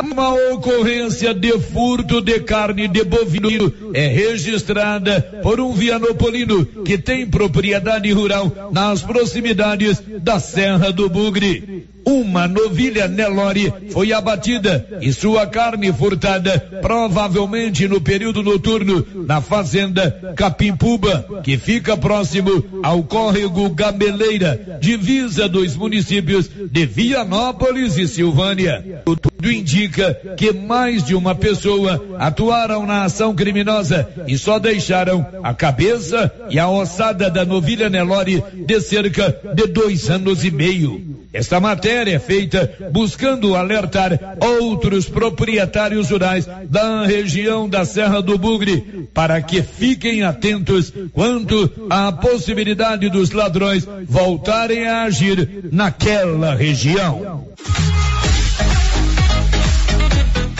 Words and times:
Uma 0.00 0.32
ocorrência 0.52 1.34
de 1.34 1.58
furto 1.58 2.22
de 2.22 2.40
carne 2.40 2.88
de 2.88 3.04
bovino 3.04 3.72
é 3.92 4.06
registrada 4.06 5.20
por 5.42 5.60
um 5.60 5.72
vianopolino 5.72 6.64
que 6.84 6.96
tem 6.96 7.26
propriedade 7.26 8.10
rural 8.12 8.70
nas 8.72 9.02
proximidades 9.02 10.02
da 10.22 10.40
Serra 10.40 10.90
do 10.90 11.08
Bugre. 11.08 11.86
Uma 12.10 12.48
novilha 12.48 13.06
Nelore 13.06 13.72
foi 13.92 14.12
abatida 14.12 14.84
e 15.00 15.12
sua 15.12 15.46
carne 15.46 15.92
furtada, 15.92 16.58
provavelmente 16.82 17.86
no 17.86 18.00
período 18.00 18.42
noturno, 18.42 19.06
na 19.28 19.40
fazenda 19.40 20.34
Capimpuba, 20.34 21.42
que 21.44 21.56
fica 21.56 21.96
próximo 21.96 22.64
ao 22.82 23.04
córrego 23.04 23.70
Gameleira, 23.70 24.78
divisa 24.80 25.48
dos 25.48 25.76
municípios 25.76 26.48
de 26.48 26.84
Vianópolis 26.84 27.96
e 27.96 28.08
Silvânia. 28.08 29.02
Tudo 29.04 29.52
indica 29.52 30.12
que 30.36 30.52
mais 30.52 31.04
de 31.04 31.14
uma 31.14 31.36
pessoa 31.36 32.04
atuaram 32.18 32.84
na 32.86 33.04
ação 33.04 33.36
criminosa 33.36 34.08
e 34.26 34.36
só 34.36 34.58
deixaram 34.58 35.24
a 35.44 35.54
cabeça 35.54 36.32
e 36.50 36.58
a 36.58 36.68
ossada 36.68 37.30
da 37.30 37.44
novilha 37.44 37.88
Nelore 37.88 38.42
de 38.66 38.80
cerca 38.80 39.32
de 39.54 39.68
dois 39.68 40.10
anos 40.10 40.44
e 40.44 40.50
meio. 40.50 41.20
Esta 41.32 41.60
matéria 41.60 41.99
é 42.08 42.18
feita 42.18 42.90
buscando 42.92 43.54
alertar 43.54 44.36
outros 44.40 45.08
proprietários 45.08 46.10
rurais 46.10 46.48
da 46.68 47.04
região 47.04 47.68
da 47.68 47.84
Serra 47.84 48.20
do 48.20 48.38
Bugre 48.38 49.08
para 49.12 49.40
que 49.42 49.62
fiquem 49.62 50.22
atentos 50.22 50.92
quanto 51.12 51.88
à 51.90 52.12
possibilidade 52.12 53.08
dos 53.08 53.30
ladrões 53.30 53.86
voltarem 54.06 54.86
a 54.86 55.02
agir 55.02 55.68
naquela 55.70 56.54
região. 56.54 57.48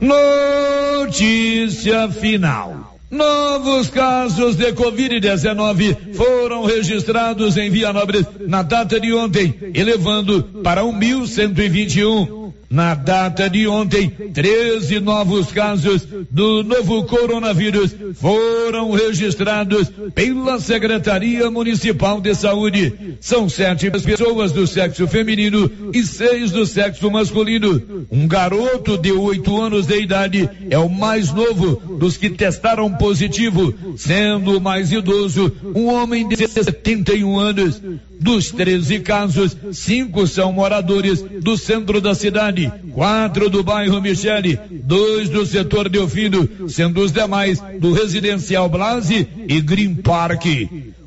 Notícia 0.00 1.66
final. 2.08 2.96
Novos 3.10 3.88
casos 3.88 4.56
de 4.56 4.72
Covid-19 4.72 6.14
foram 6.14 6.64
registrados 6.64 7.56
em 7.56 7.70
Vianópolis 7.70 8.26
na 8.46 8.62
data 8.62 8.98
de 8.98 9.12
ontem, 9.12 9.54
elevando 9.74 10.42
para 10.62 10.82
1.121. 10.82 12.35
Na 12.68 12.94
data 12.94 13.48
de 13.48 13.66
ontem, 13.68 14.08
13 14.08 14.98
novos 15.00 15.52
casos 15.52 16.06
do 16.30 16.64
novo 16.64 17.04
coronavírus 17.04 17.94
foram 18.14 18.90
registrados 18.90 19.90
pela 20.14 20.58
Secretaria 20.58 21.50
Municipal 21.50 22.20
de 22.20 22.34
Saúde. 22.34 23.16
São 23.20 23.48
sete 23.48 23.90
pessoas 23.90 24.52
do 24.52 24.66
sexo 24.66 25.06
feminino 25.06 25.70
e 25.92 26.02
seis 26.02 26.50
do 26.50 26.66
sexo 26.66 27.10
masculino. 27.10 28.06
Um 28.10 28.26
garoto 28.26 28.98
de 28.98 29.12
oito 29.12 29.60
anos 29.60 29.86
de 29.86 30.00
idade 30.00 30.48
é 30.68 30.78
o 30.78 30.88
mais 30.88 31.32
novo 31.32 31.96
dos 31.98 32.16
que 32.16 32.30
testaram 32.30 32.92
positivo, 32.92 33.74
sendo 33.96 34.56
o 34.56 34.60
mais 34.60 34.90
idoso 34.90 35.52
um 35.74 35.86
homem 35.86 36.26
de 36.28 36.36
71 36.48 37.38
anos. 37.38 37.80
Dos 38.18 38.50
13 38.50 39.00
casos, 39.00 39.56
cinco 39.72 40.26
são 40.26 40.50
moradores 40.50 41.20
do 41.22 41.56
centro 41.56 42.00
da 42.00 42.14
cidade, 42.14 42.55
quatro 42.92 43.50
do 43.50 43.62
bairro 43.62 44.00
Michele, 44.00 44.58
dois 44.70 45.28
do 45.28 45.44
setor 45.44 45.88
Delfino, 45.88 46.68
sendo 46.68 47.00
os 47.02 47.12
demais 47.12 47.62
do 47.78 47.92
residencial 47.92 48.68
Blase 48.68 49.28
e 49.48 49.60
Green 49.60 49.94
Park. 49.94 50.44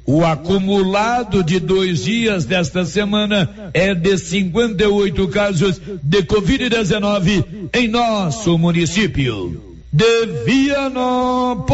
O 0.06 0.26
acumulado 0.26 1.44
de 1.44 1.60
dois 1.60 2.04
dias 2.04 2.46
desta 2.46 2.84
semana 2.84 3.72
é 3.76 3.94
de 3.94 4.18
58 4.18 5.28
casos 5.28 5.80
de 6.02 6.24
Covid-19 6.24 7.70
em 7.74 7.88
nosso 7.88 8.58
município. 8.58 9.78
De 9.94 10.26
Vianópolis, 10.46 11.70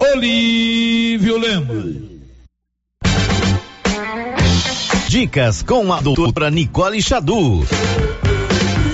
Olívio 0.00 1.38
Lemos. 1.38 2.12
Dicas 5.08 5.62
com 5.62 5.92
a 5.92 6.00
doutora 6.00 6.50
Nicole 6.50 7.00
Xadu. 7.02 7.64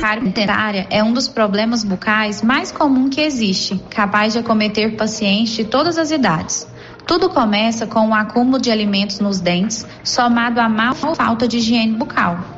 Cárie 0.09 0.31
dentária 0.31 0.87
é 0.89 1.05
um 1.05 1.13
dos 1.13 1.29
problemas 1.29 1.85
bucais 1.85 2.41
mais 2.41 2.73
comum 2.73 3.11
que 3.11 3.21
existe, 3.21 3.79
capaz 3.91 4.33
de 4.33 4.39
acometer 4.39 4.97
pacientes 4.97 5.55
de 5.55 5.67
todas 5.67 5.99
as 5.99 6.11
idades. 6.11 6.67
Tudo 7.07 7.29
começa 7.29 7.87
com 7.87 8.09
o 8.09 8.15
acúmulo 8.15 8.59
de 8.59 8.71
alimentos 8.71 9.21
nos 9.21 9.39
dentes, 9.39 9.87
somado 10.03 10.61
à 10.61 10.69
má 10.69 10.95
ou 11.03 11.15
falta 11.15 11.47
de 11.47 11.59
higiene 11.59 11.93
bucal. 11.93 12.58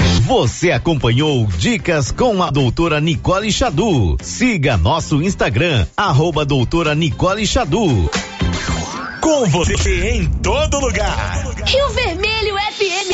Você 0.31 0.71
acompanhou 0.71 1.45
Dicas 1.45 2.09
com 2.09 2.41
a 2.41 2.49
doutora 2.49 3.01
Nicole 3.01 3.51
Xadu. 3.51 4.15
Siga 4.21 4.77
nosso 4.77 5.21
Instagram, 5.21 5.85
arroba 5.97 6.45
doutora 6.45 6.95
Nicole 6.95 7.45
Xadu. 7.45 8.09
Com 9.19 9.45
você 9.49 10.11
em 10.11 10.29
todo 10.41 10.79
lugar. 10.79 11.53
Rio 11.65 11.89
Vermelho 11.89 12.55
FM. 12.55 13.11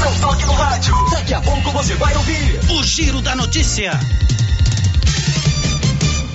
Não 0.00 0.20
toque 0.20 0.44
no 0.44 0.52
rádio. 0.54 0.94
Daqui 1.12 1.34
a 1.34 1.40
pouco 1.42 1.70
você 1.70 1.94
vai 1.94 2.16
ouvir 2.16 2.60
o 2.72 2.82
Giro 2.82 3.22
da 3.22 3.36
Notícia. 3.36 3.92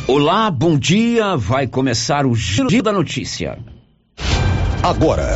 Olá, 0.08 0.50
bom 0.50 0.80
dia. 0.80 1.36
Vai 1.36 1.68
começar 1.68 2.26
o 2.26 2.34
Giro 2.34 2.82
da 2.82 2.94
Notícia. 2.94 3.60
Agora. 4.82 5.36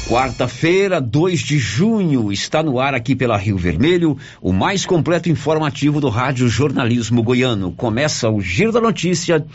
Quarta-feira, 0.07 0.99
2 0.99 1.39
de 1.39 1.57
junho, 1.57 2.31
está 2.31 2.61
no 2.61 2.79
ar 2.79 2.93
aqui 2.93 3.15
pela 3.15 3.37
Rio 3.37 3.57
Vermelho, 3.57 4.17
o 4.41 4.51
mais 4.51 4.85
completo 4.85 5.29
informativo 5.29 6.01
do 6.01 6.09
Rádio 6.09 6.49
Jornalismo 6.49 7.23
Goiano. 7.23 7.71
Começa 7.71 8.29
o 8.29 8.41
Giro 8.41 8.71
da 8.71 8.81
Notícia 8.81 9.45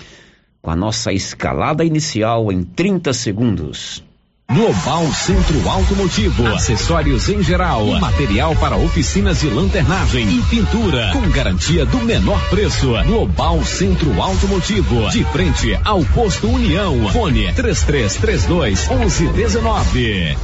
com 0.62 0.70
a 0.70 0.76
nossa 0.76 1.12
escalada 1.12 1.84
inicial 1.84 2.50
em 2.50 2.62
30 2.62 3.12
segundos. 3.12 4.05
Global 4.52 5.12
Centro 5.12 5.68
Automotivo, 5.68 6.46
acessórios 6.46 7.28
em 7.28 7.42
geral, 7.42 7.84
material 7.98 8.54
para 8.54 8.76
oficinas 8.76 9.40
de 9.40 9.48
lanternagem 9.48 10.38
e 10.38 10.42
pintura, 10.42 11.10
com 11.12 11.28
garantia 11.30 11.84
do 11.84 11.98
menor 11.98 12.40
preço. 12.48 12.92
Global 13.06 13.62
Centro 13.64 14.22
Automotivo, 14.22 15.10
de 15.10 15.24
frente 15.24 15.78
ao 15.84 16.04
posto 16.06 16.48
União. 16.48 17.08
Fone 17.08 17.52
3332 17.54 18.88
1119. 18.88 20.38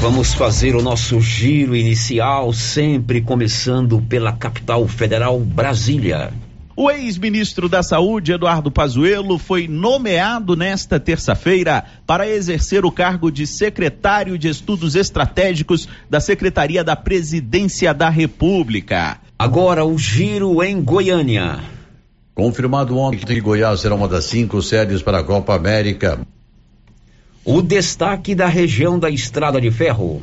Vamos 0.00 0.34
fazer 0.34 0.76
o 0.76 0.82
nosso 0.82 1.18
giro 1.20 1.74
inicial, 1.74 2.52
sempre 2.52 3.22
começando 3.22 4.02
pela 4.02 4.32
capital 4.32 4.86
federal, 4.86 5.40
Brasília. 5.40 6.30
O 6.76 6.90
ex-ministro 6.90 7.68
da 7.68 7.84
Saúde, 7.84 8.32
Eduardo 8.32 8.68
Pazuello, 8.68 9.38
foi 9.38 9.68
nomeado 9.68 10.56
nesta 10.56 10.98
terça-feira 10.98 11.84
para 12.04 12.28
exercer 12.28 12.84
o 12.84 12.90
cargo 12.90 13.30
de 13.30 13.46
secretário 13.46 14.36
de 14.36 14.48
Estudos 14.48 14.96
Estratégicos 14.96 15.88
da 16.10 16.18
Secretaria 16.18 16.82
da 16.82 16.96
Presidência 16.96 17.94
da 17.94 18.08
República. 18.08 19.18
Agora 19.38 19.84
o 19.84 19.96
giro 19.96 20.64
em 20.64 20.82
Goiânia. 20.82 21.60
Confirmado 22.34 22.98
ontem 22.98 23.24
que 23.24 23.40
Goiás 23.40 23.78
será 23.78 23.94
uma 23.94 24.08
das 24.08 24.24
cinco 24.24 24.60
sedes 24.60 25.00
para 25.00 25.20
a 25.20 25.24
Copa 25.24 25.54
América. 25.54 26.18
O 27.44 27.62
destaque 27.62 28.34
da 28.34 28.46
região 28.48 28.98
da 28.98 29.08
Estrada 29.08 29.60
de 29.60 29.70
Ferro. 29.70 30.20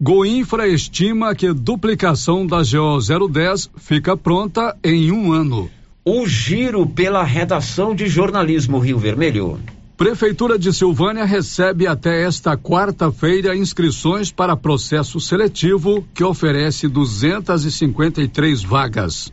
Goinfra 0.00 0.66
estima 0.66 1.34
que 1.36 1.52
duplicação 1.52 2.44
da 2.44 2.58
GO 2.58 3.28
010 3.28 3.70
fica 3.76 4.16
pronta 4.16 4.76
em 4.82 5.12
um 5.12 5.32
ano. 5.32 5.70
O 6.04 6.26
giro 6.26 6.84
pela 6.84 7.22
redação 7.22 7.94
de 7.94 8.08
jornalismo 8.08 8.78
Rio 8.80 8.98
Vermelho. 8.98 9.60
Prefeitura 9.96 10.58
de 10.58 10.72
Silvânia 10.72 11.24
recebe 11.24 11.86
até 11.86 12.24
esta 12.24 12.56
quarta-feira 12.56 13.56
inscrições 13.56 14.32
para 14.32 14.56
processo 14.56 15.20
seletivo 15.20 16.04
que 16.12 16.24
oferece 16.24 16.88
253 16.88 18.64
vagas. 18.64 19.32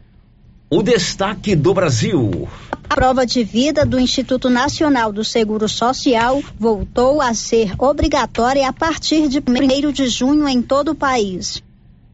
O 0.74 0.82
destaque 0.82 1.54
do 1.54 1.74
Brasil. 1.74 2.48
A 2.90 2.96
prova 2.96 3.26
de 3.26 3.44
vida 3.44 3.86
do 3.86 4.00
Instituto 4.00 4.50
Nacional 4.50 5.12
do 5.12 5.22
Seguro 5.22 5.68
Social 5.68 6.42
voltou 6.58 7.20
a 7.20 7.34
ser 7.34 7.74
obrigatória 7.78 8.66
a 8.66 8.72
partir 8.72 9.28
de 9.28 9.40
1 9.40 9.92
de 9.92 10.08
junho 10.08 10.48
em 10.48 10.62
todo 10.62 10.92
o 10.92 10.96
país. 10.96 11.62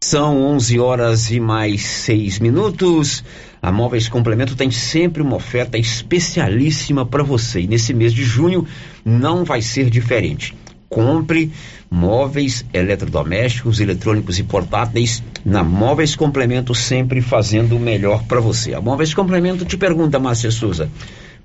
São 0.00 0.42
11 0.52 0.78
horas 0.78 1.30
e 1.30 1.40
mais 1.40 1.82
6 1.82 2.38
minutos. 2.38 3.24
A 3.62 3.72
Móveis 3.72 4.08
Complemento 4.08 4.54
tem 4.54 4.70
sempre 4.70 5.22
uma 5.22 5.36
oferta 5.36 5.78
especialíssima 5.78 7.04
para 7.06 7.22
você. 7.22 7.62
E 7.62 7.66
nesse 7.66 7.94
mês 7.94 8.12
de 8.12 8.22
junho 8.22 8.66
não 9.04 9.44
vai 9.44 9.62
ser 9.62 9.88
diferente. 9.88 10.54
Compre 10.88 11.50
móveis, 11.90 12.64
eletrodomésticos, 12.72 13.80
eletrônicos 13.80 14.38
e 14.38 14.44
portáteis 14.44 15.22
na 15.44 15.64
Móveis 15.64 16.14
Complemento, 16.14 16.74
sempre 16.74 17.20
fazendo 17.20 17.76
o 17.76 17.80
melhor 17.80 18.22
para 18.24 18.38
você. 18.40 18.74
A 18.74 18.80
Móveis 18.80 19.14
Complemento 19.14 19.64
te 19.64 19.76
pergunta, 19.76 20.18
Márcia 20.18 20.50
Souza. 20.50 20.90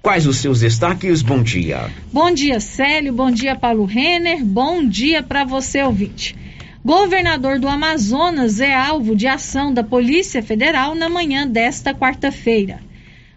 Quais 0.01 0.27
os 0.27 0.37
seus 0.37 0.59
destaques? 0.59 1.21
Bom 1.21 1.41
dia. 1.41 1.89
Bom 2.11 2.31
dia, 2.33 2.59
Célio. 2.59 3.13
Bom 3.13 3.31
dia, 3.31 3.55
Paulo 3.55 3.85
Renner. 3.85 4.43
Bom 4.43 4.85
dia 4.85 5.23
para 5.23 5.45
você, 5.45 5.81
ouvinte. 5.81 6.35
Governador 6.83 7.59
do 7.59 7.67
Amazonas 7.67 8.59
é 8.59 8.73
alvo 8.73 9.15
de 9.15 9.27
ação 9.27 9.71
da 9.71 9.83
Polícia 9.83 10.41
Federal 10.41 10.95
na 10.95 11.07
manhã 11.07 11.47
desta 11.47 11.93
quarta-feira. 11.93 12.79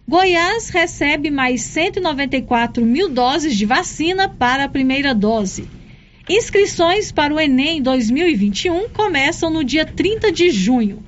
Goiás 0.09 0.71
recebe 0.71 1.31
mais 1.31 1.61
194 1.61 2.83
mil 2.83 3.11
doses 3.11 3.55
de 3.55 3.67
vacina 3.67 4.31
para 4.31 4.65
a 4.65 4.69
primeira 4.69 5.15
dose. 5.15 5.69
Inscrições 6.27 7.13
para 7.13 7.35
o 7.35 7.39
Enem 7.39 7.83
2021 7.83 8.89
começam 8.89 9.51
no 9.51 9.63
dia 9.63 9.85
30 9.85 10.33
de 10.33 10.51
junho. 10.51 11.05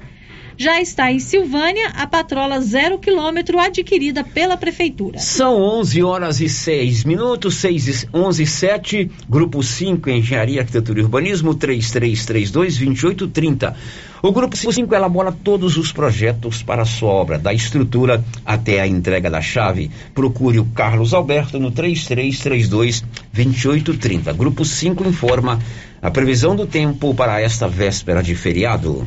Já 0.59 0.81
está 0.81 1.13
em 1.13 1.19
Silvânia 1.19 1.89
a 1.97 2.07
patrola 2.07 2.63
zero 2.63 2.99
quilômetro 2.99 3.59
adquirida 3.59 4.25
pela 4.25 4.57
Prefeitura. 4.57 5.19
São 5.19 5.61
11 5.61 6.03
horas 6.03 6.41
e 6.41 6.49
6 6.49 7.05
minutos, 7.05 7.57
6 7.57 8.07
11 8.13 8.43
e 8.43 8.47
7, 8.47 9.11
Grupo 9.29 9.63
5, 9.63 10.09
Engenharia, 10.09 10.63
Arquitetura 10.63 11.01
e 11.01 11.03
Urbanismo, 11.03 11.55
3332-2830. 11.55 13.75
O 14.23 14.33
Grupo 14.33 14.57
5 14.57 14.95
elabora 14.95 15.31
todos 15.31 15.77
os 15.77 15.93
projetos 15.93 16.63
para 16.63 16.81
a 16.83 16.87
sua 16.87 17.11
obra, 17.11 17.39
da 17.39 17.53
estrutura 17.53 18.25
até 18.45 18.81
a 18.81 18.87
entrega 18.87 19.31
da 19.31 19.43
chave. 19.43 19.91
Procure 20.15 20.59
o 20.59 20.65
Carlos 20.65 21.13
Alberto 21.13 21.59
no 21.59 21.71
3332-2830. 21.71 24.35
Grupo 24.35 24.65
5 24.65 25.07
informa 25.07 25.61
a 26.01 26.11
previsão 26.11 26.57
do 26.57 26.67
tempo 26.67 27.15
para 27.15 27.43
esta 27.43 27.69
véspera 27.69 28.23
de 28.23 28.35
feriado. 28.35 29.07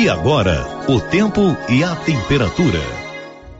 E 0.00 0.08
agora, 0.08 0.66
o 0.88 0.98
tempo 0.98 1.54
e 1.68 1.84
a 1.84 1.94
temperatura. 1.94 2.80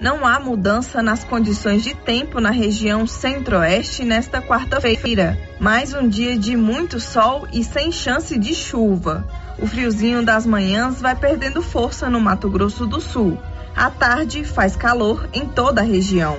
Não 0.01 0.27
há 0.27 0.41
mudança 0.41 1.03
nas 1.03 1.23
condições 1.23 1.83
de 1.83 1.95
tempo 1.95 2.41
na 2.41 2.51
região 2.51 3.07
centro-oeste 3.07 4.07
nesta 4.07 4.41
quarta-feira. 4.41 5.39
Mais 5.61 5.93
um 5.93 6.09
dia 6.09 6.39
de 6.39 6.57
muito 6.57 6.99
sol 6.99 7.47
e 7.53 7.63
sem 7.63 7.93
chance 7.93 8.39
de 8.39 8.55
chuva. 8.55 9.29
O 9.59 9.67
friozinho 9.67 10.25
das 10.25 10.47
manhãs 10.47 10.99
vai 10.99 11.15
perdendo 11.15 11.61
força 11.61 12.09
no 12.09 12.19
Mato 12.19 12.49
Grosso 12.49 12.87
do 12.87 13.03
Sul. 13.03 13.37
À 13.77 13.91
tarde 13.91 14.43
faz 14.43 14.75
calor 14.75 15.29
em 15.35 15.45
toda 15.47 15.83
a 15.83 15.85
região. 15.85 16.39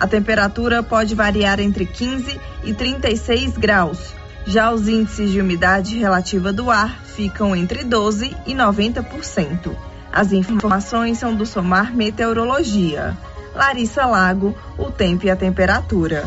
A 0.00 0.06
temperatura 0.06 0.82
pode 0.82 1.14
variar 1.14 1.60
entre 1.60 1.84
15 1.84 2.40
e 2.64 2.72
36 2.72 3.58
graus. 3.58 4.14
Já 4.46 4.72
os 4.72 4.88
índices 4.88 5.30
de 5.30 5.40
umidade 5.40 5.96
relativa 5.96 6.52
do 6.52 6.70
ar 6.70 7.02
ficam 7.04 7.54
entre 7.54 7.84
12 7.84 8.36
e 8.46 8.54
90%. 8.54 9.74
As 10.12 10.32
informações 10.32 11.18
são 11.18 11.34
do 11.34 11.46
Somar 11.46 11.94
Meteorologia. 11.94 13.16
Larissa 13.54 14.06
Lago, 14.06 14.54
o 14.76 14.90
tempo 14.90 15.26
e 15.26 15.30
a 15.30 15.36
temperatura. 15.36 16.24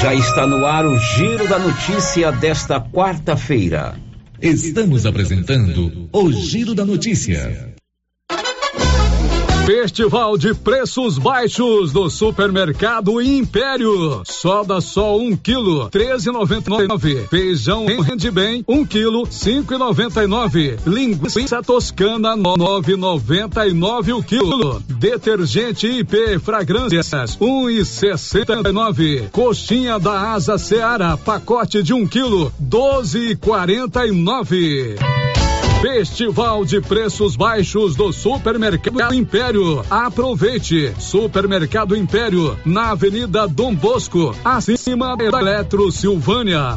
Já 0.00 0.14
está 0.14 0.46
no 0.46 0.66
ar 0.66 0.84
o 0.86 0.96
Giro 0.98 1.46
da 1.46 1.58
Notícia 1.58 2.32
desta 2.32 2.80
quarta-feira. 2.80 3.94
Estamos 4.40 5.06
apresentando 5.06 6.08
o 6.12 6.32
Giro 6.32 6.74
da 6.74 6.84
Notícia. 6.84 7.77
Festival 9.68 10.38
de 10.38 10.54
preços 10.54 11.18
baixos 11.18 11.92
do 11.92 12.08
Supermercado 12.08 13.20
Império. 13.20 14.22
Soda 14.24 14.80
só 14.80 15.18
um 15.18 15.36
quilo, 15.36 15.90
treze 15.90 16.30
noventa 16.32 16.70
Feijão 17.28 17.84
rende 17.84 18.30
bem, 18.30 18.64
um 18.66 18.82
quilo, 18.82 19.28
cinco 19.30 19.74
e 19.74 19.76
noventa 19.76 20.24
Linguiça 20.86 21.62
toscana, 21.62 22.34
nove 22.34 22.96
noventa 22.96 23.66
nove 23.74 24.10
o 24.10 24.22
quilo. 24.22 24.82
Detergente 24.88 25.86
IP 25.86 26.38
fragrâncias, 26.38 27.36
um 27.38 27.68
e 27.68 27.84
sessenta. 27.84 28.54
Coxinha 29.30 29.98
da 29.98 30.32
Asa 30.32 30.56
Seara, 30.56 31.14
pacote 31.18 31.82
de 31.82 31.92
um 31.92 32.06
quilo, 32.06 32.50
doze 32.58 33.18
e 33.18 33.36
quarenta. 33.36 34.00
Festival 35.80 36.64
de 36.64 36.80
preços 36.80 37.36
baixos 37.36 37.94
do 37.94 38.12
Supermercado 38.12 39.14
Império. 39.14 39.84
Aproveite. 39.88 40.92
Supermercado 40.98 41.96
Império, 41.96 42.58
na 42.64 42.90
Avenida 42.90 43.46
Dom 43.46 43.72
Bosco, 43.76 44.34
acima 44.44 45.16
da 45.16 45.24
Eletro 45.24 45.92
Silvânia. 45.92 46.76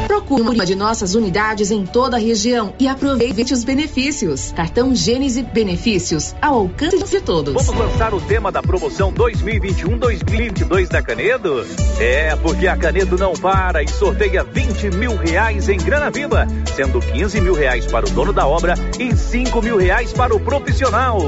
Procure 0.11 0.41
uma 0.41 0.65
de 0.65 0.75
nossas 0.75 1.15
unidades 1.15 1.71
em 1.71 1.85
toda 1.85 2.17
a 2.17 2.19
região 2.19 2.73
e 2.77 2.85
aproveite 2.85 3.53
os 3.53 3.63
benefícios. 3.63 4.51
Cartão 4.51 4.93
Gênese 4.93 5.41
Benefícios 5.41 6.35
ao 6.41 6.55
alcance 6.55 7.09
de 7.09 7.21
todos. 7.21 7.53
Vamos 7.53 7.73
lançar 7.73 8.13
o 8.13 8.19
tema 8.19 8.51
da 8.51 8.61
promoção 8.61 9.13
2021-2022 9.13 10.89
da 10.89 11.01
Canedo? 11.01 11.65
É, 11.97 12.35
porque 12.35 12.67
a 12.67 12.75
Canedo 12.75 13.17
não 13.17 13.31
para 13.31 13.81
e 13.83 13.87
sorteia 13.87 14.43
20 14.43 14.97
mil 14.97 15.15
reais 15.15 15.69
em 15.69 15.77
grana 15.77 16.11
viva, 16.11 16.45
sendo 16.75 16.99
15 16.99 17.39
mil 17.39 17.53
reais 17.53 17.85
para 17.85 18.05
o 18.05 18.09
dono 18.09 18.33
da 18.33 18.45
obra 18.45 18.73
e 18.99 19.15
5 19.15 19.61
mil 19.61 19.77
reais 19.77 20.11
para 20.11 20.35
o 20.35 20.41
profissional. 20.41 21.21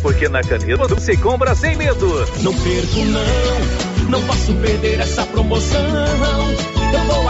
Porque 0.00 0.30
na 0.30 0.40
Canedo 0.40 0.88
você 0.88 1.14
compra 1.14 1.54
sem 1.54 1.76
medo. 1.76 2.06
Não 2.40 2.54
perco 2.54 3.04
não, 3.04 4.08
não 4.08 4.26
posso 4.26 4.54
perder 4.54 4.98
essa 4.98 5.26
promoção. 5.26 5.84
Eu 6.92 7.00
vou 7.04 7.29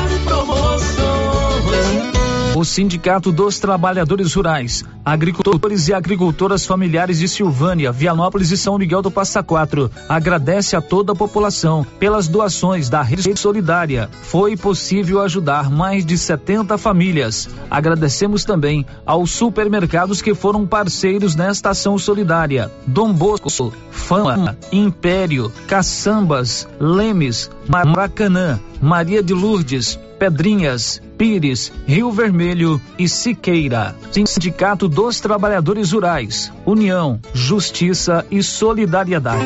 O 2.61 2.63
Sindicato 2.63 3.31
dos 3.31 3.57
Trabalhadores 3.57 4.35
Rurais, 4.35 4.85
Agricultores 5.03 5.87
e 5.87 5.95
Agricultoras 5.95 6.63
Familiares 6.63 7.17
de 7.17 7.27
Silvânia, 7.27 7.91
Vianópolis 7.91 8.51
e 8.51 8.57
São 8.57 8.77
Miguel 8.77 9.01
do 9.01 9.09
Passa 9.09 9.41
Quatro 9.41 9.89
agradece 10.07 10.75
a 10.75 10.81
toda 10.81 11.13
a 11.13 11.15
população 11.15 11.83
pelas 11.97 12.27
doações 12.27 12.87
da 12.87 13.01
Rede 13.01 13.35
Solidária. 13.35 14.07
Foi 14.21 14.55
possível 14.55 15.21
ajudar 15.21 15.71
mais 15.71 16.05
de 16.05 16.15
70 16.15 16.77
famílias. 16.77 17.49
Agradecemos 17.67 18.45
também 18.45 18.85
aos 19.07 19.31
supermercados 19.31 20.21
que 20.21 20.35
foram 20.35 20.67
parceiros 20.67 21.35
nesta 21.35 21.71
ação 21.71 21.97
solidária: 21.97 22.71
Dom 22.85 23.11
Bosco, 23.11 23.49
Fama, 23.89 24.55
Império, 24.71 25.51
Caçambas, 25.67 26.67
Lemes, 26.79 27.49
Maracanã, 27.67 28.59
Maria 28.79 29.23
de 29.23 29.33
Lourdes, 29.33 29.99
Pedrinhas, 30.19 31.01
Pires, 31.21 31.71
Rio 31.85 32.11
Vermelho 32.11 32.81
e 32.97 33.07
Siqueira. 33.07 33.95
Sindicato 34.25 34.87
dos 34.87 35.19
Trabalhadores 35.19 35.91
Rurais, 35.91 36.51
União, 36.65 37.19
Justiça 37.31 38.25
e 38.31 38.41
Solidariedade. 38.41 39.45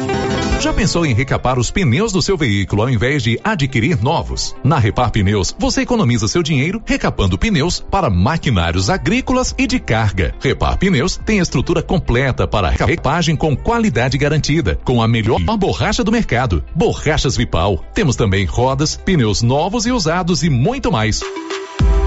Já 0.61 0.71
pensou 0.71 1.05
em 1.05 1.13
recapar 1.13 1.59
os 1.59 1.69
pneus 1.69 2.13
do 2.13 2.21
seu 2.21 2.37
veículo 2.37 2.83
ao 2.83 2.89
invés 2.89 3.21
de 3.21 3.37
adquirir 3.43 4.01
novos? 4.01 4.55
Na 4.63 4.79
Repar 4.79 5.11
Pneus, 5.11 5.53
você 5.59 5.81
economiza 5.81 6.29
seu 6.29 6.41
dinheiro 6.41 6.81
recapando 6.85 7.37
pneus 7.37 7.81
para 7.81 8.09
maquinários 8.09 8.89
agrícolas 8.89 9.53
e 9.57 9.67
de 9.67 9.77
carga. 9.77 10.33
Repar 10.39 10.77
Pneus 10.77 11.17
tem 11.25 11.39
estrutura 11.39 11.83
completa 11.83 12.47
para 12.47 12.69
recapagem 12.69 13.35
com 13.35 13.53
qualidade 13.53 14.17
garantida, 14.17 14.79
com 14.85 15.01
a 15.01 15.09
melhor 15.09 15.41
borracha 15.57 16.05
do 16.05 16.11
mercado, 16.11 16.63
borrachas 16.73 17.35
Vipal. 17.35 17.83
Temos 17.93 18.15
também 18.15 18.45
rodas, 18.45 18.95
pneus 18.95 19.41
novos 19.41 19.85
e 19.85 19.91
usados 19.91 20.41
e 20.41 20.49
muito 20.49 20.89
mais. 20.89 21.19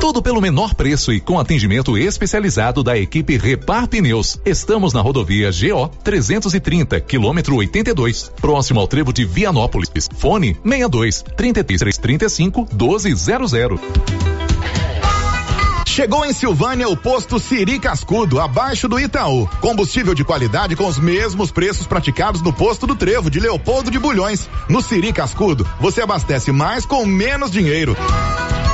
Tudo 0.00 0.22
pelo 0.22 0.40
menor 0.40 0.74
preço 0.74 1.12
e 1.12 1.20
com 1.20 1.38
atendimento 1.38 1.98
especializado 1.98 2.82
da 2.82 2.96
equipe 2.96 3.36
Repar 3.36 3.86
Pneus. 3.88 4.40
Estamos 4.44 4.92
na 4.92 5.00
rodovia 5.00 5.50
GO 5.50 5.88
330, 6.02 7.00
quilômetro 7.00 7.56
82, 7.56 8.32
próximo 8.40 8.80
ao 8.80 8.88
trevo 8.88 9.12
de 9.12 9.24
Vianópolis. 9.24 10.08
Fone 10.16 10.56
62 10.64 11.24
33 11.36 11.98
35 11.98 12.68
1200. 12.72 13.52
Chegou 15.98 16.24
em 16.24 16.32
Silvânia 16.32 16.88
o 16.88 16.96
posto 16.96 17.40
Siri 17.40 17.80
Cascudo, 17.80 18.40
abaixo 18.40 18.88
do 18.88 19.00
Itaú. 19.00 19.48
Combustível 19.60 20.14
de 20.14 20.22
qualidade 20.22 20.76
com 20.76 20.86
os 20.86 20.96
mesmos 20.96 21.50
preços 21.50 21.88
praticados 21.88 22.40
no 22.40 22.52
posto 22.52 22.86
do 22.86 22.94
Trevo 22.94 23.28
de 23.28 23.40
Leopoldo 23.40 23.90
de 23.90 23.98
Bulhões. 23.98 24.48
No 24.68 24.80
Siri 24.80 25.12
Cascudo, 25.12 25.68
você 25.80 26.00
abastece 26.00 26.52
mais 26.52 26.86
com 26.86 27.04
menos 27.04 27.50
dinheiro. 27.50 27.96
Posto 27.96 28.67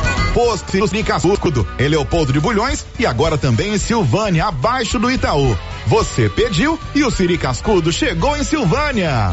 Siri 0.88 1.04
Cascudo, 1.04 1.66
em 1.78 1.86
Leopoldo 1.86 2.32
de 2.32 2.40
Bulhões 2.40 2.84
e 2.98 3.06
agora 3.06 3.38
também 3.38 3.74
em 3.74 3.78
Silvânia, 3.78 4.46
abaixo 4.46 4.98
do 4.98 5.08
Itaú. 5.08 5.56
Você 5.86 6.28
pediu 6.28 6.78
e 6.94 7.04
o 7.04 7.10
Siri 7.10 7.38
Cascudo 7.38 7.92
chegou 7.92 8.36
em 8.36 8.42
Silvânia. 8.42 9.32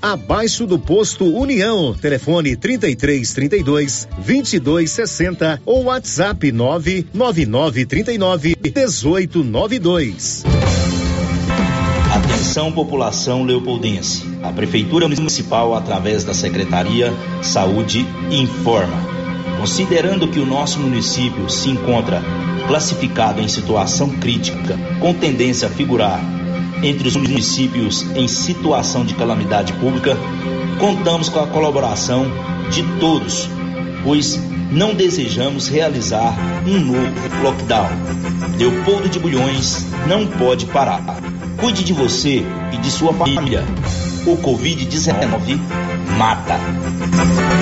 abaixo 0.00 0.66
do 0.66 0.78
posto 0.78 1.24
União. 1.24 1.94
Telefone 1.94 2.56
33 2.56 3.32
32 3.32 4.08
22 4.18 4.90
60 4.90 5.62
ou 5.64 5.84
WhatsApp 5.84 6.50
999 6.52 7.86
39 7.86 8.56
18 8.56 9.44
92. 9.44 10.44
Atenção 12.14 12.70
população 12.70 13.44
leopoldense. 13.44 14.22
A 14.42 14.52
Prefeitura 14.52 15.08
Municipal, 15.08 15.74
através 15.74 16.24
da 16.24 16.34
Secretaria 16.34 17.12
Saúde, 17.40 18.06
informa. 18.30 18.96
Considerando 19.58 20.28
que 20.28 20.38
o 20.38 20.44
nosso 20.44 20.78
município 20.78 21.48
se 21.48 21.70
encontra 21.70 22.22
classificado 22.66 23.40
em 23.40 23.48
situação 23.48 24.10
crítica, 24.10 24.78
com 25.00 25.14
tendência 25.14 25.68
a 25.68 25.70
figurar 25.70 26.20
entre 26.82 27.08
os 27.08 27.16
municípios 27.16 28.02
em 28.14 28.26
situação 28.26 29.04
de 29.04 29.14
calamidade 29.14 29.72
pública, 29.74 30.16
contamos 30.78 31.28
com 31.28 31.40
a 31.40 31.46
colaboração 31.46 32.26
de 32.70 32.82
todos, 32.98 33.48
pois 34.02 34.38
não 34.70 34.94
desejamos 34.94 35.68
realizar 35.68 36.34
um 36.66 36.80
novo 36.80 37.42
lockdown. 37.42 37.88
Leopoldo 38.58 39.08
de 39.08 39.18
Bulhões 39.18 39.86
não 40.08 40.26
pode 40.26 40.66
parar. 40.66 41.02
Cuide 41.58 41.84
de 41.84 41.92
você 41.92 42.44
e 42.72 42.76
de 42.78 42.90
sua 42.90 43.12
família. 43.12 43.62
O 44.26 44.36
Covid-19 44.36 45.58
mata. 46.16 47.61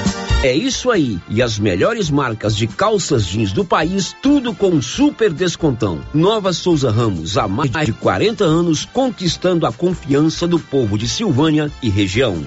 É 0.43 0.51
isso 0.51 0.89
aí. 0.89 1.19
E 1.29 1.39
as 1.39 1.59
melhores 1.59 2.09
marcas 2.09 2.57
de 2.57 2.65
calças 2.65 3.27
jeans 3.27 3.53
do 3.53 3.63
país, 3.63 4.15
tudo 4.23 4.55
com 4.55 4.81
super 4.81 5.31
descontão. 5.31 6.01
Nova 6.15 6.51
Souza 6.51 6.89
Ramos, 6.89 7.37
há 7.37 7.47
mais 7.47 7.69
de 7.85 7.93
40 7.93 8.43
anos, 8.43 8.83
conquistando 8.83 9.67
a 9.67 9.71
confiança 9.71 10.47
do 10.47 10.57
povo 10.57 10.97
de 10.97 11.07
Silvânia 11.07 11.71
e 11.79 11.91
região. 11.91 12.43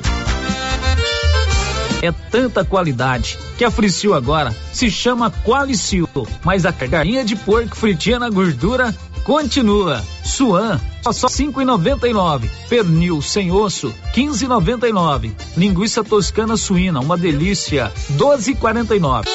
É 2.03 2.11
tanta 2.11 2.65
qualidade 2.65 3.39
que 3.57 3.65
a 3.65 3.71
Fricil 3.71 4.13
agora 4.13 4.53
se 4.73 4.91
chama 4.91 5.31
Qualicil, 5.31 6.09
mas 6.45 6.67
a 6.67 6.73
galinha 6.73 7.25
de 7.25 7.37
porco 7.37 7.77
fritinha 7.77 8.19
na 8.19 8.29
gordura 8.29 8.93
continua. 9.25 10.03
Suan, 10.23 10.81
só 11.13 11.29
cinco 11.29 11.61
e 11.61 11.65
noventa 11.65 12.07
e 12.07 12.13
nove. 12.13 12.51
Pernil 12.69 13.21
sem 13.23 13.51
osso, 13.51 13.93
quinze 14.13 14.45
e 14.45 14.49
noventa 14.49 14.89
e 14.89 14.93
nove. 14.93 15.35
Linguiça 15.57 16.05
toscana 16.05 16.57
suína, 16.57 17.01
uma 17.01 17.17
delícia, 17.17 17.93
doze 18.11 18.53
e 18.53 18.55
quarenta 18.55 18.95
e 18.95 19.01
nove. 19.01 19.29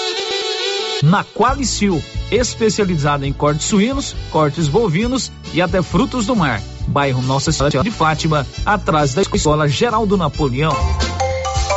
Na 1.03 1.23
Qualicil, 1.23 2.03
especializada 2.29 3.25
em 3.25 3.31
cortes 3.31 3.65
suínos, 3.65 4.15
cortes 4.31 4.67
bovinos 4.67 5.31
e 5.53 5.61
até 5.61 5.81
frutos 5.81 6.25
do 6.25 6.35
mar. 6.35 6.61
Bairro 6.87 7.21
Nossa 7.21 7.51
Senhora 7.51 7.83
de 7.83 7.91
Fátima, 7.91 8.45
atrás 8.65 9.13
da 9.13 9.21
Escola 9.21 9.67
Geraldo 9.67 10.17
Napoleão. 10.17 10.75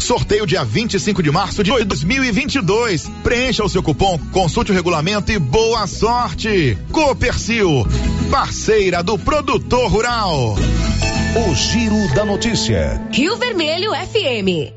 Sorteio 0.00 0.46
dia 0.46 0.64
25 0.64 1.22
de 1.22 1.30
março 1.30 1.62
de 1.62 1.70
2022. 1.84 3.08
Preencha 3.22 3.64
o 3.64 3.68
seu 3.68 3.82
cupom, 3.82 4.18
consulte 4.32 4.72
o 4.72 4.74
regulamento 4.74 5.30
e 5.30 5.38
boa 5.38 5.86
sorte. 5.86 6.76
Copercil, 6.90 7.86
parceira 8.30 9.02
do 9.02 9.16
produtor 9.16 9.90
rural. 9.90 10.56
O 11.34 11.54
Giro 11.54 12.14
da 12.14 12.24
Notícia. 12.24 13.00
Rio 13.12 13.36
Vermelho 13.36 13.92
FM. 13.92 14.72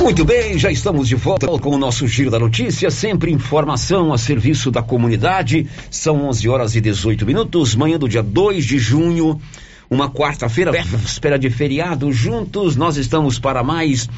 Muito 0.00 0.24
bem, 0.24 0.58
já 0.58 0.70
estamos 0.70 1.08
de 1.08 1.14
volta 1.14 1.46
com 1.46 1.70
o 1.70 1.78
nosso 1.78 2.06
Giro 2.06 2.30
da 2.30 2.38
Notícia, 2.38 2.90
sempre 2.90 3.30
informação 3.30 4.12
a 4.12 4.18
serviço 4.18 4.70
da 4.70 4.82
comunidade. 4.82 5.66
São 5.90 6.28
11 6.28 6.48
horas 6.48 6.76
e 6.76 6.80
18 6.80 7.24
minutos, 7.24 7.74
manhã 7.74 7.98
do 7.98 8.08
dia 8.08 8.22
2 8.22 8.64
de 8.64 8.78
junho 8.78 9.40
uma 9.92 10.08
quarta-feira, 10.08 10.72
véspera 10.72 11.38
de 11.38 11.50
feriado, 11.50 12.10
juntos 12.10 12.76
nós 12.76 12.96
estamos 12.96 13.38
para 13.38 13.62
mais 13.62 14.08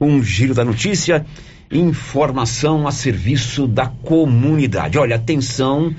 um 0.00 0.22
Giro 0.22 0.54
da 0.54 0.64
Notícia, 0.64 1.26
informação 1.72 2.86
a 2.86 2.92
serviço 2.92 3.66
da 3.66 3.88
comunidade. 3.88 4.96
Olha, 4.96 5.16
atenção, 5.16 5.92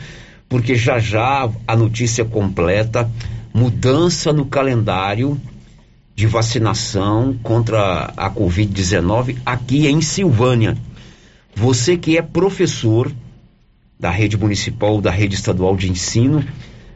porque 0.47 0.73
já 0.73 0.99
já 0.99 1.49
a 1.67 1.75
notícia 1.75 2.23
completa, 2.23 3.11
mudança 3.53 4.31
no 4.31 4.45
calendário 4.45 5.37
de 6.15 6.27
vacinação 6.27 7.37
contra 7.43 8.13
a 8.15 8.31
Covid-19 8.31 9.35
aqui 9.45 9.85
em 9.85 9.99
Silvânia. 9.99 10.77
Você 11.53 11.97
que 11.97 12.17
é 12.17 12.21
professor 12.21 13.11
da 13.99 14.09
rede 14.09 14.37
municipal, 14.37 15.01
da 15.01 15.11
rede 15.11 15.35
estadual 15.35 15.75
de 15.75 15.91
ensino, 15.91 16.41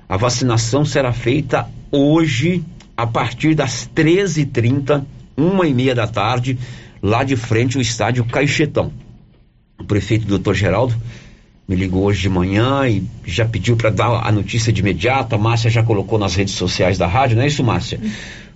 a 0.07 0.15
vacinação 0.15 0.85
será 0.85 1.11
feita 1.11 1.67
hoje, 1.91 2.63
a 2.95 3.07
partir 3.07 3.55
das 3.55 3.89
13h30, 3.95 5.03
uma 5.35 5.67
e 5.67 5.73
meia 5.73 5.95
da 5.95 6.07
tarde, 6.07 6.57
lá 7.01 7.23
de 7.23 7.35
frente 7.35 7.77
ao 7.77 7.81
estádio 7.81 8.25
Caixetão. 8.25 8.91
O 9.79 9.83
prefeito 9.83 10.25
doutor 10.25 10.53
Geraldo 10.53 10.95
me 11.67 11.75
ligou 11.75 12.03
hoje 12.03 12.23
de 12.23 12.29
manhã 12.29 12.87
e 12.87 13.03
já 13.25 13.45
pediu 13.45 13.77
para 13.77 13.89
dar 13.89 14.27
a 14.27 14.31
notícia 14.31 14.73
de 14.73 14.81
imediato. 14.81 15.35
A 15.35 15.37
Márcia 15.37 15.69
já 15.69 15.83
colocou 15.83 16.17
nas 16.17 16.35
redes 16.35 16.55
sociais 16.55 16.97
da 16.97 17.07
rádio, 17.07 17.37
não 17.37 17.43
é 17.43 17.47
isso, 17.47 17.63
Márcia? 17.63 17.99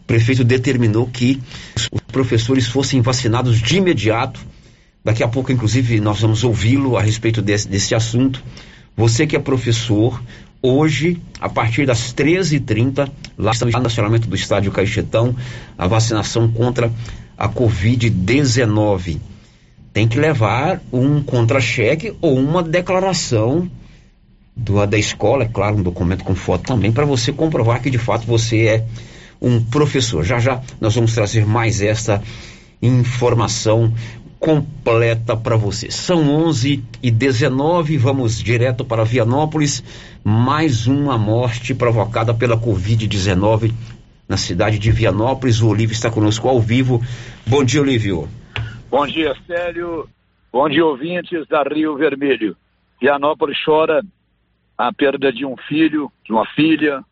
O 0.02 0.06
prefeito 0.06 0.44
determinou 0.44 1.08
que 1.08 1.40
os 1.92 2.02
professores 2.12 2.68
fossem 2.68 3.02
vacinados 3.02 3.62
de 3.62 3.78
imediato. 3.78 4.40
Daqui 5.04 5.24
a 5.24 5.28
pouco, 5.28 5.52
inclusive, 5.52 6.00
nós 6.00 6.22
vamos 6.22 6.44
ouvi-lo 6.44 6.98
a 6.98 7.02
respeito 7.02 7.42
desse, 7.42 7.68
desse 7.68 7.94
assunto. 7.94 8.44
Você 8.98 9.26
que 9.28 9.36
é 9.36 9.40
professor, 9.40 10.22
hoje, 10.64 11.22
a 11.42 11.50
partir 11.50 11.86
das 11.86 12.14
13h30, 12.14 13.12
lá 13.38 13.52
no 13.60 13.70
estacionamento 13.70 14.30
do 14.30 14.36
estádio 14.36 14.72
Caixetão, 14.72 15.36
a 15.78 15.88
vacinação 15.88 16.50
contra 16.50 16.90
a 17.38 17.50
Covid-19. 17.50 19.20
Tem 19.92 20.08
que 20.08 20.18
levar 20.18 20.82
um 20.92 21.22
contra-cheque 21.22 22.16
ou 22.22 22.40
uma 22.40 22.64
declaração 22.64 23.70
do, 24.56 24.86
da 24.86 24.98
escola, 24.98 25.44
é 25.44 25.48
claro, 25.48 25.76
um 25.76 25.84
documento 25.84 26.24
com 26.24 26.34
foto 26.34 26.64
também, 26.64 26.92
para 26.92 27.06
você 27.06 27.34
comprovar 27.34 27.82
que 27.82 27.90
de 27.90 27.98
fato 27.98 28.26
você 28.26 28.66
é 28.66 28.86
um 29.42 29.62
professor. 29.62 30.24
Já 30.24 30.40
já 30.40 30.62
nós 30.80 30.96
vamos 30.96 31.14
trazer 31.14 31.46
mais 31.46 31.82
essa 31.82 32.24
informação 32.82 33.94
completa 34.40 35.38
para 35.38 35.56
você. 35.56 35.90
São 35.90 36.30
11 36.48 36.84
e 37.02 37.10
19, 37.10 37.98
vamos 37.98 38.38
direto 38.38 38.84
para 38.84 39.06
Vianópolis. 39.06 39.82
Mais 40.24 40.88
uma 40.88 41.18
morte 41.18 41.76
provocada 41.76 42.34
pela 42.34 42.56
Covid-19 42.56 43.74
na 44.28 44.38
cidade 44.38 44.80
de 44.80 44.90
Vianópolis. 44.90 45.62
O 45.62 45.68
Olívio 45.68 45.94
está 45.94 46.10
conosco 46.10 46.48
ao 46.48 46.62
vivo. 46.62 47.02
Bom 47.46 47.62
dia, 47.62 47.82
Olívio. 47.82 48.30
Bom 48.90 49.06
dia, 49.06 49.36
Célio. 49.46 50.08
Bom 50.50 50.70
dia, 50.70 50.86
ouvintes 50.86 51.46
da 51.50 51.64
Rio 51.64 51.98
Vermelho. 51.98 52.56
Vianópolis 53.02 53.58
chora 53.66 54.02
a 54.78 54.94
perda 54.94 55.30
de 55.30 55.46
um 55.46 55.58
filho, 55.58 56.10
de 56.24 56.32
uma 56.32 56.46
filha, 56.46 57.04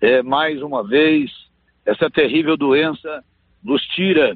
é, 0.00 0.22
mais 0.22 0.62
uma 0.62 0.82
vez, 0.82 1.30
essa 1.84 2.08
terrível 2.08 2.56
doença 2.56 3.22
nos 3.62 3.82
tira 3.88 4.34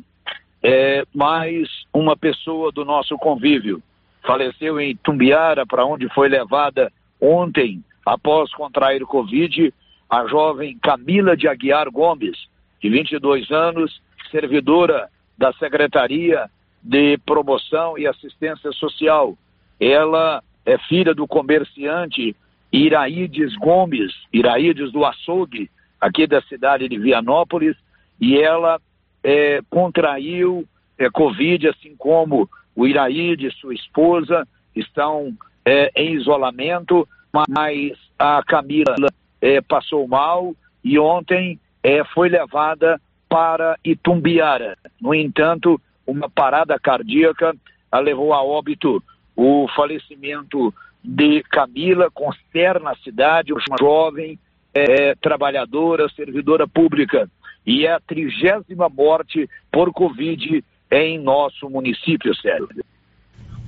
é, 0.62 1.02
mais 1.14 1.66
uma 1.94 2.14
pessoa 2.14 2.70
do 2.72 2.84
nosso 2.84 3.16
convívio. 3.16 3.82
Faleceu 4.22 4.78
em 4.78 4.94
Tumbiara, 4.96 5.66
para 5.66 5.86
onde 5.86 6.08
foi 6.10 6.28
levada 6.28 6.92
ontem, 7.20 7.82
após 8.08 8.50
contrair 8.52 9.02
Covid, 9.02 9.72
a 10.08 10.26
jovem 10.26 10.78
Camila 10.78 11.36
de 11.36 11.46
Aguiar 11.46 11.90
Gomes, 11.90 12.36
de 12.80 12.88
22 12.88 13.50
anos, 13.50 14.00
servidora 14.30 15.08
da 15.36 15.52
Secretaria 15.54 16.48
de 16.82 17.18
Promoção 17.18 17.98
e 17.98 18.06
Assistência 18.06 18.72
Social. 18.72 19.36
Ela 19.78 20.42
é 20.64 20.78
filha 20.78 21.14
do 21.14 21.26
comerciante 21.26 22.34
Iraídes 22.72 23.54
Gomes, 23.56 24.12
Iraídes 24.32 24.90
do 24.90 25.04
Açougue, 25.04 25.70
aqui 26.00 26.26
da 26.26 26.40
cidade 26.42 26.88
de 26.88 26.98
Vianópolis, 26.98 27.76
e 28.20 28.38
ela 28.38 28.80
é, 29.22 29.60
contraiu 29.68 30.66
é, 30.98 31.10
Covid, 31.10 31.68
assim 31.68 31.94
como 31.96 32.48
o 32.74 32.86
Iraídes, 32.86 33.54
sua 33.56 33.74
esposa, 33.74 34.46
estão 34.74 35.36
é, 35.64 35.90
em 35.94 36.14
isolamento, 36.14 37.06
mas 37.48 37.92
a 38.18 38.42
Camila 38.46 38.96
é, 39.40 39.60
passou 39.60 40.06
mal 40.08 40.54
e 40.82 40.98
ontem 40.98 41.58
é, 41.82 42.04
foi 42.04 42.28
levada 42.28 43.00
para 43.28 43.78
Itumbiara. 43.84 44.76
No 45.00 45.14
entanto, 45.14 45.80
uma 46.06 46.30
parada 46.30 46.78
cardíaca 46.78 47.54
a 47.90 47.98
levou 47.98 48.32
a 48.32 48.42
óbito 48.42 49.02
o 49.36 49.68
falecimento 49.74 50.74
de 51.02 51.42
Camila, 51.44 52.10
consterna 52.10 52.90
a 52.90 52.96
cidade, 52.96 53.52
uma 53.52 53.76
jovem 53.78 54.38
é, 54.74 55.14
trabalhadora, 55.14 56.08
servidora 56.08 56.66
pública. 56.66 57.30
E 57.64 57.86
é 57.86 57.92
a 57.92 58.00
trigésima 58.00 58.88
morte 58.88 59.48
por 59.70 59.92
Covid 59.92 60.64
em 60.90 61.18
nosso 61.18 61.68
município, 61.68 62.34
Sérgio. 62.34 62.84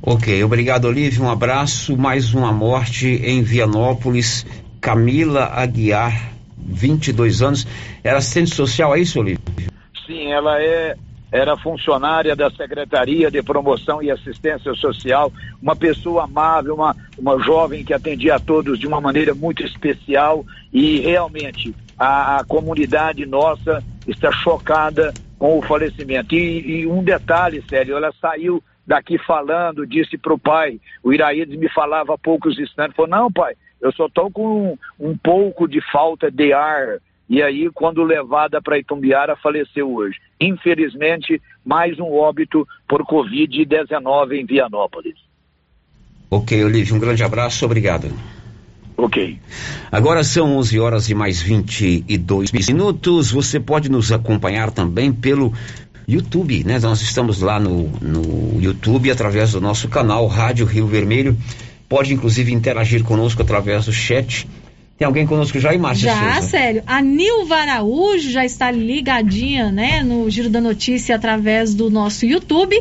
Ok, 0.03 0.43
obrigado, 0.43 0.87
Olívio. 0.87 1.25
Um 1.25 1.31
abraço. 1.31 1.97
Mais 1.97 2.33
uma 2.33 2.53
morte 2.53 3.07
em 3.07 3.43
Vianópolis. 3.43 4.47
Camila 4.81 5.45
Aguiar, 5.45 6.33
22 6.57 7.43
anos. 7.43 7.67
Era 8.03 8.17
assistente 8.17 8.55
social, 8.55 8.95
é 8.95 9.01
isso, 9.01 9.21
Olívio? 9.21 9.43
Sim, 10.07 10.33
ela 10.33 10.59
é 10.59 10.97
era 11.33 11.57
funcionária 11.57 12.35
da 12.35 12.51
Secretaria 12.51 13.31
de 13.31 13.41
Promoção 13.41 14.03
e 14.03 14.11
Assistência 14.11 14.75
Social, 14.75 15.33
uma 15.63 15.77
pessoa 15.77 16.25
amável, 16.25 16.75
uma, 16.75 16.97
uma 17.17 17.39
jovem 17.41 17.85
que 17.85 17.95
atendia 17.95 18.35
a 18.35 18.41
todos 18.41 18.79
de 18.79 18.87
uma 18.87 19.01
maneira 19.01 19.33
muito 19.33 19.63
especial 19.63 20.45
e 20.73 20.99
realmente 20.99 21.73
a, 21.97 22.39
a 22.39 22.45
comunidade 22.45 23.25
nossa 23.27 23.81
está 24.09 24.33
chocada 24.33 25.15
com 25.39 25.57
o 25.57 25.63
falecimento. 25.63 26.35
E, 26.35 26.81
e 26.81 26.87
um 26.87 27.03
detalhe, 27.05 27.63
sério, 27.69 27.97
ela 27.97 28.13
saiu 28.21 28.61
daqui 28.87 29.19
falando, 29.19 29.87
disse 29.87 30.19
para 30.19 30.35
o 30.35 30.39
pai, 30.39 30.81
o 31.03 31.13
Iraídes 31.13 31.59
me 31.59 31.69
falava 31.69 32.15
há 32.15 32.19
poucos 32.19 32.59
instantes, 32.59 32.97
falou, 32.97 33.11
não 33.11 33.33
pai, 33.33 33.55
eu 33.81 33.93
só 33.93 34.07
estou 34.07 34.31
com 34.31 34.73
um, 34.73 34.79
um 34.99 35.17
pouco 35.17 35.69
de 35.69 35.81
falta 35.91 36.31
de 36.31 36.53
ar, 36.53 36.99
e 37.31 37.41
aí, 37.41 37.71
quando 37.73 38.03
levada 38.03 38.61
para 38.61 38.77
Itumbiara, 38.77 39.37
faleceu 39.37 39.95
hoje. 39.95 40.19
Infelizmente, 40.41 41.41
mais 41.65 41.97
um 42.01 42.13
óbito 42.13 42.67
por 42.89 43.03
Covid-19 43.05 44.33
em 44.33 44.45
Vianópolis. 44.45 45.15
Ok, 46.29 46.65
Olívio, 46.65 46.97
um 46.97 46.99
grande 46.99 47.23
abraço, 47.23 47.65
obrigado. 47.65 48.09
Ok. 48.97 49.39
Agora 49.93 50.25
são 50.25 50.57
11 50.57 50.81
horas 50.81 51.09
e 51.09 51.15
mais 51.15 51.41
22 51.41 52.51
minutos. 52.51 53.31
Você 53.31 53.61
pode 53.61 53.89
nos 53.89 54.11
acompanhar 54.11 54.73
também 54.73 55.13
pelo 55.13 55.53
YouTube, 56.09 56.65
né? 56.65 56.79
Nós 56.79 57.01
estamos 57.03 57.41
lá 57.41 57.59
no, 57.59 57.89
no 58.01 58.61
YouTube 58.61 59.11
através 59.11 59.53
do 59.53 59.61
nosso 59.61 59.89
canal 59.89 60.27
Rádio 60.27 60.67
Rio 60.67 60.87
Vermelho. 60.87 61.37
Pode 61.89 62.15
inclusive 62.15 62.53
interagir 62.53 63.03
conosco 63.03 63.43
através 63.43 63.87
do 63.87 63.93
chat 63.93 64.47
tem 65.01 65.07
alguém 65.07 65.27
conosco 65.27 65.59
já, 65.59 65.73
e 65.73 65.79
Márcia 65.79 66.13
Já, 66.13 66.35
Souza? 66.35 66.49
sério. 66.49 66.83
A 66.87 67.01
Nilva 67.01 67.57
Araújo 67.57 68.31
já 68.31 68.45
está 68.45 68.71
ligadinha, 68.71 69.73
né, 69.73 70.03
no 70.03 70.29
Giro 70.29 70.51
da 70.51 70.61
Notícia 70.61 71.17
através 71.17 71.75
do 71.75 71.89
nosso 71.89 72.27
YouTube. 72.27 72.79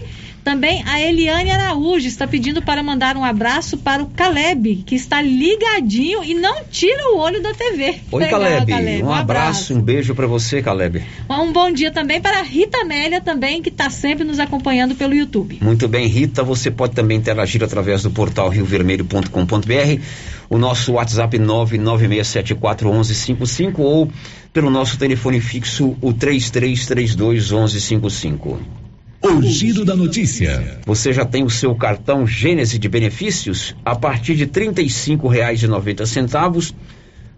Também 0.50 0.82
a 0.88 1.00
Eliane 1.00 1.52
Araújo 1.52 2.08
está 2.08 2.26
pedindo 2.26 2.60
para 2.60 2.82
mandar 2.82 3.16
um 3.16 3.24
abraço 3.24 3.78
para 3.78 4.02
o 4.02 4.08
Caleb, 4.08 4.82
que 4.84 4.96
está 4.96 5.22
ligadinho 5.22 6.24
e 6.24 6.34
não 6.34 6.64
tira 6.64 7.14
o 7.14 7.20
olho 7.20 7.40
da 7.40 7.54
TV. 7.54 8.00
Oi, 8.12 8.24
Legal, 8.24 8.42
Caleb. 8.42 8.72
Caleb. 8.72 9.04
Um, 9.04 9.10
Um 9.10 9.14
abraço, 9.14 9.76
um 9.76 9.82
beijo 9.82 10.16
para 10.16 10.26
você, 10.26 10.64
Caleb. 10.64 11.04
Um 11.30 11.54
bom 11.54 11.70
dia 11.70 11.92
também 11.92 12.20
para 12.20 12.40
a 12.40 12.42
Rita 12.42 12.80
Amélia 12.80 13.22
também, 13.22 13.62
que 13.62 13.70
está 13.70 13.92
sempre 13.92 14.24
nos 14.24 14.40
acompanhando 14.40 14.96
pelo 14.96 15.14
YouTube. 15.14 15.60
Muito 15.62 15.88
bem, 15.88 16.08
Rita, 16.08 16.44
você 16.44 16.72
pode 16.72 16.96
também 16.96 17.20
interagir 17.20 17.64
através 17.64 18.02
do 18.02 18.10
portal 18.10 18.50
riovermelho.com.br, 18.50 20.02
o 20.50 20.58
nosso 20.58 20.94
WhatsApp 20.94 21.38
996741155 21.38 23.78
ou 23.78 24.12
pelo 24.52 24.72
nosso 24.72 24.98
telefone 24.98 25.40
fixo, 25.40 25.96
o 26.02 26.12
33321155. 26.12 28.79
O 29.22 29.42
Giro 29.42 29.84
da 29.84 29.98
Notícia. 29.98 30.80
Você 30.86 31.12
já 31.12 31.26
tem 31.26 31.44
o 31.44 31.50
seu 31.50 31.76
cartão 31.76 32.26
Gênese 32.26 32.80
de 32.80 32.88
benefícios? 32.88 33.76
A 33.84 33.94
partir 33.94 34.34
de 34.36 34.46
R$ 34.46 34.52
35,90, 34.52 36.74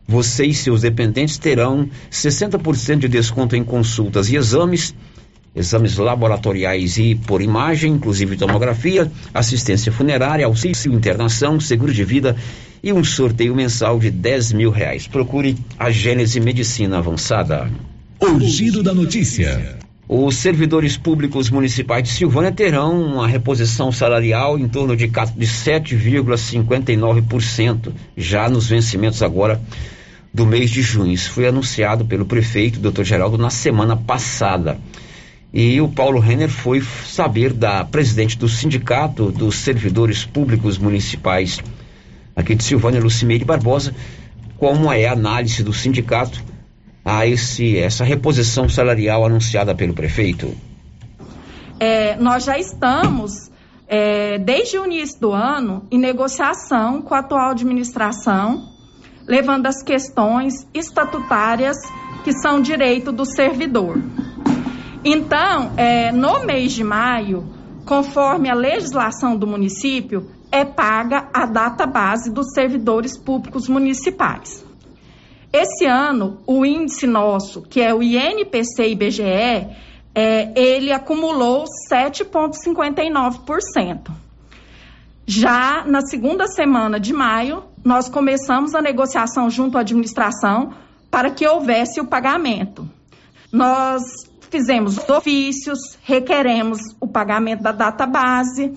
você 0.08 0.46
e 0.46 0.54
seus 0.54 0.82
dependentes 0.82 1.40
terão 1.40 1.90
60% 2.12 3.00
de 3.00 3.08
desconto 3.08 3.56
em 3.56 3.64
consultas 3.64 4.30
e 4.30 4.36
exames, 4.36 4.94
exames 5.56 5.98
laboratoriais 5.98 7.00
e 7.00 7.16
por 7.16 7.42
imagem, 7.42 7.94
inclusive 7.94 8.38
tomografia, 8.38 9.12
assistência 9.34 9.92
funerária, 9.92 10.46
auxílio 10.46 10.94
internação, 10.94 11.60
seguro 11.60 11.92
de 11.92 12.04
vida 12.04 12.36
e 12.84 12.94
um 12.94 13.04
sorteio 13.04 13.56
mensal 13.56 13.98
de 13.98 14.12
10 14.12 14.54
mil 14.54 14.70
reais. 14.70 15.08
Procure 15.08 15.58
a 15.80 15.90
Gênese 15.90 16.40
Medicina 16.40 17.00
Avançada. 17.00 17.72
O 18.20 18.40
Giro 18.40 18.84
da 18.84 18.94
Notícia. 18.94 19.80
Os 20.14 20.36
servidores 20.36 20.98
públicos 20.98 21.50
municipais 21.50 22.04
de 22.04 22.10
Silvânia 22.10 22.52
terão 22.52 23.02
uma 23.02 23.26
reposição 23.26 23.94
salarial 23.94 24.60
em 24.60 24.68
torno 24.68 24.94
de 24.94 25.08
7,59%, 25.08 27.94
já 28.18 28.50
nos 28.50 28.68
vencimentos 28.68 29.24
agora 29.24 29.62
do 30.34 30.46
mês 30.46 30.70
de 30.70 30.82
junho. 30.82 31.14
Isso 31.14 31.32
foi 31.32 31.48
anunciado 31.48 32.04
pelo 32.04 32.26
prefeito, 32.26 32.78
Dr. 32.78 33.04
Geraldo, 33.04 33.38
na 33.38 33.50
semana 33.50 33.96
passada. 33.96 34.78
E 35.54 35.80
o 35.80 35.88
Paulo 35.88 36.20
Renner 36.20 36.50
foi 36.50 36.82
saber 36.82 37.54
da 37.54 37.86
presidente 37.86 38.38
do 38.38 38.50
Sindicato 38.50 39.32
dos 39.32 39.60
Servidores 39.60 40.26
Públicos 40.26 40.78
Municipais 40.78 41.62
aqui 42.36 42.54
de 42.54 42.66
Silvânia, 42.66 43.00
Lucimeire 43.00 43.46
Barbosa, 43.46 43.96
como 44.58 44.92
é 44.92 45.06
a 45.06 45.14
análise 45.14 45.64
do 45.64 45.72
sindicato 45.72 46.51
a 47.04 47.26
esse, 47.26 47.78
essa 47.78 48.04
reposição 48.04 48.70
salarial 48.70 49.26
anunciada 49.26 49.74
pelo 49.74 49.94
prefeito? 49.94 50.56
É, 51.80 52.16
nós 52.18 52.44
já 52.44 52.60
estamos, 52.60 53.52
é, 53.88 54.38
desde 54.38 54.78
o 54.78 54.86
início 54.86 55.20
do 55.20 55.32
ano, 55.32 55.88
em 55.92 55.98
negociação 55.98 57.02
com 57.02 57.16
a 57.16 57.20
atual 57.20 57.52
administração, 57.52 58.70
levando 59.28 59.66
as 59.66 59.82
questões 59.82 60.68
estatutárias 60.74 61.78
que 62.24 62.34
são 62.34 62.62
direito 62.62 63.12
do 63.12 63.26
servidor. 63.26 63.98
Então, 65.04 65.72
é, 65.76 66.12
no 66.12 66.46
mês 66.46 66.74
de 66.74 66.84
maio, 66.84 67.44
conforme 67.86 68.50
a 68.50 68.54
legislação 68.54 69.36
do 69.36 69.48
município, 69.48 70.30
é 70.52 70.64
paga 70.64 71.30
a 71.34 71.46
data 71.46 71.88
base 71.88 72.32
dos 72.32 72.54
servidores 72.54 73.18
públicos 73.18 73.68
municipais. 73.68 74.64
Esse 75.54 75.86
ano, 75.86 76.42
o 76.48 76.66
índice 76.66 77.06
nosso, 77.06 77.62
que 77.62 77.82
é 77.82 77.94
o 77.94 78.02
INPC 78.02 78.90
IBGE, 78.90 79.68
é, 80.14 80.52
ele 80.56 80.92
acumulou 80.94 81.66
7,59%. 81.92 84.12
Já 85.26 85.84
na 85.86 86.02
segunda 86.02 86.48
semana 86.48 87.00
de 87.00 87.14
maio, 87.14 87.64
nós 87.84 88.08
começamos 88.10 88.76
a 88.76 88.82
negociação 88.82 89.50
junto 89.50 89.78
à 89.78 89.82
administração 89.82 90.74
para 91.10 91.32
que 91.32 91.48
houvesse 91.48 92.00
o 92.00 92.06
pagamento. 92.06 92.88
Nós 93.52 94.04
fizemos 94.50 94.98
ofícios, 95.10 95.98
requeremos 96.04 96.80
o 97.00 97.08
pagamento 97.08 97.64
da 97.64 97.72
data 97.72 98.06
base, 98.06 98.74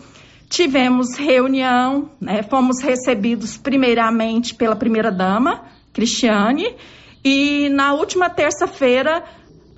tivemos 0.48 1.16
reunião, 1.16 2.08
né, 2.20 2.44
fomos 2.44 2.80
recebidos 2.80 3.56
primeiramente 3.56 4.54
pela 4.54 4.76
primeira-dama, 4.76 5.64
Cristiane, 5.94 6.76
e 7.24 7.70
na 7.70 7.94
última 7.94 8.28
terça-feira 8.28 9.24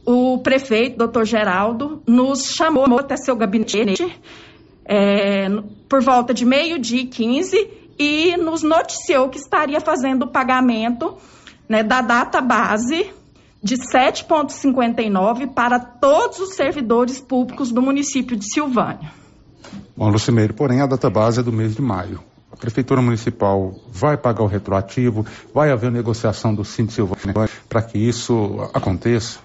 o 0.05 0.39
prefeito, 0.39 0.99
doutor 0.99 1.25
Geraldo, 1.25 2.03
nos 2.07 2.55
chamou 2.57 2.99
até 2.99 3.17
seu 3.17 3.37
gabinete 3.37 4.07
é, 4.85 5.49
por 5.89 6.01
volta 6.01 6.33
de 6.33 6.45
meio-dia 6.45 7.03
e 7.03 7.07
15 7.07 7.71
e 7.99 8.37
nos 8.37 8.63
noticiou 8.63 9.29
que 9.29 9.39
estaria 9.39 9.81
fazendo 9.81 10.25
o 10.25 10.29
pagamento 10.29 11.17
né, 11.69 11.83
da 11.83 12.01
data 12.01 12.41
base 12.41 13.11
de 13.63 13.77
7,59 13.77 15.53
para 15.53 15.81
todos 15.81 16.39
os 16.39 16.55
servidores 16.55 17.21
públicos 17.21 17.73
do 17.73 17.83
município 17.83 18.37
de 18.37 18.53
Silvânia. 18.53 19.11
Bom, 19.97 20.09
Lucimeiro, 20.09 20.55
porém 20.55 20.81
a 20.81 20.87
data 20.87 21.11
base 21.11 21.41
é 21.41 21.43
do 21.43 21.53
mês 21.53 21.75
de 21.75 21.83
maio. 21.83 22.21
A 22.57 22.59
Prefeitura 22.59 23.03
Municipal 23.03 23.75
vai 23.87 24.17
pagar 24.17 24.43
o 24.43 24.47
retroativo, 24.47 25.27
vai 25.53 25.71
haver 25.71 25.91
negociação 25.93 26.55
do 26.55 26.65
Cinto 26.65 26.93
Silvânia 26.93 27.51
para 27.69 27.83
que 27.83 27.99
isso 27.99 28.59
aconteça? 28.73 29.41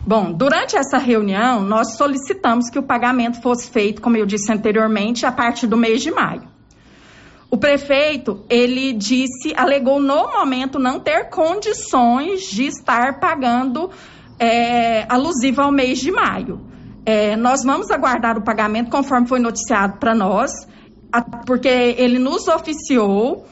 Bom, 0.00 0.32
durante 0.32 0.74
essa 0.74 0.96
reunião, 0.96 1.60
nós 1.60 1.96
solicitamos 1.96 2.70
que 2.70 2.78
o 2.78 2.82
pagamento 2.82 3.42
fosse 3.42 3.68
feito, 3.68 4.00
como 4.00 4.16
eu 4.16 4.24
disse 4.24 4.50
anteriormente, 4.50 5.26
a 5.26 5.32
partir 5.32 5.66
do 5.66 5.76
mês 5.76 6.00
de 6.02 6.10
maio. 6.10 6.48
O 7.50 7.58
prefeito, 7.58 8.44
ele 8.48 8.94
disse, 8.94 9.52
alegou 9.54 10.00
no 10.00 10.32
momento 10.32 10.78
não 10.78 11.00
ter 11.00 11.28
condições 11.28 12.42
de 12.42 12.64
estar 12.64 13.20
pagando 13.20 13.90
é, 14.38 15.04
alusivo 15.12 15.60
ao 15.60 15.72
mês 15.72 15.98
de 15.98 16.10
maio. 16.10 16.60
É, 17.04 17.36
nós 17.36 17.62
vamos 17.64 17.90
aguardar 17.90 18.38
o 18.38 18.42
pagamento 18.42 18.90
conforme 18.90 19.26
foi 19.26 19.40
noticiado 19.40 19.98
para 19.98 20.14
nós, 20.14 20.50
porque 21.46 21.68
ele 21.68 22.18
nos 22.18 22.48
oficiou 22.48 23.46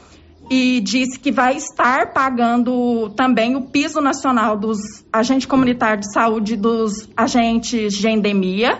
e 0.49 0.79
disse 0.79 1.19
que 1.19 1.31
vai 1.31 1.57
estar 1.57 2.13
pagando 2.13 3.09
também 3.09 3.55
o 3.55 3.63
piso 3.63 3.99
nacional 3.99 4.57
dos 4.57 4.77
agentes 5.11 5.45
comunitários 5.45 6.07
de 6.07 6.13
saúde 6.13 6.55
dos 6.55 7.09
agentes 7.15 7.93
de 7.93 8.07
endemia. 8.07 8.79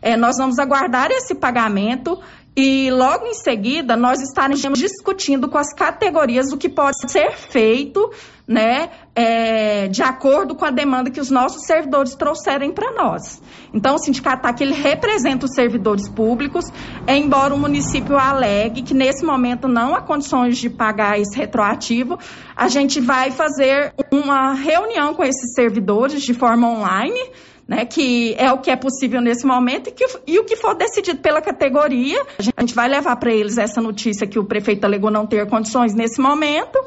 É, 0.00 0.16
nós 0.16 0.36
vamos 0.38 0.58
aguardar 0.58 1.10
esse 1.10 1.34
pagamento 1.34 2.18
e 2.60 2.90
logo 2.90 3.24
em 3.24 3.34
seguida 3.34 3.96
nós 3.96 4.20
estaremos 4.20 4.80
discutindo 4.80 5.48
com 5.48 5.56
as 5.56 5.72
categorias 5.72 6.50
o 6.50 6.56
que 6.56 6.68
pode 6.68 7.08
ser 7.08 7.30
feito, 7.36 8.10
né, 8.48 8.90
é, 9.14 9.86
de 9.86 10.02
acordo 10.02 10.56
com 10.56 10.64
a 10.64 10.70
demanda 10.70 11.08
que 11.08 11.20
os 11.20 11.30
nossos 11.30 11.64
servidores 11.66 12.16
trouxerem 12.16 12.72
para 12.72 12.90
nós. 13.00 13.40
Então 13.72 13.94
o 13.94 13.98
sindicato 13.98 14.44
aqui 14.48 14.64
ele 14.64 14.74
representa 14.74 15.46
os 15.46 15.54
servidores 15.54 16.08
públicos, 16.08 16.64
embora 17.06 17.54
o 17.54 17.58
município 17.58 18.18
alegue 18.18 18.82
que 18.82 18.92
nesse 18.92 19.24
momento 19.24 19.68
não 19.68 19.94
há 19.94 20.00
condições 20.00 20.58
de 20.58 20.68
pagar 20.68 21.16
esse 21.16 21.38
retroativo, 21.38 22.18
a 22.56 22.66
gente 22.66 23.00
vai 23.00 23.30
fazer 23.30 23.94
uma 24.10 24.52
reunião 24.52 25.14
com 25.14 25.22
esses 25.22 25.54
servidores 25.54 26.22
de 26.22 26.34
forma 26.34 26.68
online 26.68 27.20
né, 27.68 27.84
que 27.84 28.34
é 28.38 28.50
o 28.50 28.58
que 28.58 28.70
é 28.70 28.76
possível 28.76 29.20
nesse 29.20 29.46
momento 29.46 29.88
e, 29.88 29.92
que, 29.92 30.06
e 30.26 30.38
o 30.38 30.44
que 30.44 30.56
for 30.56 30.74
decidido 30.74 31.20
pela 31.20 31.42
categoria, 31.42 32.24
a 32.38 32.42
gente 32.42 32.74
vai 32.74 32.88
levar 32.88 33.14
para 33.16 33.30
eles 33.30 33.58
essa 33.58 33.82
notícia 33.82 34.26
que 34.26 34.38
o 34.38 34.44
prefeito 34.44 34.86
alegou 34.86 35.10
não 35.10 35.26
ter 35.26 35.46
condições 35.46 35.94
nesse 35.94 36.18
momento. 36.18 36.78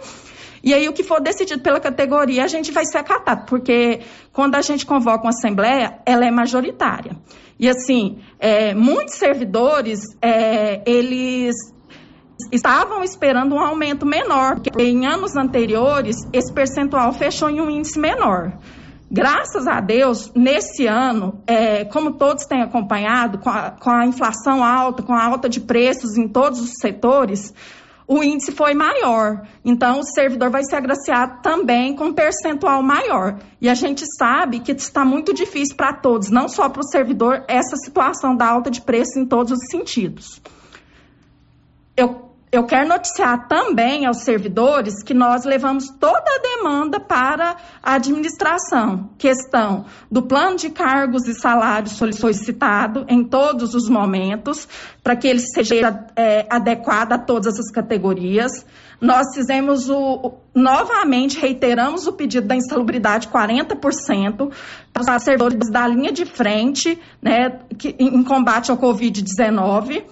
E 0.64 0.74
aí, 0.74 0.88
o 0.88 0.94
que 0.94 1.04
for 1.04 1.20
decidido 1.20 1.62
pela 1.62 1.80
categoria, 1.80 2.44
a 2.44 2.48
gente 2.48 2.72
vai 2.72 2.86
ser 2.86 3.00
acatado, 3.00 3.46
porque 3.48 4.02
quando 4.32 4.56
a 4.56 4.62
gente 4.62 4.86
convoca 4.86 5.24
uma 5.24 5.30
assembleia, 5.30 6.00
ela 6.06 6.26
é 6.26 6.32
majoritária. 6.32 7.16
E 7.60 7.68
assim, 7.68 8.20
é, 8.40 8.74
muitos 8.74 9.16
servidores, 9.16 10.00
é, 10.22 10.82
eles 10.86 11.56
estavam 12.52 13.04
esperando 13.04 13.56
um 13.56 13.60
aumento 13.60 14.06
menor, 14.06 14.60
porque 14.62 14.84
em 14.84 15.06
anos 15.06 15.36
anteriores, 15.36 16.16
esse 16.34 16.52
percentual 16.52 17.12
fechou 17.14 17.50
em 17.50 17.60
um 17.60 17.70
índice 17.70 18.00
menor. 18.00 18.54
Graças 19.14 19.68
a 19.68 19.82
Deus, 19.82 20.32
nesse 20.34 20.88
ano, 20.88 21.44
é, 21.46 21.84
como 21.84 22.14
todos 22.14 22.46
têm 22.46 22.62
acompanhado, 22.62 23.40
com 23.40 23.50
a, 23.50 23.72
com 23.72 23.90
a 23.90 24.06
inflação 24.06 24.64
alta, 24.64 25.04
com 25.04 25.14
a 25.14 25.22
alta 25.22 25.50
de 25.50 25.60
preços 25.60 26.18
em 26.18 26.30
todos 26.30 26.62
os 26.62 26.72
setores, 26.80 27.54
o 28.08 28.24
índice 28.24 28.54
foi 28.54 28.74
maior. 28.74 29.46
Então, 29.66 30.00
o 30.00 30.04
servidor 30.04 30.50
vai 30.50 30.64
ser 30.64 30.78
agraciado 30.78 31.42
também 31.42 31.94
com 31.94 32.06
um 32.06 32.14
percentual 32.14 32.82
maior. 32.82 33.38
E 33.60 33.68
a 33.68 33.74
gente 33.74 34.06
sabe 34.18 34.62
que 34.62 34.72
está 34.72 35.04
muito 35.04 35.34
difícil 35.34 35.76
para 35.76 35.92
todos, 35.92 36.30
não 36.30 36.48
só 36.48 36.70
para 36.70 36.80
o 36.80 36.88
servidor, 36.88 37.44
essa 37.50 37.76
situação 37.84 38.34
da 38.34 38.48
alta 38.48 38.72
de 38.72 38.80
preço 38.80 39.20
em 39.20 39.26
todos 39.26 39.52
os 39.52 39.68
sentidos. 39.70 40.42
Eu 41.98 42.31
eu 42.52 42.66
quero 42.66 42.90
noticiar 42.90 43.48
também 43.48 44.06
aos 44.06 44.24
servidores 44.24 45.02
que 45.02 45.14
nós 45.14 45.46
levamos 45.46 45.90
toda 45.90 46.18
a 46.18 46.42
demanda 46.42 47.00
para 47.00 47.56
a 47.82 47.94
administração. 47.94 49.10
Questão 49.18 49.86
do 50.12 50.24
plano 50.24 50.58
de 50.58 50.70
cargos 50.70 51.26
e 51.28 51.34
salários 51.34 51.94
solicitado 51.94 53.06
em 53.08 53.24
todos 53.24 53.74
os 53.74 53.88
momentos, 53.88 54.68
para 55.02 55.16
que 55.16 55.30
ele 55.30 55.40
seja 55.40 56.06
é, 56.14 56.46
adequado 56.50 57.14
a 57.14 57.18
todas 57.18 57.58
as 57.58 57.72
categorias. 57.72 58.66
Nós 59.00 59.34
fizemos 59.34 59.90
o. 59.90 60.34
Novamente, 60.54 61.40
reiteramos 61.40 62.06
o 62.06 62.12
pedido 62.12 62.48
da 62.48 62.56
insalubridade 62.56 63.30
40% 63.30 64.52
para 64.92 65.16
os 65.16 65.24
servidores 65.24 65.72
da 65.72 65.88
linha 65.88 66.12
de 66.12 66.26
frente 66.26 67.00
né, 67.22 67.62
que, 67.78 67.96
em 67.98 68.22
combate 68.24 68.70
ao 68.70 68.78
Covid-19. 68.78 70.04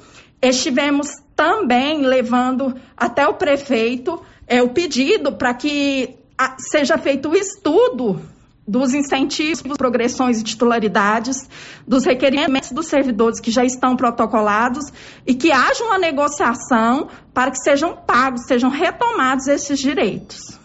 Estivemos 0.41 1.09
também 1.35 2.01
levando 2.01 2.75
até 2.95 3.27
o 3.27 3.33
prefeito 3.33 4.21
é, 4.47 4.61
o 4.61 4.69
pedido 4.69 5.33
para 5.33 5.53
que 5.53 6.15
a, 6.37 6.55
seja 6.57 6.97
feito 6.97 7.29
o 7.29 7.35
estudo 7.35 8.21
dos 8.67 8.93
incentivos, 8.93 9.63
progressões 9.77 10.39
e 10.39 10.43
titularidades, 10.43 11.49
dos 11.87 12.05
requerimentos 12.05 12.71
dos 12.71 12.85
servidores 12.85 13.39
que 13.39 13.49
já 13.49 13.65
estão 13.65 13.95
protocolados 13.95 14.85
e 15.25 15.33
que 15.33 15.51
haja 15.51 15.83
uma 15.83 15.97
negociação 15.97 17.07
para 17.33 17.49
que 17.49 17.57
sejam 17.57 17.95
pagos, 17.95 18.45
sejam 18.45 18.69
retomados 18.69 19.47
esses 19.47 19.79
direitos. 19.79 20.59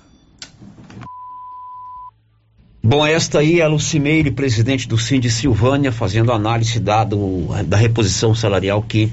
Bom, 2.82 3.06
esta 3.06 3.38
aí 3.38 3.60
é 3.60 3.64
a 3.64 3.68
Lucimeire, 3.68 4.30
presidente 4.30 4.86
do 4.86 4.98
Sind 4.98 5.26
Silvânia, 5.30 5.90
fazendo 5.90 6.30
análise 6.30 6.78
da, 6.78 7.02
do, 7.02 7.46
da 7.64 7.78
reposição 7.78 8.34
salarial 8.34 8.82
que 8.82 9.10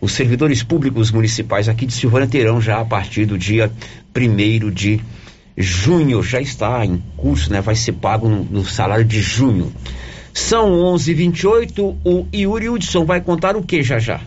os 0.00 0.12
servidores 0.12 0.62
públicos 0.62 1.10
municipais 1.10 1.68
aqui 1.68 1.86
de 1.86 1.92
Silvânia 1.92 2.28
terão 2.28 2.60
já 2.60 2.80
a 2.80 2.84
partir 2.84 3.26
do 3.26 3.36
dia 3.36 3.70
1 4.16 4.70
de 4.70 5.00
junho. 5.56 6.22
Já 6.22 6.40
está 6.40 6.84
em 6.84 7.02
curso, 7.16 7.52
né? 7.52 7.60
Vai 7.60 7.74
ser 7.74 7.92
pago 7.92 8.28
no, 8.28 8.44
no 8.44 8.64
salário 8.64 9.04
de 9.04 9.20
junho. 9.20 9.72
São 10.32 10.70
11:28. 10.94 11.96
O 12.04 12.26
Yuri 12.34 12.68
Hudson 12.68 13.04
vai 13.04 13.20
contar 13.20 13.56
o 13.56 13.62
que 13.62 13.82
já 13.82 13.98
já? 13.98 14.20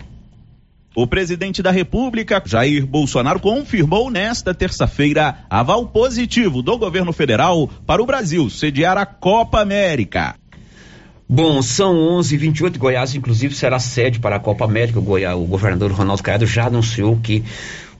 O 0.93 1.07
presidente 1.07 1.63
da 1.63 1.71
República, 1.71 2.43
Jair 2.45 2.85
Bolsonaro, 2.85 3.39
confirmou 3.39 4.11
nesta 4.11 4.53
terça-feira 4.53 5.45
aval 5.49 5.87
positivo 5.87 6.61
do 6.61 6.77
governo 6.77 7.13
federal 7.13 7.69
para 7.87 8.03
o 8.03 8.05
Brasil 8.05 8.49
sediar 8.49 8.97
a 8.97 9.05
Copa 9.05 9.61
América. 9.61 10.40
Bom, 11.33 11.61
são 11.61 11.95
11:28. 11.95 12.77
Goiás, 12.77 13.15
inclusive, 13.15 13.55
será 13.55 13.79
sede 13.79 14.19
para 14.19 14.35
a 14.35 14.39
Copa 14.39 14.65
América. 14.65 14.99
O, 14.99 15.01
Goiás, 15.01 15.37
o 15.37 15.45
governador 15.45 15.89
Ronaldo 15.93 16.21
Caiado 16.21 16.45
já 16.45 16.67
anunciou 16.67 17.17
que 17.23 17.41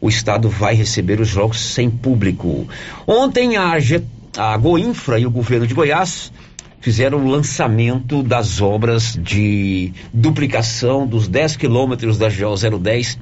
o 0.02 0.10
estado 0.10 0.50
vai 0.50 0.76
receber 0.76 1.22
os 1.22 1.30
jogos 1.30 1.62
sem 1.62 1.90
público. 1.90 2.68
Ontem 3.08 3.56
a, 3.56 3.72
a 4.38 4.58
Goinfra 4.58 5.18
e 5.18 5.26
o 5.26 5.32
governo 5.32 5.66
de 5.66 5.74
Goiás 5.74 6.30
fizeram 6.82 7.20
o 7.20 7.30
lançamento 7.30 8.22
das 8.22 8.60
obras 8.60 9.18
de 9.18 9.94
duplicação 10.14 11.08
dos 11.08 11.30
10 11.30 11.56
quilômetros 11.56 12.18
da 12.18 12.28
GO 12.28 12.80
010, 12.80 13.18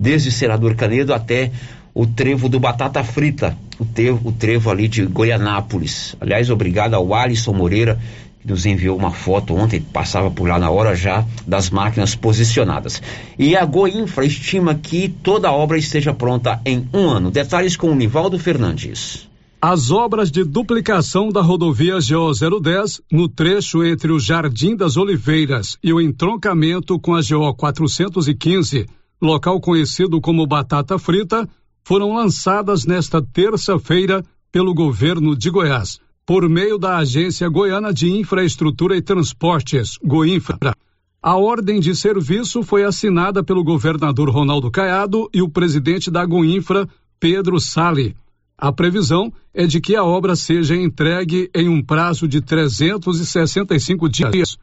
desde 0.00 0.32
Senador 0.32 0.74
Canedo 0.74 1.14
até 1.14 1.52
o 1.94 2.04
trevo 2.04 2.48
do 2.48 2.58
Batata 2.58 3.04
Frita, 3.04 3.56
o 3.78 3.84
trevo, 3.84 4.30
o 4.30 4.32
trevo 4.32 4.68
ali 4.68 4.88
de 4.88 5.06
Goianápolis. 5.06 6.16
Aliás, 6.20 6.50
obrigado 6.50 6.94
ao 6.94 7.14
Alisson 7.14 7.52
Moreira 7.52 8.00
nos 8.44 8.66
enviou 8.66 8.96
uma 8.96 9.10
foto 9.10 9.54
ontem, 9.54 9.80
passava 9.80 10.30
por 10.30 10.48
lá 10.48 10.58
na 10.58 10.70
hora 10.70 10.94
já, 10.94 11.24
das 11.46 11.70
máquinas 11.70 12.14
posicionadas. 12.14 13.00
E 13.38 13.56
a 13.56 13.64
Goinfra 13.64 14.26
estima 14.26 14.74
que 14.74 15.08
toda 15.08 15.48
a 15.48 15.52
obra 15.52 15.78
esteja 15.78 16.12
pronta 16.12 16.60
em 16.64 16.86
um 16.92 17.08
ano. 17.08 17.30
Detalhes 17.30 17.76
com 17.76 17.90
o 17.90 17.94
Nivaldo 17.94 18.38
Fernandes. 18.38 19.28
As 19.60 19.90
obras 19.90 20.30
de 20.30 20.44
duplicação 20.44 21.30
da 21.30 21.40
rodovia 21.40 21.94
GO 21.94 22.60
010 22.60 23.00
no 23.10 23.28
trecho 23.28 23.82
entre 23.82 24.12
o 24.12 24.20
Jardim 24.20 24.76
das 24.76 24.98
Oliveiras 24.98 25.78
e 25.82 25.90
o 25.90 26.02
entroncamento 26.02 27.00
com 27.00 27.14
a 27.14 27.22
GO 27.22 27.54
415, 27.54 28.86
local 29.22 29.58
conhecido 29.62 30.20
como 30.20 30.46
Batata 30.46 30.98
Frita, 30.98 31.48
foram 31.82 32.14
lançadas 32.14 32.84
nesta 32.84 33.22
terça-feira 33.22 34.22
pelo 34.52 34.74
governo 34.74 35.34
de 35.34 35.48
Goiás 35.48 36.03
por 36.26 36.48
meio 36.48 36.78
da 36.78 36.96
Agência 36.96 37.48
Goiana 37.48 37.92
de 37.92 38.10
Infraestrutura 38.10 38.96
e 38.96 39.02
Transportes, 39.02 39.98
Goinfra. 40.02 40.74
A 41.22 41.36
ordem 41.36 41.80
de 41.80 41.94
serviço 41.94 42.62
foi 42.62 42.84
assinada 42.84 43.42
pelo 43.42 43.64
governador 43.64 44.30
Ronaldo 44.30 44.70
Caiado 44.70 45.28
e 45.32 45.42
o 45.42 45.48
presidente 45.48 46.10
da 46.10 46.24
Goinfra, 46.24 46.88
Pedro 47.20 47.60
Sali. 47.60 48.16
A 48.56 48.72
previsão 48.72 49.32
é 49.52 49.66
de 49.66 49.80
que 49.80 49.96
a 49.96 50.04
obra 50.04 50.36
seja 50.36 50.76
entregue 50.76 51.50
em 51.54 51.68
um 51.68 51.82
prazo 51.82 52.26
de 52.26 52.40
365 52.40 54.08
dias. 54.08 54.56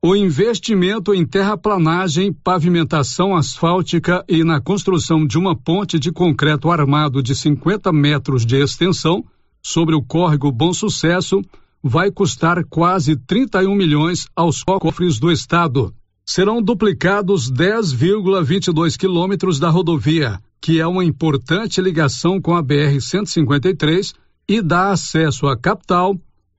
O 0.00 0.16
investimento 0.16 1.14
em 1.14 1.24
terraplanagem, 1.24 2.32
pavimentação 2.32 3.36
asfáltica 3.36 4.24
e 4.28 4.42
na 4.42 4.60
construção 4.60 5.24
de 5.24 5.38
uma 5.38 5.56
ponte 5.56 5.98
de 5.98 6.10
concreto 6.12 6.70
armado 6.70 7.22
de 7.22 7.34
50 7.34 7.92
metros 7.92 8.44
de 8.44 8.56
extensão 8.56 9.24
sobre 9.62 9.94
o 9.94 10.02
córrego 10.02 10.50
Bom 10.50 10.72
Sucesso 10.72 11.40
vai 11.82 12.10
custar 12.10 12.64
quase 12.64 13.16
31 13.16 13.74
milhões 13.74 14.26
aos 14.36 14.62
cofres 14.62 15.18
do 15.18 15.30
estado. 15.30 15.94
Serão 16.24 16.62
duplicados 16.62 17.50
10,22 17.50 18.96
quilômetros 18.96 19.58
da 19.58 19.68
rodovia, 19.68 20.40
que 20.60 20.80
é 20.80 20.86
uma 20.86 21.04
importante 21.04 21.80
ligação 21.80 22.40
com 22.40 22.54
a 22.54 22.62
BR-153 22.62 24.14
e 24.48 24.62
dá 24.62 24.90
acesso 24.90 25.46
à 25.46 25.56
capital, 25.56 26.16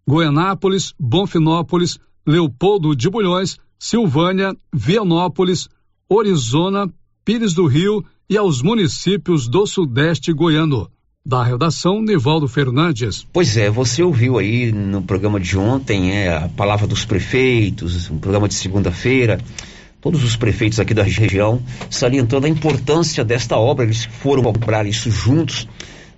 Goianápolis, 0.07 0.93
Bonfinópolis, 0.99 1.97
Leopoldo 2.27 2.95
de 2.95 3.09
Bulhões, 3.09 3.57
Silvânia, 3.79 4.55
Vianópolis, 4.73 5.69
Orizona, 6.09 6.91
Pires 7.23 7.53
do 7.53 7.65
Rio 7.65 8.03
e 8.29 8.37
aos 8.37 8.61
municípios 8.61 9.47
do 9.47 9.65
Sudeste 9.65 10.33
goiano. 10.33 10.89
Da 11.25 11.41
redação, 11.41 12.01
Nivaldo 12.01 12.49
Fernandes. 12.49 13.25
Pois 13.31 13.55
é, 13.55 13.69
você 13.69 14.03
ouviu 14.03 14.37
aí 14.37 14.73
no 14.73 15.01
programa 15.01 15.39
de 15.39 15.57
ontem 15.57 16.11
é, 16.11 16.35
a 16.35 16.49
palavra 16.49 16.85
dos 16.85 17.05
prefeitos, 17.05 18.09
um 18.09 18.17
programa 18.17 18.45
de 18.45 18.55
segunda-feira, 18.55 19.39
todos 20.01 20.21
os 20.21 20.35
prefeitos 20.35 20.81
aqui 20.81 20.93
da 20.93 21.01
região 21.01 21.63
salientando 21.89 22.45
a 22.45 22.49
importância 22.49 23.23
desta 23.23 23.57
obra. 23.57 23.85
Eles 23.85 24.03
foram 24.03 24.43
cobrar 24.43 24.85
isso 24.85 25.09
juntos 25.09 25.65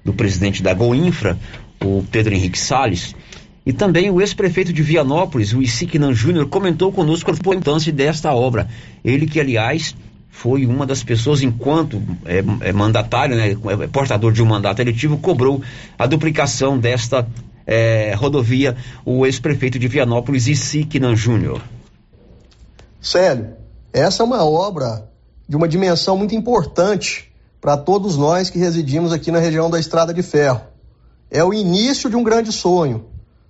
do 0.04 0.12
presidente 0.12 0.64
da 0.64 0.74
Goinfra, 0.74 1.38
o 1.84 2.04
Pedro 2.12 2.34
Henrique 2.34 2.58
Salles. 2.58 3.16
E 3.64 3.72
também 3.72 4.10
o 4.10 4.20
ex-prefeito 4.20 4.74
de 4.74 4.82
Vianópolis, 4.82 5.54
o 5.54 5.62
Isiquinan 5.62 6.14
Júnior, 6.14 6.48
comentou 6.48 6.92
conosco 6.92 7.30
a 7.30 7.34
importância 7.36 7.94
desta 7.94 8.34
obra. 8.34 8.68
Ele 9.04 9.28
que, 9.28 9.40
aliás, 9.40 9.96
foi 10.36 10.66
uma 10.66 10.86
das 10.86 11.04
pessoas, 11.04 11.42
enquanto 11.42 12.02
é, 12.26 12.44
é 12.68 12.74
mandatário, 12.74 13.36
né, 13.36 13.52
é 13.52 13.88
portador 13.88 14.32
de 14.32 14.44
um 14.44 14.46
mandato 14.46 14.82
eletivo, 14.82 15.18
cobrou 15.18 15.62
a 15.98 16.06
duplicação 16.06 16.78
desta 16.78 17.28
é, 17.66 18.14
rodovia, 18.16 18.76
o 19.06 19.26
ex-prefeito 19.26 19.80
de 19.80 19.88
Vianópolis, 19.88 20.48
Isiquinan 20.48 21.16
Júnior. 21.16 21.62
Célio, 23.02 23.56
essa 23.94 24.22
é 24.22 24.26
uma 24.26 24.44
obra 24.44 25.10
de 25.48 25.56
uma 25.56 25.68
dimensão 25.68 26.18
muito 26.18 26.36
importante 26.36 27.32
para 27.62 27.78
todos 27.78 28.18
nós 28.18 28.50
que 28.50 28.60
residimos 28.60 29.14
aqui 29.14 29.32
na 29.32 29.40
região 29.40 29.70
da 29.70 29.80
Estrada 29.80 30.14
de 30.14 30.22
Ferro. 30.22 30.62
É 31.32 31.44
o 31.44 31.54
início 31.54 32.10
de 32.10 32.16
um 32.16 32.24
grande 32.24 32.52
sonho 32.52 33.06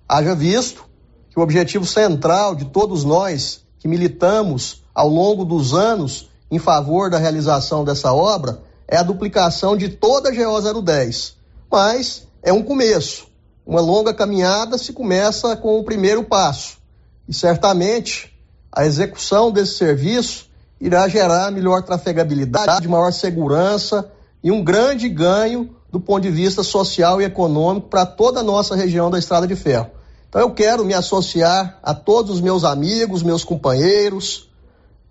Haja 0.08 0.36
visto 0.36 0.84
que 1.30 1.38
o 1.38 1.42
objetivo 1.42 1.84
central 1.84 2.54
de 2.54 2.66
todos 2.66 3.02
nós 3.02 3.64
que 3.78 3.88
militamos 3.88 4.84
ao 4.94 5.08
longo 5.08 5.44
dos 5.44 5.74
anos 5.74 6.30
em 6.50 6.58
favor 6.58 7.10
da 7.10 7.18
realização 7.18 7.84
dessa 7.84 8.12
obra 8.12 8.60
é 8.88 8.96
a 8.96 9.02
duplicação 9.02 9.76
de 9.76 9.88
toda 9.88 10.28
a 10.28 10.32
GO 10.32 10.82
010. 10.82 11.34
Mas 11.70 12.26
é 12.42 12.52
um 12.52 12.62
começo. 12.62 13.26
Uma 13.66 13.80
longa 13.80 14.14
caminhada 14.14 14.78
se 14.78 14.92
começa 14.92 15.56
com 15.56 15.78
o 15.78 15.84
primeiro 15.84 16.22
passo. 16.22 16.78
E 17.28 17.34
certamente 17.34 18.32
a 18.70 18.86
execução 18.86 19.50
desse 19.50 19.74
serviço 19.74 20.46
irá 20.80 21.08
gerar 21.08 21.50
melhor 21.50 21.82
trafegabilidade, 21.82 22.86
maior 22.86 23.12
segurança 23.12 24.08
e 24.42 24.52
um 24.52 24.62
grande 24.62 25.08
ganho 25.08 25.74
do 25.90 25.98
ponto 25.98 26.22
de 26.22 26.30
vista 26.30 26.62
social 26.62 27.20
e 27.20 27.24
econômico 27.24 27.88
para 27.88 28.06
toda 28.06 28.40
a 28.40 28.42
nossa 28.42 28.76
região 28.76 29.10
da 29.10 29.18
Estrada 29.18 29.46
de 29.46 29.56
Ferro. 29.56 29.90
Então 30.28 30.40
eu 30.40 30.50
quero 30.52 30.84
me 30.84 30.94
associar 30.94 31.78
a 31.82 31.94
todos 31.94 32.32
os 32.32 32.40
meus 32.40 32.62
amigos, 32.62 33.22
meus 33.22 33.42
companheiros, 33.42 34.45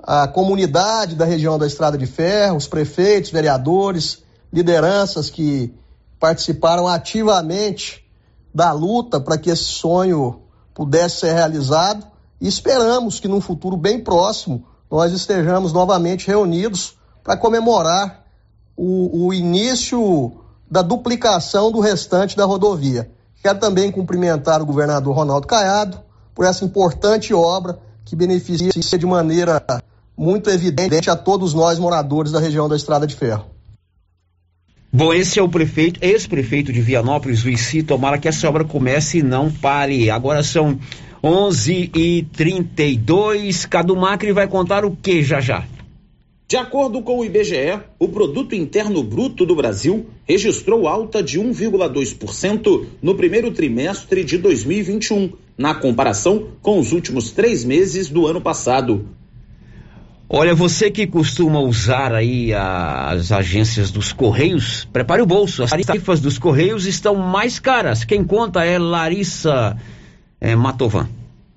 a 0.07 0.27
comunidade 0.27 1.15
da 1.15 1.25
região 1.25 1.57
da 1.57 1.65
Estrada 1.65 1.97
de 1.97 2.05
Ferro, 2.05 2.57
os 2.57 2.67
prefeitos, 2.67 3.31
vereadores, 3.31 4.23
lideranças 4.53 5.31
que 5.31 5.73
participaram 6.19 6.87
ativamente 6.87 8.05
da 8.53 8.71
luta 8.71 9.19
para 9.19 9.35
que 9.35 9.49
esse 9.49 9.63
sonho 9.63 10.41
pudesse 10.75 11.21
ser 11.21 11.33
realizado 11.33 12.05
e 12.39 12.47
esperamos 12.47 13.19
que 13.19 13.27
num 13.27 13.41
futuro 13.41 13.75
bem 13.75 13.99
próximo 13.99 14.67
nós 14.91 15.11
estejamos 15.11 15.73
novamente 15.73 16.27
reunidos 16.27 16.95
para 17.23 17.35
comemorar 17.35 18.25
o, 18.77 19.25
o 19.25 19.33
início 19.33 20.33
da 20.69 20.83
duplicação 20.83 21.71
do 21.71 21.79
restante 21.79 22.37
da 22.37 22.45
rodovia. 22.45 23.09
Quero 23.41 23.59
também 23.59 23.91
cumprimentar 23.91 24.61
o 24.61 24.65
governador 24.67 25.15
Ronaldo 25.15 25.47
Caiado 25.47 25.99
por 26.35 26.45
essa 26.45 26.63
importante 26.63 27.33
obra 27.33 27.79
que 28.03 28.15
beneficia 28.15 28.69
de 28.71 29.05
maneira 29.05 29.59
muito 30.17 30.49
evidente 30.49 31.09
a 31.09 31.15
todos 31.15 31.53
nós 31.53 31.79
moradores 31.79 32.31
da 32.31 32.39
região 32.39 32.69
da 32.69 32.75
Estrada 32.75 33.05
de 33.05 33.15
Ferro. 33.15 33.45
Bom, 34.91 35.13
esse 35.13 35.39
é 35.39 35.43
o 35.43 35.49
prefeito, 35.49 35.99
ex-prefeito 36.01 36.71
de 36.71 36.81
Vianópolis, 36.81 37.43
o 37.43 37.49
ICI. 37.49 37.83
Tomara 37.83 38.17
que 38.17 38.29
essa 38.29 38.47
obra 38.47 38.63
comece 38.63 39.17
e 39.17 39.23
não 39.23 39.51
pare. 39.51 40.09
Agora 40.09 40.41
são 40.41 40.79
11 41.21 41.91
e 41.93 42.23
32 42.31 43.65
Cadu 43.65 43.95
Macri 43.95 44.31
vai 44.31 44.47
contar 44.47 44.85
o 44.85 44.95
que 44.95 45.21
já 45.21 45.41
já? 45.41 45.65
De 46.47 46.55
acordo 46.55 47.01
com 47.01 47.19
o 47.19 47.25
IBGE, 47.25 47.79
o 47.97 48.07
produto 48.07 48.53
interno 48.53 49.01
bruto 49.01 49.47
do 49.47 49.55
Brasil 49.55 50.05
registrou 50.25 50.87
alta 50.87 51.23
de 51.23 51.39
1,2% 51.39 52.85
no 53.01 53.15
primeiro 53.15 53.49
trimestre 53.49 54.23
de 54.23 54.37
2021, 54.37 55.33
na 55.57 55.73
comparação 55.73 56.49
com 56.61 56.79
os 56.79 56.91
últimos 56.91 57.31
três 57.31 57.65
meses 57.65 58.09
do 58.09 58.27
ano 58.27 58.39
passado. 58.39 59.09
Olha, 60.27 60.55
você 60.55 60.89
que 60.89 61.05
costuma 61.05 61.59
usar 61.59 62.13
aí 62.13 62.51
as 62.53 63.31
agências 63.31 63.91
dos 63.91 64.11
Correios, 64.11 64.85
prepare 64.91 65.21
o 65.21 65.25
bolso. 65.25 65.63
As 65.63 65.69
tarifas 65.69 66.19
dos 66.19 66.39
Correios 66.39 66.87
estão 66.87 67.15
mais 67.15 67.59
caras. 67.59 68.03
Quem 68.03 68.23
conta 68.23 68.65
é 68.65 68.79
Larissa 68.79 69.77
é, 70.41 70.55
Matovan 70.55 71.07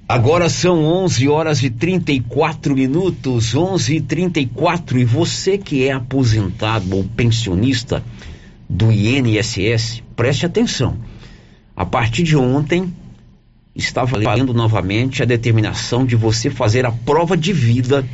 Agora 0.07 0.49
são 0.49 0.85
11 0.85 1.27
horas 1.27 1.63
e 1.63 1.69
34 1.71 2.75
minutos, 2.75 3.55
11 3.55 3.95
e 3.95 4.01
34 4.01 4.99
e 4.99 5.03
você 5.03 5.57
que 5.57 5.87
é 5.87 5.93
aposentado 5.93 6.95
ou 6.95 7.03
pensionista 7.03 8.03
do 8.69 8.91
INSS, 8.91 10.03
preste 10.15 10.45
atenção. 10.45 10.95
A 11.75 11.83
partir 11.87 12.21
de 12.21 12.37
ontem 12.37 12.93
está 13.75 14.05
valendo 14.05 14.53
novamente 14.53 15.23
a 15.23 15.25
determinação 15.25 16.05
de 16.05 16.15
você 16.15 16.51
fazer 16.51 16.85
a 16.85 16.91
prova 16.91 17.35
de 17.35 17.51
vida 17.51 18.07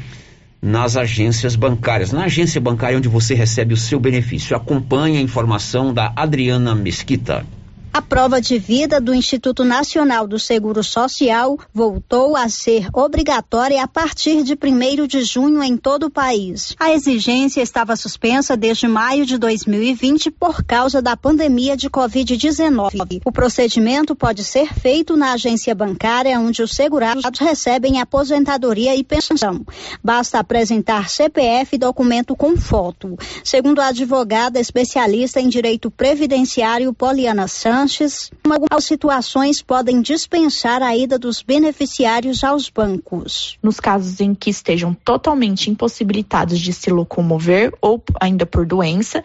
nas 0.62 0.96
agências 0.96 1.58
bancárias, 1.58 2.14
na 2.14 2.24
agência 2.24 2.62
bancária 2.62 2.98
onde 2.98 3.10
você 3.10 3.36
recebe 3.36 3.74
o 3.74 3.78
seu 3.78 4.00
benefício. 4.00 4.56
Acompanhe 4.56 5.18
a 5.18 5.22
informação 5.22 5.94
da 5.94 6.14
Adriana 6.16 6.74
Mesquita. 6.74 7.46
A 7.94 8.02
prova 8.02 8.40
de 8.40 8.58
vida 8.58 9.02
do 9.02 9.14
Instituto 9.14 9.66
Nacional 9.66 10.26
do 10.26 10.40
Seguro 10.40 10.82
Social 10.82 11.60
voltou 11.74 12.38
a 12.38 12.48
ser 12.48 12.88
obrigatória 12.94 13.84
a 13.84 13.88
partir 13.88 14.44
de 14.44 14.54
1 14.54 15.08
de 15.08 15.24
junho 15.24 15.62
em 15.62 15.76
todo 15.76 16.06
o 16.06 16.10
país. 16.10 16.74
A 16.80 16.94
exigência 16.94 17.62
estava 17.62 17.98
suspensa 17.98 18.56
desde 18.56 18.88
maio 18.88 19.26
de 19.26 19.38
2020 19.38 20.32
por 20.32 20.64
causa 20.64 21.02
da 21.02 21.18
pandemia 21.18 21.76
de 21.76 21.90
Covid-19. 21.90 23.22
O 23.26 23.32
procedimento 23.32 24.16
pode 24.16 24.46
ser 24.46 24.74
feito 24.74 25.18
na 25.18 25.34
agência 25.34 25.76
bancária 25.76 26.40
onde 26.40 26.64
os 26.64 26.72
segurados 26.72 27.40
recebem 27.40 28.00
aposentadoria 28.00 28.96
e 28.96 29.04
pensão. 29.04 29.66
Basta 30.02 30.40
apresentar 30.40 31.10
CPF 31.10 31.76
e 31.76 31.80
documento 31.80 32.38
com 32.38 32.56
foto. 32.56 33.18
Segundo 33.44 33.82
a 33.82 33.88
advogada 33.88 34.62
especialista 34.62 35.42
em 35.42 35.50
direito 35.50 35.92
previdenciário 35.92 36.94
Poliana 36.94 37.50
Santos, 37.50 37.81
Sanches, 37.82 38.30
algumas 38.48 38.86
situações 38.86 39.60
podem 39.60 40.04
dispensar 40.04 40.84
a 40.84 40.96
ida 40.96 41.18
dos 41.18 41.42
beneficiários 41.42 42.44
aos 42.44 42.70
bancos. 42.70 43.58
Nos 43.64 43.80
casos 43.80 44.20
em 44.22 44.36
que 44.36 44.52
estejam 44.52 44.94
totalmente 44.94 45.72
impossibilitados 45.72 46.60
de 46.60 46.74
se 46.74 46.92
locomover 46.92 47.74
ou 47.82 48.00
ainda 48.20 48.46
por 48.46 48.68
doença, 48.68 49.24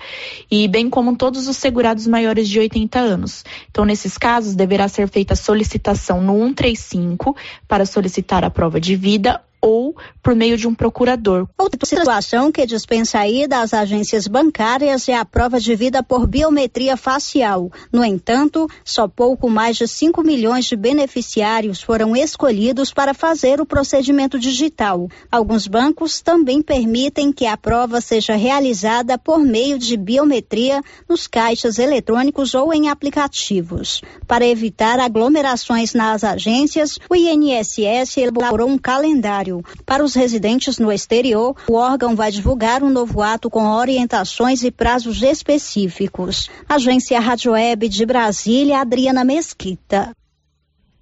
e 0.51 0.67
bem 0.69 0.89
como 0.89 1.15
todos 1.15 1.49
os 1.49 1.59
segurados 1.59 2.07
maiores 2.07 2.49
de 2.49 2.59
80 2.59 2.99
anos. 2.99 3.45
Então, 3.71 3.85
nesses 3.85 4.17
casos, 4.17 4.55
deverá 4.55 4.89
ser 4.89 5.07
feita 5.07 5.35
a 5.35 5.37
solicitação 5.37 6.23
no 6.23 6.33
135 6.39 7.37
para 7.69 7.85
solicitar 7.85 8.43
a 8.43 8.49
prova 8.49 8.81
de 8.81 8.97
vida 8.97 9.43
ou 9.61 9.97
por 10.23 10.35
meio 10.35 10.57
de 10.57 10.67
um 10.67 10.75
procurador. 10.75 11.49
Outra 11.59 11.79
situação 11.85 12.51
que 12.53 12.67
dispensa 12.67 13.21
a 13.21 13.29
ida 13.29 13.61
às 13.61 13.73
agências 13.73 14.27
bancárias 14.27 15.09
é 15.09 15.15
a 15.15 15.25
prova 15.25 15.61
de 15.61 15.75
vida 15.75 16.03
por 16.03 16.27
biometria 16.27 16.97
facial. 16.97 17.71
No 17.93 18.05
entanto, 18.05 18.69
só 18.85 19.09
pouco 19.09 19.49
mais 19.49 19.77
de 19.77 19.87
5 19.87 20.23
milhões 20.23 20.65
de 20.67 20.77
beneficiários 20.77 21.81
foram 21.83 22.17
escolhidos 22.17 22.93
para 22.93 23.15
fazer 23.15 23.61
o 23.61 23.67
procedimento 23.67 24.39
digital. 24.39 25.09
Alguns 25.31 25.67
bancos 25.67 26.21
também 26.21 26.61
permitem 26.61 27.33
que 27.33 27.47
a 27.47 27.57
prova 27.57 28.01
seja 28.01 28.35
realizada 28.35 29.17
por 29.17 29.39
meio 29.39 29.79
de 29.79 29.97
biometria 29.97 30.83
nos 31.09 31.27
caixas 31.27 31.79
eletrônicos 31.79 32.55
ou 32.55 32.73
em 32.73 32.89
aplicativos. 32.89 34.01
Para 34.27 34.47
evitar 34.47 34.99
aglomerações 34.99 35.95
nas 35.95 36.25
agências, 36.25 36.99
o 37.09 37.15
INSS 37.15 38.17
elaborou 38.17 38.69
um 38.69 38.79
calendário 38.79 39.46
para 39.85 40.05
os 40.05 40.15
residentes 40.15 40.79
no 40.79 40.93
exterior, 40.93 41.55
o 41.69 41.75
órgão 41.75 42.15
vai 42.15 42.31
divulgar 42.31 42.83
um 42.83 42.91
novo 42.91 43.23
ato 43.23 43.51
com 43.51 43.69
orientações 43.69 44.63
e 44.63 44.71
prazos 44.71 45.23
específicos. 45.23 46.49
Agência 46.69 47.21
Rádio 47.21 47.53
Web 47.53 47.89
de 47.89 48.07
Brasília, 48.07 48.81
Adriana 48.81 49.25
Mesquita. 49.25 50.13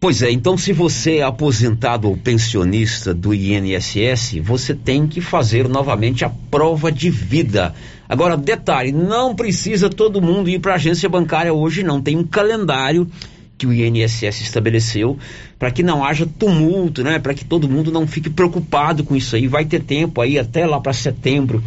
Pois 0.05 0.20
é, 0.20 0.30
então 0.30 0.59
se 0.59 0.70
você 0.70 1.16
é 1.16 1.22
aposentado 1.22 2.09
ou 2.09 2.14
pensionista 2.14 3.14
do 3.14 3.32
INSS, 3.32 4.38
você 4.42 4.74
tem 4.74 5.07
que 5.07 5.22
fazer 5.22 5.66
novamente 5.66 6.26
a 6.26 6.30
prova 6.51 6.92
de 6.92 7.09
vida. 7.09 7.74
Agora, 8.07 8.36
detalhe, 8.36 8.92
não 8.92 9.34
precisa 9.34 9.88
todo 9.88 10.20
mundo 10.20 10.51
ir 10.51 10.59
para 10.59 10.72
a 10.72 10.74
agência 10.76 11.09
bancária 11.09 11.55
hoje, 11.55 11.82
não. 11.82 12.03
Tem 12.03 12.18
um 12.18 12.24
calendário 12.24 13.09
que 13.57 13.66
o 13.66 13.72
INSS 13.72 14.40
estabeleceu 14.40 15.18
para 15.59 15.70
que 15.70 15.82
não 15.82 16.05
haja 16.05 16.26
tumulto, 16.26 17.02
né? 17.02 17.18
Para 17.18 17.34
que 17.34 17.44
todo 17.44 17.68
mundo 17.68 17.92
não 17.92 18.07
fique 18.07 18.28
preocupado 18.28 19.05
com 19.05 19.14
isso 19.14 19.36
aí. 19.36 19.46
Vai 19.46 19.64
ter 19.64 19.82
tempo 19.82 20.20
aí 20.20 20.38
até 20.38 20.66
lá 20.66 20.80
para 20.80 20.92
setembro 20.92 21.62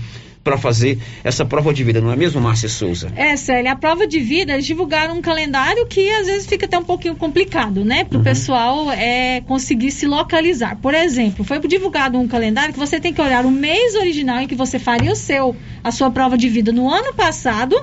para 0.48 0.58
fazer 0.58 0.98
essa 1.26 1.44
prova 1.44 1.74
de 1.74 1.84
vida, 1.84 2.00
não 2.00 2.10
é 2.10 2.16
mesmo, 2.16 2.40
Márcia 2.40 2.70
Souza? 2.70 3.12
É, 3.18 3.36
Célia, 3.36 3.74
a 3.74 3.76
prova 3.76 4.08
de 4.08 4.18
vida, 4.22 4.54
eles 4.54 4.66
divulgaram 4.66 5.18
um 5.18 5.22
calendário 5.22 5.86
que 5.88 6.10
às 6.10 6.26
vezes 6.26 6.48
fica 6.48 6.66
até 6.66 6.80
um 6.80 6.86
pouquinho 6.86 7.18
complicado, 7.18 7.84
né? 7.84 8.06
Para 8.06 8.16
o 8.16 8.20
uhum. 8.20 8.24
pessoal 8.24 8.90
é, 8.94 9.42
conseguir 9.42 9.92
se 9.92 10.08
localizar. 10.08 10.78
Por 10.78 10.94
exemplo, 10.94 11.44
foi 11.44 11.60
divulgado 11.68 12.18
um 12.18 12.30
calendário 12.30 12.74
que 12.74 12.80
você 12.80 12.98
tem 12.98 13.14
que 13.14 13.22
olhar 13.22 13.46
o 13.46 13.52
mês 13.52 13.94
original 13.96 14.40
em 14.40 14.48
que 14.48 14.56
você 14.56 14.80
faria 14.80 15.12
o 15.12 15.16
seu, 15.18 15.54
a 15.84 15.92
sua 15.92 16.10
prova 16.10 16.38
de 16.38 16.48
vida 16.48 16.72
no 16.72 16.90
ano 16.90 17.14
passado 17.14 17.76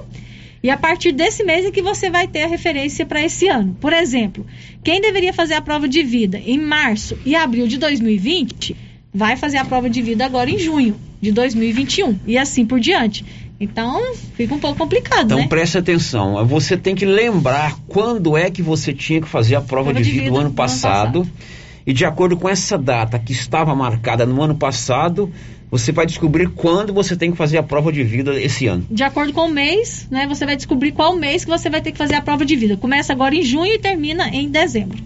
e 0.64 0.70
a 0.70 0.78
partir 0.78 1.12
desse 1.12 1.44
mês 1.44 1.66
é 1.66 1.70
que 1.70 1.82
você 1.82 2.08
vai 2.08 2.26
ter 2.26 2.44
a 2.44 2.46
referência 2.46 3.04
para 3.04 3.22
esse 3.22 3.46
ano. 3.48 3.76
Por 3.78 3.92
exemplo, 3.92 4.46
quem 4.82 4.98
deveria 4.98 5.30
fazer 5.30 5.52
a 5.52 5.60
prova 5.60 5.86
de 5.86 6.02
vida 6.02 6.38
em 6.38 6.58
março 6.58 7.18
e 7.22 7.36
abril 7.36 7.68
de 7.68 7.76
2020 7.76 8.74
vai 9.12 9.36
fazer 9.36 9.58
a 9.58 9.64
prova 9.66 9.90
de 9.90 10.00
vida 10.00 10.24
agora 10.24 10.48
em 10.48 10.58
junho 10.58 10.96
de 11.20 11.32
2021 11.32 12.18
e 12.26 12.38
assim 12.38 12.64
por 12.64 12.80
diante. 12.80 13.26
Então, 13.60 14.14
fica 14.38 14.54
um 14.54 14.58
pouco 14.58 14.78
complicado, 14.78 15.26
então, 15.26 15.36
né? 15.36 15.42
Então, 15.44 15.48
preste 15.50 15.76
atenção. 15.76 16.42
Você 16.46 16.78
tem 16.78 16.94
que 16.94 17.04
lembrar 17.04 17.76
quando 17.86 18.34
é 18.34 18.50
que 18.50 18.62
você 18.62 18.94
tinha 18.94 19.20
que 19.20 19.28
fazer 19.28 19.56
a 19.56 19.60
prova, 19.60 19.90
prova 19.90 20.02
de, 20.02 20.10
vida, 20.10 20.30
do 20.30 20.38
ano 20.38 20.50
passado. 20.50 21.18
ano 21.18 21.26
passado. 21.26 21.54
E 21.86 21.92
de 21.92 22.06
acordo 22.06 22.38
com 22.38 22.48
essa 22.48 22.78
data 22.78 23.18
que 23.18 23.32
estava 23.32 23.74
marcada 23.74 24.24
no 24.24 24.40
ano 24.40 24.54
passado, 24.54 25.30
você 25.74 25.90
vai 25.90 26.06
descobrir 26.06 26.50
quando 26.50 26.94
você 26.94 27.16
tem 27.16 27.32
que 27.32 27.36
fazer 27.36 27.58
a 27.58 27.62
prova 27.62 27.90
de 27.90 28.04
vida 28.04 28.40
esse 28.40 28.68
ano. 28.68 28.86
De 28.88 29.02
acordo 29.02 29.32
com 29.32 29.46
o 29.46 29.50
mês, 29.50 30.06
né, 30.08 30.24
você 30.24 30.46
vai 30.46 30.54
descobrir 30.54 30.92
qual 30.92 31.16
mês 31.16 31.44
que 31.44 31.50
você 31.50 31.68
vai 31.68 31.80
ter 31.80 31.90
que 31.90 31.98
fazer 31.98 32.14
a 32.14 32.22
prova 32.22 32.44
de 32.44 32.54
vida. 32.54 32.76
Começa 32.76 33.12
agora 33.12 33.34
em 33.34 33.42
junho 33.42 33.74
e 33.74 33.78
termina 33.78 34.28
em 34.28 34.48
dezembro. 34.48 34.96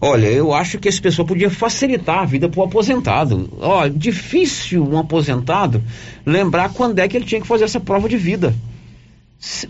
Olha, 0.00 0.26
eu 0.26 0.52
acho 0.52 0.80
que 0.80 0.88
esse 0.88 1.00
pessoal 1.00 1.28
podia 1.28 1.48
facilitar 1.48 2.18
a 2.18 2.24
vida 2.24 2.48
para 2.48 2.58
o 2.58 2.64
aposentado. 2.64 3.48
Ó, 3.60 3.86
difícil 3.86 4.84
um 4.84 4.98
aposentado 4.98 5.80
lembrar 6.26 6.70
quando 6.70 6.98
é 6.98 7.06
que 7.06 7.16
ele 7.16 7.24
tinha 7.24 7.40
que 7.40 7.46
fazer 7.46 7.62
essa 7.62 7.78
prova 7.78 8.08
de 8.08 8.16
vida. 8.16 8.52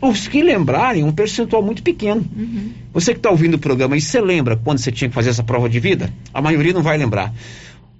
Os 0.01 0.27
que 0.27 0.43
lembrarem, 0.43 1.05
um 1.05 1.13
percentual 1.13 1.63
muito 1.63 1.83
pequeno. 1.83 2.25
Uhum. 2.35 2.71
Você 2.95 3.13
que 3.13 3.19
está 3.19 3.29
ouvindo 3.29 3.55
o 3.55 3.59
programa, 3.59 3.95
e 3.95 4.01
você 4.01 4.23
lembra 4.23 4.57
quando 4.57 4.79
você 4.79 4.91
tinha 4.91 5.11
que 5.11 5.15
fazer 5.15 5.29
essa 5.29 5.43
prova 5.43 5.69
de 5.69 5.79
vida? 5.79 6.11
A 6.33 6.41
maioria 6.41 6.73
não 6.73 6.83
vai 6.83 6.97
lembrar 6.97 7.31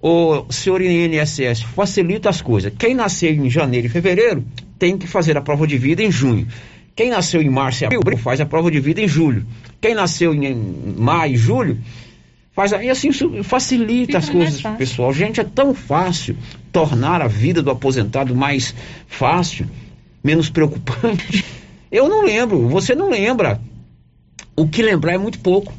o 0.03 0.47
senhor 0.51 0.83
INSS 0.83 1.63
facilita 1.63 2.29
as 2.29 2.43
coisas. 2.43 2.73
Quem 2.77 2.93
nasceu 2.93 3.33
em 3.33 3.49
janeiro 3.49 3.87
e 3.87 3.91
fevereiro 3.91 4.45
tem 4.77 4.99
que 4.99 5.07
fazer 5.07 5.37
a 5.37 5.41
prova 5.41 5.65
de 5.65 5.79
vida 5.79 6.03
em 6.03 6.11
junho. 6.11 6.49
Quem 6.97 7.09
nasceu 7.09 7.41
em 7.41 7.49
março 7.49 7.85
e 7.85 7.87
abril 7.87 8.19
faz 8.19 8.41
a 8.41 8.45
prova 8.45 8.69
de 8.69 8.81
vida 8.81 9.01
em 9.01 9.07
julho. 9.07 9.47
Quem 9.81 9.95
nasceu 9.95 10.35
em 10.35 10.55
maio 10.99 11.35
e 11.35 11.37
julho 11.37 11.79
faz 12.51 12.73
e 12.73 12.91
assim 12.91 13.11
facilita 13.45 14.07
Fica 14.07 14.19
as 14.19 14.29
coisas 14.29 14.77
pessoal. 14.77 15.13
Gente, 15.13 15.41
é 15.41 15.45
tão 15.45 15.73
fácil 15.73 16.37
tornar 16.73 17.23
a 17.23 17.29
vida 17.29 17.63
do 17.63 17.71
aposentado 17.71 18.35
mais 18.35 18.75
fácil, 19.07 19.71
menos 20.23 20.51
preocupante. 20.51 21.45
Eu 21.93 22.09
não 22.09 22.25
lembro, 22.25 22.69
você 22.69 22.95
não 22.95 23.09
lembra. 23.09 23.61
O 24.57 24.67
que 24.67 24.83
lembrar 24.83 25.15
é 25.15 25.19
muito 25.19 25.39
pouco. 25.39 25.73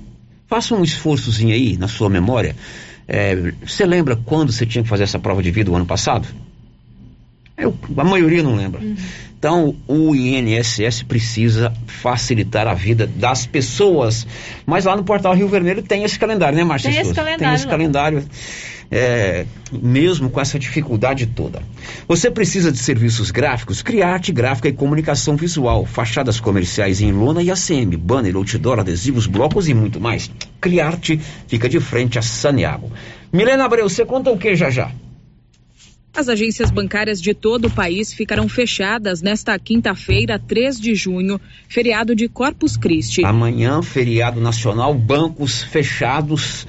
Faça 0.48 0.74
um 0.76 0.84
esforçozinho 0.84 1.54
aí 1.54 1.76
na 1.78 1.88
sua 1.88 2.10
memória 2.10 2.56
é, 3.14 3.54
você 3.64 3.86
lembra 3.86 4.16
quando 4.16 4.52
você 4.52 4.66
tinha 4.66 4.82
que 4.82 4.90
fazer 4.90 5.04
essa 5.04 5.20
prova 5.20 5.44
de 5.44 5.52
vida 5.52 5.70
o 5.70 5.76
ano 5.76 5.86
passado? 5.86 6.28
Eu, 7.56 7.78
a 7.96 8.04
maioria 8.04 8.42
não 8.42 8.56
lembra. 8.56 8.82
Uhum. 8.82 8.96
Então, 9.38 9.76
o 9.88 10.16
INSS 10.16 11.04
precisa 11.04 11.72
facilitar 11.86 12.68
a 12.68 12.74
vida 12.74 13.06
das 13.06 13.46
pessoas. 13.46 14.26
Mas 14.66 14.86
lá 14.86 14.96
no 14.96 15.04
portal 15.04 15.36
Rio 15.36 15.48
Vermelho 15.48 15.84
tem 15.84 16.04
esse 16.04 16.18
calendário, 16.18 16.58
né, 16.58 16.64
Márcia? 16.64 16.90
Tem 16.90 17.02
esse 17.02 17.14
calendário. 17.14 17.46
Tem 17.46 17.54
esse 17.54 17.68
calendário 17.68 18.26
é, 18.96 19.48
mesmo 19.72 20.30
com 20.30 20.40
essa 20.40 20.60
dificuldade 20.60 21.26
toda. 21.26 21.64
Você 22.08 22.30
precisa 22.30 22.72
de 22.72 22.78
serviços 22.78 23.32
gráficos? 23.32 23.82
Criarte 23.82 24.32
Gráfica 24.32 24.70
e 24.70 24.74
Comunicação 24.74 25.36
Visual, 25.36 25.84
fachadas 25.84 26.40
comerciais 26.40 27.02
em 27.02 27.12
lona 27.12 27.42
e 27.42 27.50
ACM, 27.50 27.98
banner, 27.98 28.36
outdoor, 28.36 28.80
adesivos, 28.80 29.26
blocos 29.26 29.68
e 29.68 29.74
muito 29.74 30.00
mais. 30.00 30.30
Criarte 30.62 31.20
fica 31.48 31.68
de 31.68 31.80
frente 31.80 32.20
a 32.20 32.22
Saneago. 32.22 32.92
Milena 33.32 33.66
Abreu, 33.66 33.90
você 33.90 34.06
conta 34.06 34.30
o 34.30 34.38
que 34.38 34.56
já 34.56 34.70
já? 34.70 34.92
As 36.16 36.30
agências 36.30 36.70
bancárias 36.70 37.20
de 37.20 37.34
todo 37.34 37.66
o 37.66 37.72
país 37.72 38.14
ficarão 38.14 38.48
fechadas 38.48 39.24
nesta 39.24 39.58
quinta-feira, 39.58 40.38
3 40.38 40.80
de 40.80 40.94
junho, 40.94 41.42
feriado 41.68 42.16
de 42.16 42.30
Corpus 42.30 42.78
Christi. 42.78 43.26
Amanhã, 43.26 43.82
feriado 43.82 44.40
nacional, 44.40 44.94
bancos 44.94 45.64
fechados 45.64 46.68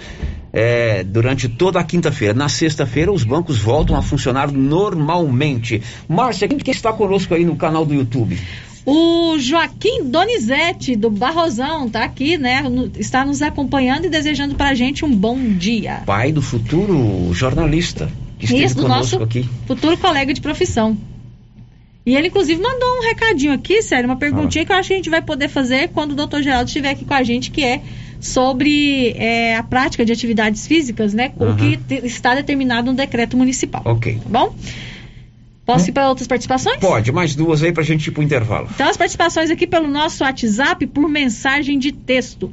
é, 0.51 1.05
durante 1.05 1.47
toda 1.47 1.79
a 1.79 1.85
quinta-feira. 1.85 2.33
Na 2.33 2.49
sexta-feira, 2.49 3.13
os 3.13 3.23
bancos 3.23 3.59
voltam 3.59 3.95
a 3.97 4.01
funcionar 4.01 4.51
normalmente. 4.51 5.83
Márcia, 6.09 6.49
quem 6.49 6.57
que 6.57 6.71
está 6.71 6.91
conosco 6.91 7.35
aí 7.35 7.45
no 7.45 7.55
canal 7.55 7.85
do 7.85 7.93
YouTube? 7.93 8.41
O 8.87 9.39
Joaquim 9.39 10.05
Donizete, 10.05 10.97
do 10.97 11.11
Barrosão, 11.11 11.91
tá 11.91 12.03
aqui, 12.03 12.39
né? 12.39 12.63
Está 12.99 13.27
nos 13.27 13.43
acompanhando 13.43 14.07
e 14.07 14.09
desejando 14.09 14.55
pra 14.55 14.75
gente 14.75 15.05
um 15.05 15.15
bom 15.15 15.39
dia. 15.39 16.03
Pai 16.07 16.33
do 16.33 16.41
futuro 16.41 17.31
jornalista. 17.35 18.11
Que 18.39 18.47
esteve 18.47 18.65
Isso, 18.65 18.77
do 18.77 18.89
nosso 18.89 19.23
aqui. 19.23 19.49
futuro 19.67 19.97
colega 19.97 20.33
de 20.35 20.41
profissão. 20.41 20.97
E 22.07 22.15
ele, 22.15 22.29
inclusive, 22.29 22.61
mandou 22.61 22.99
um 22.99 23.03
recadinho 23.03 23.53
aqui, 23.53 23.81
sério, 23.81 24.09
uma 24.09 24.17
perguntinha 24.17 24.63
ah. 24.63 24.67
que 24.67 24.73
eu 24.73 24.77
acho 24.77 24.89
que 24.89 24.95
a 24.95 24.97
gente 24.97 25.11
vai 25.11 25.23
poder 25.23 25.49
fazer 25.49 25.89
quando 25.89 26.13
o 26.13 26.15
doutor 26.15 26.43
Geraldo 26.43 26.67
estiver 26.67 26.91
aqui 26.91 27.05
com 27.05 27.15
a 27.15 27.23
gente, 27.23 27.51
que 27.51 27.65
é 27.65 27.81
sobre 28.21 29.11
é, 29.17 29.57
a 29.57 29.63
prática 29.63 30.05
de 30.05 30.13
atividades 30.13 30.67
físicas, 30.67 31.15
né? 31.15 31.33
Uhum. 31.39 31.53
O 31.53 31.57
que 31.57 31.79
está 32.05 32.35
determinado 32.35 32.91
no 32.91 32.97
decreto 32.97 33.37
municipal. 33.37 33.83
Ok. 33.85 34.21
Tá 34.23 34.29
bom? 34.29 34.55
Posso 35.65 35.89
ir 35.89 35.93
para 35.93 36.09
outras 36.11 36.27
participações? 36.27 36.77
Pode, 36.79 37.11
mais 37.11 37.35
duas 37.35 37.63
aí 37.63 37.73
pra 37.73 37.83
gente 37.83 38.09
ir 38.09 38.11
pro 38.11 38.23
intervalo. 38.23 38.69
Então, 38.75 38.87
as 38.87 38.99
participações 38.99 39.51
aqui 39.51 39.67
pelo 39.67 39.89
nosso 39.89 40.23
WhatsApp 40.23 40.87
por 40.87 41.09
mensagem 41.09 41.79
de 41.79 41.91
texto. 41.91 42.53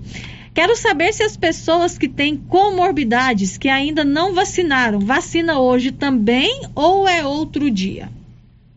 Quero 0.54 0.76
saber 0.76 1.14
se 1.14 1.24
as 1.24 1.38
pessoas 1.38 1.98
que 1.98 2.10
têm 2.10 2.36
comorbidades 2.36 3.58
que 3.58 3.70
ainda 3.70 4.04
não 4.04 4.34
vacinaram, 4.34 5.00
vacina 5.00 5.60
hoje 5.60 5.92
também 5.92 6.62
ou 6.76 7.08
é 7.08 7.26
outro 7.26 7.72
dia? 7.72 8.10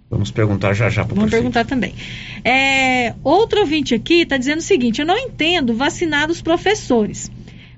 Vamos 0.08 0.30
perguntar 0.30 0.74
já 0.74 0.88
já 0.88 1.04
pro 1.04 1.16
Vamos 1.16 1.30
prefeito. 1.30 1.52
perguntar 1.52 1.68
também. 1.68 1.94
É, 2.44 3.14
outro 3.24 3.60
ouvinte 3.60 3.94
aqui 3.94 4.22
está 4.22 4.36
dizendo 4.36 4.58
o 4.58 4.62
seguinte: 4.62 5.00
eu 5.00 5.06
não 5.06 5.18
entendo 5.18 5.74
vacinar 5.74 6.30
os 6.30 6.40
professores. 6.40 7.30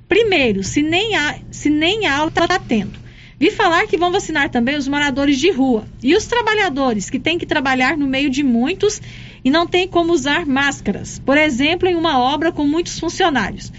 Primeiro, 0.07 0.63
se 0.63 0.83
nem, 0.83 1.17
há, 1.17 1.39
se 1.51 1.71
nem 1.71 2.07
aula 2.07 2.29
está 2.29 2.59
tendo. 2.59 2.99
Vi 3.39 3.51
falar 3.51 3.87
que 3.87 3.99
vão 3.99 4.13
vacinar 4.13 4.51
também 4.51 4.77
os 4.77 4.89
moradores 4.89 5.39
de 5.39 5.51
rua 5.51 5.85
e 6.03 6.15
os 6.15 6.27
trabalhadores 6.27 7.11
que 7.11 7.19
têm 7.19 7.39
que 7.39 7.45
trabalhar 7.47 7.97
no 7.97 8.07
meio 8.07 8.31
de 8.31 8.43
muitos 8.43 9.01
e 9.45 9.51
não 9.51 9.67
tem 9.67 9.87
como 9.87 10.13
usar 10.13 10.47
máscaras. 10.47 11.19
Por 11.19 11.37
exemplo, 11.37 11.89
em 11.89 11.95
uma 11.95 12.19
obra 12.19 12.51
com 12.51 12.67
muitos 12.67 12.99
funcionários. 12.99 13.73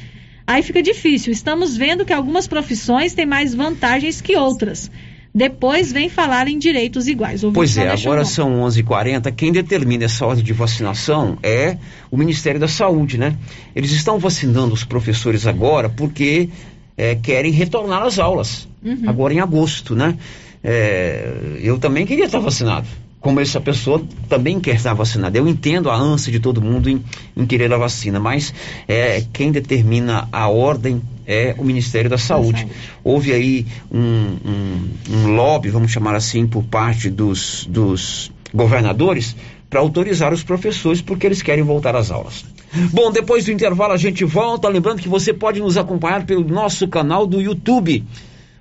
Aí 0.47 0.63
fica 0.63 0.81
difícil. 0.81 1.33
Estamos 1.33 1.75
vendo 1.75 2.05
que 2.05 2.13
algumas 2.13 2.47
profissões 2.47 3.13
têm 3.13 3.25
mais 3.25 3.53
vantagens 3.53 4.21
que 4.21 4.37
outras. 4.37 4.89
Depois 5.35 5.91
vem 5.91 6.09
falar 6.09 6.47
em 6.47 6.57
direitos 6.57 7.07
iguais. 7.07 7.43
O 7.43 7.51
Pois 7.51 7.77
é, 7.77 7.89
agora 7.91 8.25
são 8.25 8.61
11h40. 8.61 9.31
Quem 9.35 9.51
determina 9.51 10.05
essa 10.05 10.25
ordem 10.25 10.43
de 10.43 10.53
vacinação 10.53 11.37
é 11.43 11.77
o 12.09 12.17
Ministério 12.17 12.59
da 12.59 12.67
Saúde, 12.67 13.17
né? 13.17 13.35
Eles 13.75 13.91
estão 13.91 14.17
vacinando 14.17 14.73
os 14.73 14.83
professores 14.83 15.45
agora 15.45 15.89
porque 15.89 16.49
é, 16.97 17.13
querem 17.13 17.51
retornar 17.51 18.01
às 18.03 18.17
aulas, 18.17 18.67
Uhum. 18.83 19.03
agora 19.05 19.33
em 19.33 19.39
agosto, 19.39 19.93
né? 19.95 20.17
É, 20.63 21.59
eu 21.61 21.77
também 21.77 22.05
queria 22.05 22.25
estar 22.25 22.39
vacinado. 22.39 22.87
Como 23.19 23.39
essa 23.39 23.59
pessoa 23.59 24.01
também 24.29 24.59
quer 24.59 24.75
estar 24.75 24.93
vacinada. 24.93 25.37
Eu 25.37 25.47
entendo 25.47 25.89
a 25.89 25.95
ânsia 25.97 26.31
de 26.31 26.39
todo 26.39 26.61
mundo 26.61 26.89
em, 26.89 27.03
em 27.35 27.45
querer 27.45 27.71
a 27.73 27.77
vacina, 27.77 28.19
mas 28.19 28.53
é, 28.87 29.23
quem 29.33 29.51
determina 29.51 30.27
a 30.31 30.47
ordem 30.47 31.01
é 31.25 31.53
o 31.57 31.63
Ministério 31.63 32.09
da 32.09 32.17
Saúde. 32.17 32.67
Houve 33.03 33.33
aí 33.33 33.65
um, 33.91 33.99
um- 33.99 34.89
um 35.09 35.35
lobby, 35.35 35.69
vamos 35.69 35.91
chamar 35.91 36.15
assim, 36.15 36.45
por 36.47 36.63
parte 36.63 37.09
dos, 37.09 37.65
dos 37.69 38.31
governadores 38.53 39.35
para 39.69 39.81
autorizar 39.81 40.31
os 40.33 40.43
professores 40.43 41.01
porque 41.01 41.25
eles 41.25 41.41
querem 41.41 41.63
voltar 41.63 41.95
às 41.95 42.11
aulas. 42.11 42.45
Bom, 42.93 43.11
depois 43.11 43.43
do 43.45 43.51
intervalo 43.51 43.93
a 43.93 43.97
gente 43.97 44.23
volta. 44.23 44.69
Lembrando 44.69 45.01
que 45.01 45.09
você 45.09 45.33
pode 45.33 45.59
nos 45.59 45.75
acompanhar 45.75 46.25
pelo 46.25 46.47
nosso 46.47 46.87
canal 46.87 47.25
do 47.27 47.41
YouTube. 47.41 48.05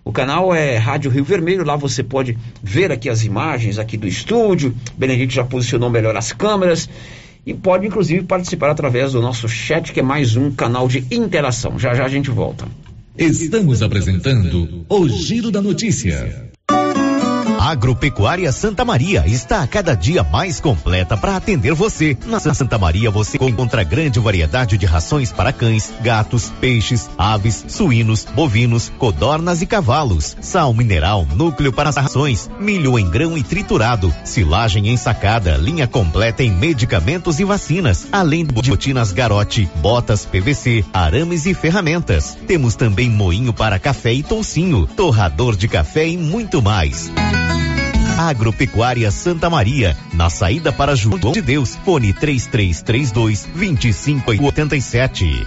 O 0.07 0.13
canal 0.13 0.55
é 0.55 0.77
Rádio 0.77 1.11
Rio 1.11 1.25
Vermelho, 1.25 1.65
lá 1.65 1.75
você 1.75 2.01
pode 2.01 2.39
ver 2.63 2.93
aqui 2.93 3.09
as 3.09 3.25
imagens 3.25 3.77
aqui 3.77 3.97
do 3.97 4.07
estúdio. 4.07 4.73
Benedito 4.97 5.33
já 5.33 5.45
posicionou 5.45 5.91
melhor 5.91 6.17
as 6.17 6.31
câmeras 6.31 6.89
e 7.45 7.53
pode 7.53 7.89
inclusive 7.89 8.23
participar 8.23 8.71
através 8.71 9.15
do 9.15 9.21
nosso 9.21 9.49
chat, 9.49 9.93
que 9.93 9.99
é 9.99 10.05
mais 10.05 10.37
um 10.37 10.53
canal 10.53 10.87
de 10.87 11.05
interação. 11.11 11.77
Já 11.77 11.93
já 11.93 12.05
a 12.05 12.09
gente 12.09 12.31
volta. 12.31 12.69
Estamos 13.19 13.83
apresentando 13.83 14.87
o 14.89 15.09
Giro 15.09 15.51
da 15.51 15.61
Notícia. 15.61 16.53
Agropecuária 17.67 18.53
Santa 18.53 18.85
Maria 18.85 19.25
está 19.27 19.61
a 19.61 19.67
cada 19.67 19.97
dia 19.97 20.23
mais 20.23 20.61
completa 20.61 21.17
para 21.17 21.35
atender 21.35 21.75
você. 21.75 22.17
Na 22.25 22.39
Santa 22.39 22.79
Maria 22.79 23.11
você 23.11 23.37
encontra 23.41 23.83
grande 23.83 24.21
variedade 24.21 24.79
de 24.79 24.87
rações 24.87 25.33
para 25.33 25.53
cães, 25.53 25.93
gatos, 26.01 26.53
peixes, 26.61 27.11
aves, 27.19 27.65
suínos, 27.67 28.25
bovinos, 28.25 28.93
codornas 28.97 29.63
e 29.63 29.67
cavalos. 29.67 30.37
Sal 30.41 30.73
mineral, 30.73 31.27
núcleo 31.35 31.73
para 31.73 31.89
as 31.89 31.97
rações, 31.97 32.49
milho 32.61 32.97
em 33.01 33.11
grão 33.11 33.37
e 33.37 33.43
triturado, 33.43 34.15
silagem 34.23 34.87
ensacada, 34.87 35.57
linha 35.57 35.89
completa 35.89 36.45
em 36.45 36.53
medicamentos 36.53 37.41
e 37.41 37.45
vacinas, 37.45 38.07
além 38.13 38.47
de 38.47 38.55
botinas 38.55 39.11
garote, 39.11 39.69
botas 39.79 40.25
PVC, 40.25 40.85
arames 40.93 41.47
e 41.47 41.53
ferramentas. 41.53 42.39
Temos 42.47 42.77
também 42.77 43.11
moinho 43.11 43.53
para 43.53 43.77
café 43.77 44.13
e 44.13 44.23
toucinho, 44.23 44.87
torrador 44.87 45.57
de 45.57 45.67
café 45.67 46.07
e 46.07 46.17
muito 46.17 46.63
mais. 46.63 47.11
Agropecuária 48.19 49.11
Santa 49.11 49.51
Maria, 49.51 49.97
na 50.15 50.31
saída 50.31 50.73
para 50.73 50.97
João 50.97 51.33
de 51.33 51.43
Deus, 51.43 51.77
fone 51.85 52.15
3332 52.15 53.47
2587. 53.55 55.47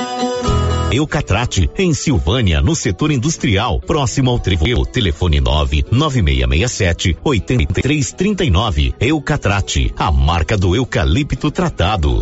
Eucatrate, 0.91 1.69
em 1.77 1.93
Silvânia, 1.93 2.61
no 2.61 2.75
setor 2.75 3.11
industrial, 3.11 3.79
próximo 3.79 4.29
ao 4.29 4.37
Trevo. 4.37 4.85
Telefone 4.85 5.39
99667 5.39 7.17
8339. 7.23 8.93
Eucatrate, 8.99 9.93
a 9.97 10.11
marca 10.11 10.57
do 10.57 10.75
eucalipto 10.75 11.49
tratado. 11.49 12.21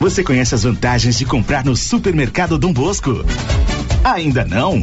Você 0.00 0.24
conhece 0.24 0.52
as 0.52 0.64
vantagens 0.64 1.16
de 1.16 1.24
comprar 1.24 1.64
no 1.64 1.76
supermercado 1.76 2.58
Dom 2.58 2.72
Bosco? 2.72 3.24
Ainda 4.02 4.44
não? 4.44 4.82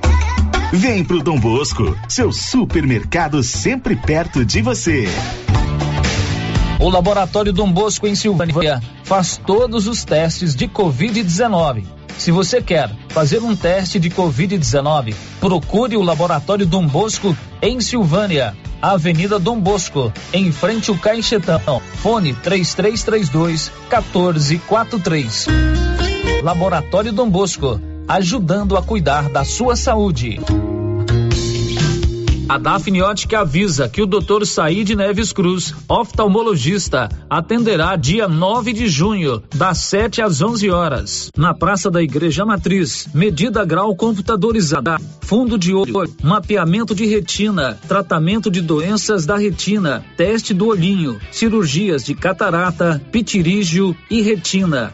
Vem 0.73 1.03
pro 1.03 1.21
Dom 1.21 1.37
Bosco, 1.37 1.97
seu 2.07 2.31
supermercado 2.31 3.43
sempre 3.43 3.93
perto 3.93 4.45
de 4.45 4.61
você. 4.61 5.05
o 6.79 6.89
Laboratório 6.89 7.51
Dom 7.51 7.69
Bosco 7.69 8.07
em 8.07 8.15
Silvânia 8.15 8.81
faz 9.03 9.35
todos 9.35 9.85
os 9.85 10.05
testes 10.05 10.55
de 10.55 10.69
Covid-19. 10.69 11.83
Se 12.17 12.31
você 12.31 12.61
quer 12.61 12.89
fazer 13.09 13.39
um 13.39 13.53
teste 13.53 13.99
de 13.99 14.09
Covid-19, 14.09 15.13
procure 15.41 15.97
o 15.97 16.01
Laboratório 16.01 16.65
Dom 16.65 16.87
Bosco 16.87 17.35
em 17.61 17.81
Silvânia, 17.81 18.55
Avenida 18.81 19.37
Dom 19.37 19.59
Bosco, 19.59 20.11
em 20.31 20.53
frente 20.53 20.89
ao 20.89 20.97
Caixetão. 20.97 21.81
Fone 21.95 22.33
3332 22.33 23.69
1443. 23.89 25.47
Laboratório 26.41 27.11
Dom 27.11 27.29
Bosco, 27.29 27.90
ajudando 28.11 28.75
a 28.75 28.81
cuidar 28.81 29.29
da 29.29 29.45
sua 29.45 29.73
saúde. 29.77 30.37
A 32.49 32.57
Dafniótica 32.57 33.39
avisa 33.39 33.87
que 33.87 34.01
o 34.01 34.05
Dr. 34.05 34.45
Said 34.45 34.89
Neves 34.89 35.31
Cruz, 35.31 35.73
oftalmologista, 35.87 37.07
atenderá 37.29 37.95
dia 37.95 38.27
9 38.27 38.73
de 38.73 38.89
junho, 38.89 39.41
das 39.55 39.77
7 39.77 40.21
às 40.21 40.41
11 40.41 40.69
horas, 40.69 41.31
na 41.37 41.53
Praça 41.53 41.89
da 41.89 42.03
Igreja 42.03 42.43
Matriz. 42.43 43.07
Medida 43.13 43.63
grau 43.63 43.95
computadorizada, 43.95 44.97
fundo 45.21 45.57
de 45.57 45.73
olho, 45.73 46.13
mapeamento 46.21 46.93
de 46.93 47.05
retina, 47.05 47.79
tratamento 47.87 48.51
de 48.51 48.59
doenças 48.59 49.25
da 49.25 49.37
retina, 49.37 50.03
teste 50.17 50.53
do 50.53 50.67
olhinho, 50.67 51.17
cirurgias 51.31 52.03
de 52.03 52.13
catarata, 52.13 53.01
pitirígio 53.09 53.95
e 54.09 54.21
retina. 54.21 54.93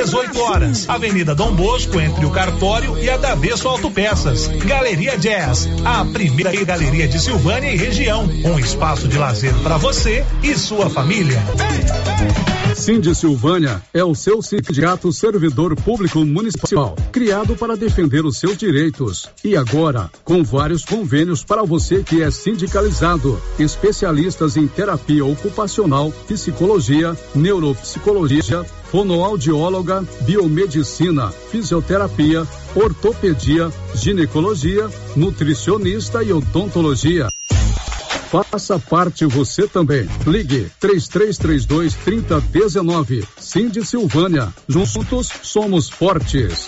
18 0.03 0.39
horas. 0.39 0.89
Avenida 0.89 1.35
Dom 1.35 1.53
Bosco, 1.53 1.99
entre 1.99 2.25
o 2.25 2.31
Cartório 2.31 2.97
e 2.97 3.07
a 3.07 3.17
Davesso 3.17 3.67
Autopeças. 3.67 4.47
Galeria 4.65 5.15
Jazz, 5.15 5.69
a 5.85 6.03
primeira 6.05 6.51
galeria 6.65 7.07
de 7.07 7.19
Silvânia 7.19 7.71
e 7.71 7.77
região. 7.77 8.23
Um 8.23 8.57
espaço 8.57 9.07
de 9.07 9.15
lazer 9.15 9.53
para 9.61 9.77
você 9.77 10.25
e 10.41 10.57
sua 10.57 10.89
família. 10.89 11.39
Cindy 12.75 13.13
Silvânia 13.13 13.79
é 13.93 14.03
o 14.03 14.15
seu 14.15 14.41
sindicato 14.41 15.13
servidor 15.13 15.75
público 15.75 16.25
municipal, 16.25 16.95
criado 17.11 17.55
para 17.55 17.77
defender 17.77 18.25
os 18.25 18.39
seus 18.39 18.57
direitos. 18.57 19.29
E 19.43 19.55
agora, 19.55 20.09
com 20.23 20.43
vários 20.43 20.83
convênios 20.83 21.43
para 21.43 21.61
você 21.61 22.01
que 22.01 22.23
é 22.23 22.31
sindicalizado, 22.31 23.39
especialistas 23.59 24.57
em 24.57 24.65
terapia 24.67 25.23
ocupacional, 25.23 26.11
psicologia, 26.27 27.15
neuropsicologia, 27.35 28.65
fonoaudióloga, 28.91 30.03
biomedicina, 30.21 31.31
fisioterapia, 31.49 32.45
ortopedia, 32.75 33.71
ginecologia, 33.95 34.89
nutricionista 35.15 36.21
e 36.21 36.33
odontologia. 36.33 37.29
Faça 38.31 38.79
parte 38.79 39.25
você 39.25 39.67
também. 39.67 40.07
Ligue 40.25 40.71
3332 40.79 41.95
3019. 41.95 43.27
Cindy 43.37 43.85
Silvânia. 43.85 44.53
Juntos 44.67 45.29
somos 45.41 45.89
fortes. 45.89 46.67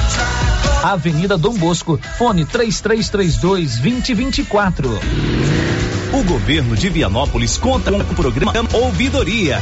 Avenida 0.83 1.37
Dom 1.37 1.53
Bosco, 1.53 1.99
fone 2.17 2.45
3332 2.45 3.77
2024. 3.77 4.99
O 6.13 6.23
governo 6.23 6.75
de 6.75 6.89
Vianópolis 6.89 7.57
conta 7.57 7.91
com 7.91 7.99
o 7.99 8.15
programa 8.15 8.53
Ouvidoria. 8.73 9.61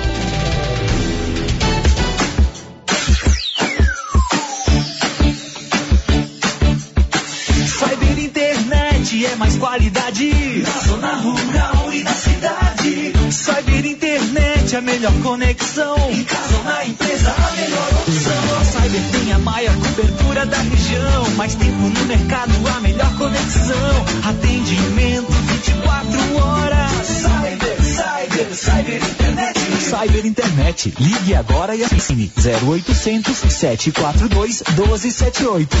Melhor 14.81 15.13
conexão. 15.21 15.95
Em 16.11 16.23
casa 16.23 16.57
ou 16.57 16.63
na 16.63 16.85
empresa, 16.85 17.31
a 17.31 17.51
melhor 17.55 17.89
opção. 18.01 18.59
A 18.59 18.65
Cyber 18.65 19.01
tem 19.11 19.33
a 19.33 19.39
maior 19.39 19.75
cobertura 19.75 20.45
da 20.45 20.57
região. 20.57 21.29
Mais 21.37 21.55
tempo 21.55 21.89
no 21.89 22.05
mercado, 22.05 22.51
a 22.67 22.79
melhor 22.81 23.17
conexão. 23.17 24.05
Atendimento 24.27 25.31
24 25.31 26.37
horas. 26.37 27.07
Cyber, 27.07 27.77
Cyber, 27.83 28.55
Cyber 28.55 28.95
Internet. 28.95 29.59
Cyber 29.81 30.25
Internet. 30.25 30.93
Ligue 30.99 31.35
agora 31.35 31.75
e 31.75 31.83
assine 31.83 32.31
0800 32.37 33.37
742 33.37 34.63
1278. 34.75 35.77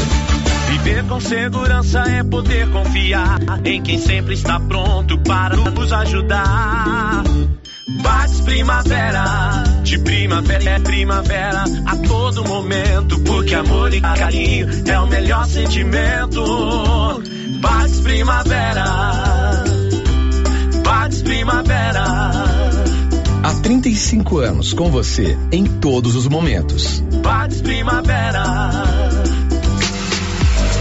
Viver 0.69 1.03
com 1.05 1.19
segurança 1.19 1.99
é 2.07 2.23
poder 2.23 2.69
confiar 2.71 3.39
em 3.65 3.81
quem 3.81 3.99
sempre 3.99 4.35
está 4.35 4.59
pronto 4.59 5.17
para 5.19 5.57
nos 5.57 5.91
ajudar. 5.91 7.23
Bates 8.01 8.41
Primavera, 8.41 9.63
de 9.83 9.97
primavera 9.99 10.69
é 10.69 10.79
primavera 10.79 11.63
a 11.85 11.95
todo 11.97 12.43
momento, 12.43 13.19
porque 13.21 13.55
amor 13.55 13.93
e 13.93 14.01
carinho 14.01 14.67
é 14.87 14.99
o 14.99 15.07
melhor 15.07 15.45
sentimento. 15.45 17.21
Bates 17.59 17.99
Primavera, 17.99 19.63
Bates 20.83 21.21
Primavera. 21.21 22.05
Há 23.43 23.53
35 23.63 24.37
anos 24.37 24.73
com 24.73 24.91
você 24.91 25.37
em 25.51 25.65
todos 25.65 26.15
os 26.15 26.27
momentos. 26.27 26.99
Bates 27.23 27.61
Primavera. 27.61 28.43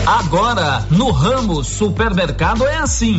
Agora, 0.07 0.85
no 0.91 1.11
Ramos 1.11 1.69
Supermercado 1.69 2.67
é 2.67 2.77
assim. 2.77 3.19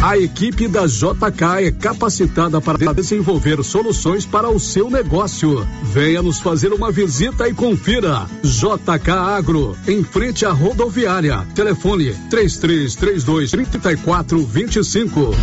A 0.00 0.16
equipe 0.16 0.68
da 0.68 0.86
JK 0.86 1.66
é 1.66 1.72
capacitada 1.72 2.60
para 2.60 2.94
desenvolver 2.94 3.64
soluções 3.64 4.24
para 4.24 4.48
o 4.48 4.60
seu 4.60 4.88
negócio. 4.88 5.66
Venha 5.82 6.22
nos 6.22 6.38
fazer 6.38 6.72
uma 6.72 6.92
visita 6.92 7.48
e 7.48 7.52
confira. 7.52 8.24
JK 8.44 9.10
Agro, 9.10 9.76
em 9.88 10.04
frente 10.04 10.46
à 10.46 10.52
rodoviária. 10.52 11.44
Telefone 11.52 12.14
3332 12.30 13.50
3425. 13.50 15.34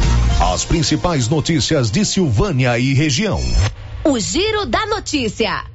As 0.54 0.64
principais 0.64 1.28
notícias 1.28 1.92
de 1.92 2.06
Silvânia 2.06 2.80
e 2.80 2.94
região. 2.94 3.42
O 4.06 4.18
Giro 4.18 4.66
da 4.66 4.86
Notícia. 4.86 5.75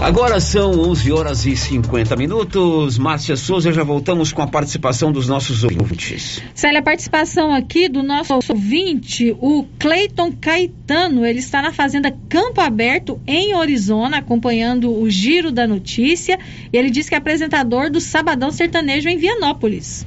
Agora 0.00 0.38
são 0.38 0.72
11 0.72 1.12
horas 1.12 1.46
e 1.46 1.56
50 1.56 2.14
minutos. 2.16 2.98
Márcia 2.98 3.36
Souza, 3.36 3.72
já 3.72 3.82
voltamos 3.82 4.32
com 4.32 4.42
a 4.42 4.46
participação 4.46 5.10
dos 5.10 5.28
nossos 5.28 5.64
ouvintes. 5.64 6.42
Célia, 6.54 6.80
a 6.80 6.82
participação 6.82 7.54
aqui 7.54 7.88
do 7.88 8.02
nosso 8.02 8.34
ouvinte, 8.34 9.34
o 9.40 9.64
Cleiton 9.78 10.32
Caetano. 10.32 11.24
Ele 11.24 11.38
está 11.38 11.62
na 11.62 11.72
Fazenda 11.72 12.14
Campo 12.28 12.60
Aberto, 12.60 13.20
em 13.26 13.54
Arizona, 13.54 14.18
acompanhando 14.18 14.92
o 14.92 15.08
giro 15.08 15.50
da 15.50 15.66
notícia. 15.66 16.38
E 16.72 16.76
ele 16.76 16.90
diz 16.90 17.08
que 17.08 17.14
é 17.14 17.18
apresentador 17.18 17.90
do 17.90 18.00
Sabadão 18.00 18.50
Sertanejo 18.50 19.08
em 19.08 19.16
Vianópolis. 19.16 20.06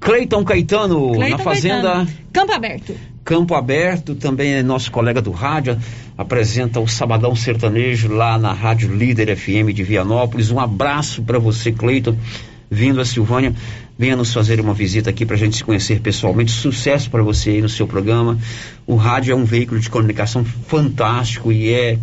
Cleiton 0.00 0.44
Caetano, 0.44 1.12
Cleiton 1.12 1.36
na 1.36 1.44
Fazenda 1.44 1.82
Caetano. 1.82 2.08
Campo 2.32 2.52
Aberto. 2.52 3.11
Campo 3.24 3.54
Aberto, 3.54 4.16
também 4.16 4.54
é 4.54 4.62
nosso 4.62 4.90
colega 4.90 5.22
do 5.22 5.30
rádio, 5.30 5.78
apresenta 6.18 6.80
o 6.80 6.88
Sabadão 6.88 7.36
Sertanejo 7.36 8.12
lá 8.12 8.36
na 8.36 8.52
Rádio 8.52 8.92
Líder 8.92 9.36
FM 9.36 9.72
de 9.72 9.84
Vianópolis. 9.84 10.50
Um 10.50 10.58
abraço 10.58 11.22
para 11.22 11.38
você, 11.38 11.70
Cleiton, 11.70 12.16
vindo 12.68 13.00
a 13.00 13.04
Silvânia. 13.04 13.54
Venha 13.96 14.16
nos 14.16 14.32
fazer 14.32 14.58
uma 14.60 14.74
visita 14.74 15.10
aqui 15.10 15.24
para 15.24 15.36
a 15.36 15.38
gente 15.38 15.56
se 15.56 15.62
conhecer 15.62 16.00
pessoalmente. 16.00 16.50
Sucesso 16.50 17.08
para 17.10 17.22
você 17.22 17.50
aí 17.50 17.62
no 17.62 17.68
seu 17.68 17.86
programa. 17.86 18.36
O 18.86 18.96
rádio 18.96 19.32
é 19.32 19.36
um 19.36 19.44
veículo 19.44 19.78
de 19.78 19.88
comunicação 19.88 20.44
fantástico 20.44 21.52
e 21.52 21.72
é 21.72 21.98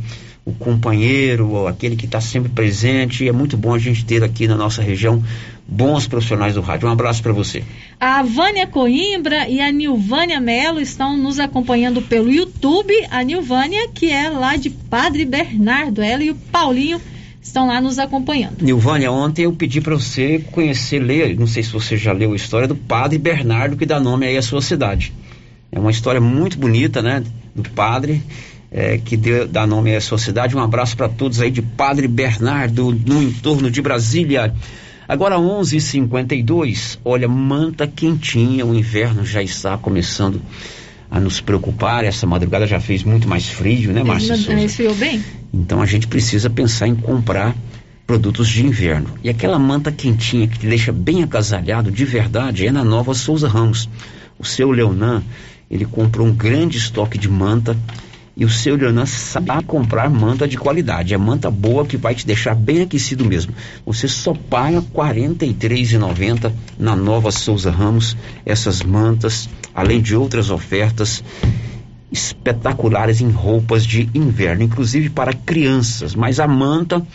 o 0.45 0.53
companheiro, 0.53 1.67
aquele 1.67 1.97
que 1.97 2.05
está 2.05 2.21
sempre 2.21 2.49
presente. 2.49 3.25
E 3.25 3.27
é 3.27 3.33
muito 3.33 3.57
bom 3.57 3.73
a 3.73 3.79
gente 3.79 4.05
ter 4.05 4.23
aqui 4.23 4.47
na 4.47 4.55
nossa 4.55 4.81
região 4.81 5.21
bons 5.69 6.07
profissionais 6.07 6.55
do 6.55 6.61
rádio. 6.61 6.87
Um 6.87 6.91
abraço 6.91 7.21
para 7.21 7.31
você. 7.31 7.63
A 7.99 8.23
Vânia 8.23 8.65
Coimbra 8.65 9.47
e 9.47 9.61
a 9.61 9.71
Nilvânia 9.71 10.39
Melo 10.39 10.81
estão 10.81 11.15
nos 11.15 11.39
acompanhando 11.39 12.01
pelo 12.01 12.31
YouTube. 12.31 12.93
A 13.11 13.21
Nilvânia, 13.23 13.87
que 13.89 14.11
é 14.11 14.29
lá 14.29 14.55
de 14.55 14.69
Padre 14.69 15.25
Bernardo, 15.25 16.01
ela 16.01 16.23
e 16.23 16.31
o 16.31 16.35
Paulinho 16.35 16.99
estão 17.41 17.67
lá 17.67 17.79
nos 17.79 17.99
acompanhando. 17.99 18.61
Nilvânia, 18.61 19.11
ontem 19.11 19.43
eu 19.43 19.53
pedi 19.53 19.79
para 19.79 19.95
você 19.95 20.43
conhecer, 20.51 20.99
ler, 20.99 21.37
não 21.37 21.47
sei 21.47 21.63
se 21.63 21.71
você 21.71 21.95
já 21.95 22.11
leu 22.11 22.33
a 22.33 22.35
história 22.35 22.67
do 22.67 22.75
Padre 22.75 23.17
Bernardo, 23.17 23.77
que 23.77 23.85
dá 23.85 23.99
nome 23.99 24.25
aí 24.25 24.37
à 24.37 24.41
sua 24.41 24.61
cidade. 24.61 25.13
É 25.71 25.79
uma 25.79 25.91
história 25.91 26.19
muito 26.19 26.57
bonita, 26.57 27.01
né? 27.01 27.23
Do 27.55 27.69
padre. 27.69 28.23
é, 28.71 28.97
que 28.97 29.17
deu, 29.17 29.47
dá 29.47 29.65
nome 29.65 29.95
à 29.95 30.01
sua 30.01 30.17
cidade. 30.17 30.55
Um 30.55 30.61
abraço 30.61 30.95
para 30.95 31.09
todos 31.09 31.41
aí 31.41 31.51
de 31.51 31.61
Padre 31.61 32.07
Bernardo, 32.07 32.91
no 33.05 33.21
entorno 33.23 33.69
de 33.69 33.81
Brasília. 33.81 34.53
Agora 35.09 35.39
11:52. 35.39 36.99
Olha, 37.03 37.27
manta 37.27 37.87
quentinha. 37.87 38.63
O 38.63 38.75
inverno 38.75 39.25
já 39.25 39.41
está 39.41 39.75
começando 39.75 40.39
a 41.09 41.19
nos 41.19 41.41
preocupar. 41.41 42.05
Essa 42.05 42.27
madrugada 42.27 42.67
já 42.67 42.79
fez 42.79 43.03
muito 43.03 43.27
mais 43.27 43.49
frio, 43.49 43.91
né, 43.91 44.03
Márcia? 44.03 44.35
Esfriou 44.35 44.93
bem? 44.93 45.23
Então 45.51 45.81
a 45.81 45.85
gente 45.87 46.05
precisa 46.05 46.47
pensar 46.47 46.87
em 46.87 46.95
comprar 46.95 47.55
produtos 48.05 48.47
de 48.47 48.63
inverno. 48.63 49.09
E 49.23 49.29
aquela 49.31 49.57
manta 49.57 49.91
quentinha 49.91 50.47
que 50.47 50.59
te 50.59 50.67
deixa 50.67 50.91
bem 50.91 51.23
agasalhado 51.23 51.91
de 51.91 52.05
verdade 52.05 52.67
é 52.67 52.71
na 52.71 52.83
Nova 52.83 53.15
Souza 53.15 53.47
Ramos. 53.47 53.89
O 54.37 54.45
seu 54.45 54.69
Leonan, 54.69 55.23
ele 55.71 55.85
comprou 55.85 56.27
um 56.27 56.31
grande 56.31 56.77
estoque 56.77 57.17
de 57.17 57.27
manta 57.27 57.75
e 58.39 58.45
o 58.45 58.49
seu 58.49 58.77
Leonan 58.77 59.05
sabe 59.05 59.65
comprar 59.65 60.09
manta 60.09 60.47
de 60.47 60.57
qualidade. 60.57 61.13
É 61.13 61.17
manta 61.17 61.51
boa 61.51 61.85
que 61.85 61.97
vai 61.97 62.15
te 62.15 62.25
deixar 62.25 62.55
bem 62.55 62.81
aquecido 62.81 63.25
mesmo. 63.25 63.53
Você 63.85 64.07
só 64.07 64.33
paga 64.33 64.79
R$ 64.79 64.85
43,90 64.95 66.49
na 66.79 66.95
Nova 66.95 67.31
Souza 67.31 67.69
Ramos. 67.69 68.15
Essas 68.45 68.81
mantas, 68.81 69.49
além 69.75 70.01
de 70.01 70.15
outras 70.15 70.49
ofertas 70.49 71.21
espetaculares 72.09 73.19
em 73.19 73.29
roupas 73.29 73.85
de 73.85 74.09
inverno, 74.15 74.63
inclusive 74.63 75.09
para 75.09 75.33
crianças. 75.33 76.15
Mas 76.15 76.39
a 76.39 76.47
manta 76.47 77.05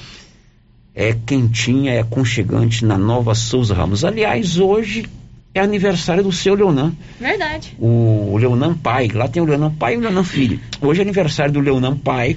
é 0.95 1.15
quentinha, 1.15 1.93
é 1.93 2.01
aconchegante 2.01 2.85
na 2.85 2.99
Nova 2.99 3.35
Souza 3.35 3.73
Ramos. 3.73 4.05
Aliás, 4.05 4.59
hoje 4.59 5.07
é 5.55 5.61
aniversário 5.61 6.23
do 6.25 6.33
seu 6.33 6.55
Leonan, 6.55 6.93
Verdade. 7.19 7.75
o 7.79 8.37
Leonan 8.37 8.75
Pai. 8.75 9.09
Lá 9.15 9.29
tem 9.29 9.41
o 9.41 9.47
Leonan 9.47 9.71
Pai 9.71 9.95
e 9.95 9.97
o 9.97 10.01
Leonan 10.01 10.25
Filho. 10.25 10.59
Hoje 10.81 11.01
é 11.01 11.03
aniversário 11.03 11.53
do 11.53 11.61
Leonan 11.61 11.97
Pai. 11.97 12.37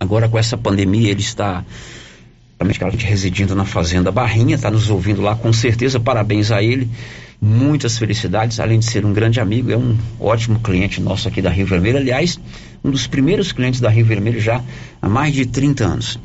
Agora 0.00 0.28
com 0.28 0.38
essa 0.38 0.56
pandemia 0.56 1.10
ele 1.10 1.20
está 1.20 1.64
praticamente 2.58 3.06
residindo 3.06 3.54
na 3.54 3.64
Fazenda 3.64 4.10
Barrinha, 4.10 4.56
está 4.56 4.70
nos 4.70 4.90
ouvindo 4.90 5.22
lá 5.22 5.36
com 5.36 5.52
certeza. 5.52 6.00
Parabéns 6.00 6.50
a 6.50 6.62
ele. 6.62 6.88
Muitas 7.40 7.96
felicidades, 7.96 8.58
além 8.58 8.80
de 8.80 8.84
ser 8.84 9.06
um 9.06 9.12
grande 9.12 9.38
amigo, 9.38 9.70
é 9.70 9.76
um 9.76 9.96
ótimo 10.18 10.58
cliente 10.58 11.00
nosso 11.00 11.28
aqui 11.28 11.40
da 11.40 11.50
Rio 11.50 11.66
Vermelho. 11.66 11.98
Aliás, 11.98 12.38
um 12.82 12.90
dos 12.90 13.06
primeiros 13.06 13.52
clientes 13.52 13.80
da 13.80 13.88
Rio 13.88 14.04
Vermelho 14.04 14.40
já 14.40 14.60
há 15.00 15.08
mais 15.08 15.32
de 15.32 15.46
30 15.46 15.84
anos. 15.84 16.18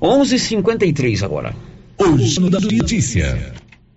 11:53 0.00 1.24
agora. 1.24 1.56
O 1.98 2.16
Giro 2.16 2.48
da 2.50 2.60
Notícia. 2.60 3.52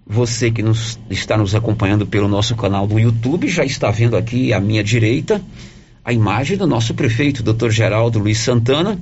Você 0.06 0.51
que 0.51 0.62
nos, 0.62 0.99
está 1.10 1.38
nos 1.38 1.56
acompanhando 1.56 2.06
pelo 2.06 2.28
nosso 2.28 2.56
canal 2.56 2.86
do 2.86 2.99
YouTube 2.99 3.47
já 3.47 3.64
está 3.64 3.89
vendo 3.89 4.18
aqui 4.18 4.51
à 4.54 4.60
minha 4.60 4.84
direita 4.84 5.41
a 6.06 6.12
imagem 6.12 6.58
do 6.58 6.68
nosso 6.68 6.93
prefeito, 6.93 7.41
Dr. 7.41 7.70
Geraldo 7.70 8.20
Luiz 8.20 8.38
Santana. 8.39 8.99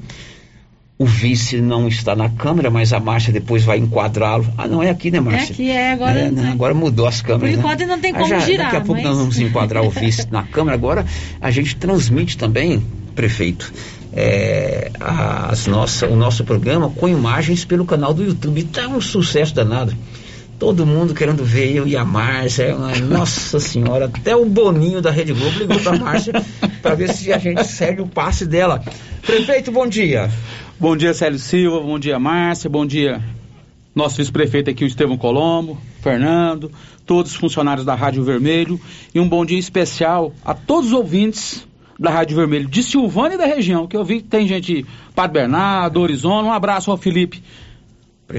O 1.00 1.06
vice 1.08 1.60
não 1.60 1.88
está 1.88 2.16
na 2.16 2.30
câmera, 2.30 2.70
mas 2.70 2.94
a 2.94 3.00
Márcia 3.00 3.34
depois 3.34 3.64
vai 3.64 3.80
enquadrá-lo. 3.80 4.48
Ah, 4.56 4.68
não 4.68 4.84
é 4.84 4.92
aqui, 4.92 5.10
né, 5.10 5.18
É 5.18 5.22
Márcia? 5.22 5.56
que 5.56 5.72
é 5.72 5.94
agora. 5.94 6.20
É, 6.20 6.30
né, 6.30 6.52
agora 6.52 6.76
mudou 6.76 7.08
as 7.08 7.20
Por 7.20 7.30
câmeras. 7.30 7.54
né? 7.56 7.58
enquanto 7.60 7.88
não 7.88 8.00
tem 8.00 8.12
Ah, 8.12 8.18
como 8.20 8.30
já- 8.30 8.40
girar. 8.42 8.66
Daqui 8.68 8.76
a 8.78 8.82
pouco 8.82 9.02
mas... 9.02 9.04
nós 9.10 9.18
vamos 9.18 9.40
enquadrar 9.40 9.84
o 9.84 9.90
vice 9.90 10.28
na 10.30 10.44
câmera. 10.46 10.76
Agora 10.76 11.04
a 11.42 11.50
gente 11.50 11.76
transmite 11.76 12.38
também, 12.38 12.86
prefeito, 13.16 13.74
é, 14.14 14.92
as 15.00 15.66
nossa, 15.66 16.06
o 16.08 16.16
nosso 16.16 16.44
programa 16.44 16.92
com 16.92 17.10
imagens 17.10 17.66
pelo 17.66 17.84
canal 17.84 18.14
do 18.14 18.24
YouTube. 18.24 18.64
Tá 18.66 18.88
um 18.88 19.02
sucesso 19.02 19.56
danado. 19.56 19.96
Todo 20.62 20.86
mundo 20.86 21.16
querendo 21.16 21.44
ver 21.44 21.76
eu 21.76 21.88
e 21.88 21.98
a 21.98 22.06
Márcia. 22.06 22.78
Nossa 23.10 23.60
Senhora, 23.60 24.06
até 24.06 24.36
o 24.36 24.46
Boninho 24.46 25.02
da 25.02 25.10
Rede 25.10 25.34
Globo 25.34 25.58
ligou 25.58 25.80
pra 25.80 25.98
Márcia 25.98 26.34
para 26.84 26.94
ver 26.94 27.12
se 27.12 27.34
a 27.34 27.40
gente 27.40 27.66
segue 27.66 28.04
o 28.04 28.08
passe 28.08 28.46
dela. 28.46 28.80
Prefeito, 29.24 29.72
bom 29.72 29.88
dia. 29.88 30.30
Bom 30.80 30.96
dia, 30.96 31.16
Célio 31.16 31.40
Silva. 31.40 31.80
Bom 31.80 31.98
dia, 31.98 32.20
Márcia. 32.20 32.70
Bom 32.70 32.86
dia, 32.86 33.20
nosso 33.96 34.18
vice-prefeito 34.18 34.70
aqui, 34.70 34.84
o 34.84 34.88
Estevão 34.88 35.18
Colombo, 35.18 35.82
Fernando, 36.00 36.72
todos 37.08 37.32
os 37.32 37.38
funcionários 37.38 37.84
da 37.84 37.96
Rádio 37.96 38.24
Vermelho. 38.24 38.80
E 39.16 39.20
um 39.20 39.28
bom 39.28 39.44
dia 39.44 39.58
especial 39.58 40.32
a 40.46 40.54
todos 40.54 40.90
os 40.90 40.94
ouvintes 40.94 41.68
da 42.00 42.12
Rádio 42.12 42.36
Vermelho, 42.36 42.68
de 42.68 42.84
Silvânia 42.84 43.34
e 43.34 43.40
da 43.40 43.48
região, 43.48 43.88
que 43.88 43.98
eu 43.98 44.06
vi 44.06 44.22
que 44.22 44.28
tem 44.28 44.48
gente, 44.48 44.86
Padre 45.16 45.40
Bernardo, 45.40 46.00
Horizonte. 46.00 46.46
Um 46.46 46.54
abraço 46.54 46.92
ao 46.92 46.98
Felipe. 46.98 47.42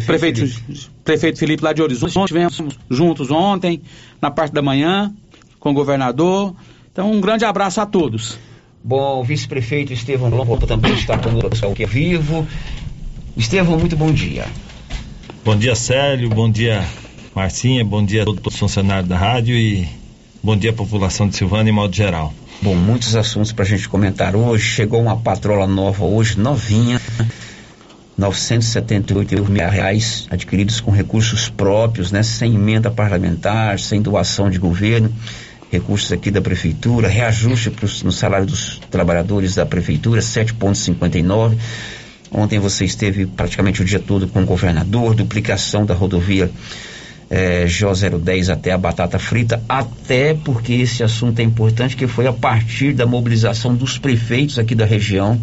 Prefeito, 0.01 0.45
prefeito 1.05 1.39
Felipe 1.39 1.63
lá 1.63 1.73
de 1.73 1.83
Horizonte. 1.83 2.19
Estivemos 2.19 2.59
juntos 2.91 3.31
ontem, 3.31 3.83
na 4.21 4.31
parte 4.31 4.53
da 4.53 4.63
manhã, 4.63 5.13
com 5.59 5.71
o 5.71 5.75
governador. 5.75 6.55
Então, 6.91 7.11
um 7.11 7.21
grande 7.21 7.45
abraço 7.45 7.81
a 7.81 7.87
todos. 7.87 8.39
Bom, 8.85 9.21
o 9.21 9.25
vice-prefeito 9.25 9.93
Estevão 9.93 10.29
Lombo 10.29 10.67
também 10.67 10.93
está 10.95 11.17
conosco 11.17 11.67
aqui 11.67 11.85
ao 11.85 11.89
vivo. 11.89 12.47
Estevão, 13.37 13.79
muito 13.79 13.97
bom 13.97 14.13
dia. 14.13 14.47
Bom 15.45 15.57
dia, 15.57 15.75
Célio. 15.75 16.29
Bom 16.29 16.51
dia, 16.51 16.85
Marcinha. 17.35 17.85
Bom 17.85 18.05
dia 18.05 18.23
a 18.23 18.25
todos 18.25 18.43
os 18.45 18.59
funcionários 18.59 19.09
da 19.09 19.17
rádio 19.17 19.57
e 19.57 19.89
bom 20.43 20.57
dia 20.57 20.71
à 20.71 20.73
população 20.73 21.29
de 21.29 21.37
Silvânia 21.37 21.71
em 21.71 21.75
modo 21.75 21.95
geral. 21.95 22.33
Bom, 22.61 22.77
muitos 22.77 23.17
assuntos 23.17 23.51
para 23.51 23.65
a 23.65 23.69
gente 23.69 23.89
comentar 23.89 24.37
hoje. 24.37 24.65
Chegou 24.65 25.03
uma 25.03 25.17
patrola 25.17 25.67
nova 25.67 26.05
hoje, 26.05 26.39
novinha. 26.39 27.01
978 28.17 29.51
mil 29.51 29.69
reais 29.69 30.27
adquiridos 30.31 30.81
com 30.81 30.91
recursos 30.91 31.49
próprios, 31.49 32.13
né? 32.13 32.23
Sem 32.23 32.55
emenda 32.55 32.91
parlamentar, 32.91 33.79
sem 33.79 34.03
doação 34.03 34.51
de 34.51 34.59
governo, 34.59 35.13
recursos 35.71 36.13
aqui 36.13 36.31
da 36.31 36.41
prefeitura, 36.41 37.09
reajuste 37.09 37.71
pros, 37.71 38.03
no 38.03 38.13
salário 38.13 38.47
dos 38.47 38.79
trabalhadores 38.91 39.55
da 39.55 39.65
prefeitura, 39.65 40.21
7,59. 40.21 41.57
Ontem 42.31 42.59
você 42.59 42.85
esteve 42.85 43.27
praticamente 43.27 43.83
o 43.83 43.85
dia 43.85 43.99
todo 43.99 44.27
com 44.29 44.43
o 44.43 44.47
governador, 44.47 45.15
duplicação 45.15 45.85
da 45.85 45.95
rodovia 45.95 46.51
é, 47.33 47.65
J010 47.65 48.53
até 48.53 48.73
a 48.73 48.79
batata 48.79 49.19
frita, 49.19 49.63
até 49.67 50.35
porque 50.35 50.75
esse 50.75 51.03
assunto 51.03 51.41
é 51.41 51.43
importante, 51.43 51.97
que 51.97 52.07
foi 52.07 52.27
a 52.27 52.33
partir 52.33 52.93
da 52.93 53.07
mobilização 53.07 53.75
dos 53.75 53.97
prefeitos 53.97 54.59
aqui 54.59 54.75
da 54.75 54.85
região 54.85 55.41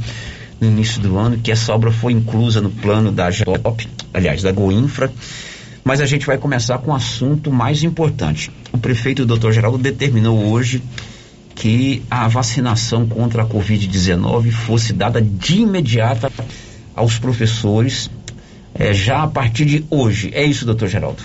no 0.60 0.68
início 0.68 1.02
do 1.02 1.18
ano, 1.18 1.38
que 1.38 1.52
essa 1.52 1.74
obra 1.74 1.92
foi 1.92 2.14
inclusa 2.14 2.62
no 2.62 2.70
plano 2.70 3.12
da 3.12 3.30
GOP, 3.30 3.88
aliás, 4.14 4.42
da 4.42 4.52
Goinfra. 4.52 5.12
Mas 5.84 6.02
a 6.02 6.06
gente 6.06 6.26
vai 6.26 6.38
começar 6.38 6.78
com 6.80 6.92
o 6.92 6.94
um 6.94 6.96
assunto 6.96 7.52
mais 7.52 7.84
importante. 7.84 8.52
O 8.72 8.78
prefeito 8.78 9.26
Dr. 9.26 9.52
Geraldo 9.52 9.78
determinou 9.78 10.52
hoje 10.52 10.84
que 11.56 12.04
a 12.10 12.28
vacinação 12.28 13.08
contra 13.08 13.44
a 13.44 13.46
Covid-19 13.46 14.52
fosse 14.52 14.94
dada 14.94 15.22
de 15.22 15.62
imediata 15.62 16.32
aos 16.96 17.18
professores 17.18 18.10
é, 18.74 18.94
já 18.94 19.24
a 19.24 19.28
partir 19.28 19.66
de 19.66 19.86
hoje. 19.90 20.32
É 20.34 20.44
isso, 20.44 20.66
doutor 20.66 20.88
Geraldo? 20.88 21.22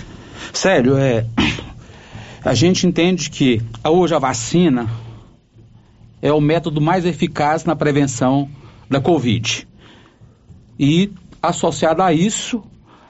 Sério, 0.51 0.97
é, 0.97 1.25
a 2.43 2.53
gente 2.53 2.85
entende 2.87 3.29
que 3.29 3.61
hoje 3.83 4.13
a 4.13 4.19
vacina 4.19 4.89
é 6.21 6.31
o 6.31 6.41
método 6.41 6.81
mais 6.81 7.05
eficaz 7.05 7.65
na 7.65 7.75
prevenção 7.75 8.49
da 8.89 8.99
Covid. 8.99 9.67
E 10.79 11.11
associado 11.41 12.01
a 12.01 12.13
isso, 12.13 12.63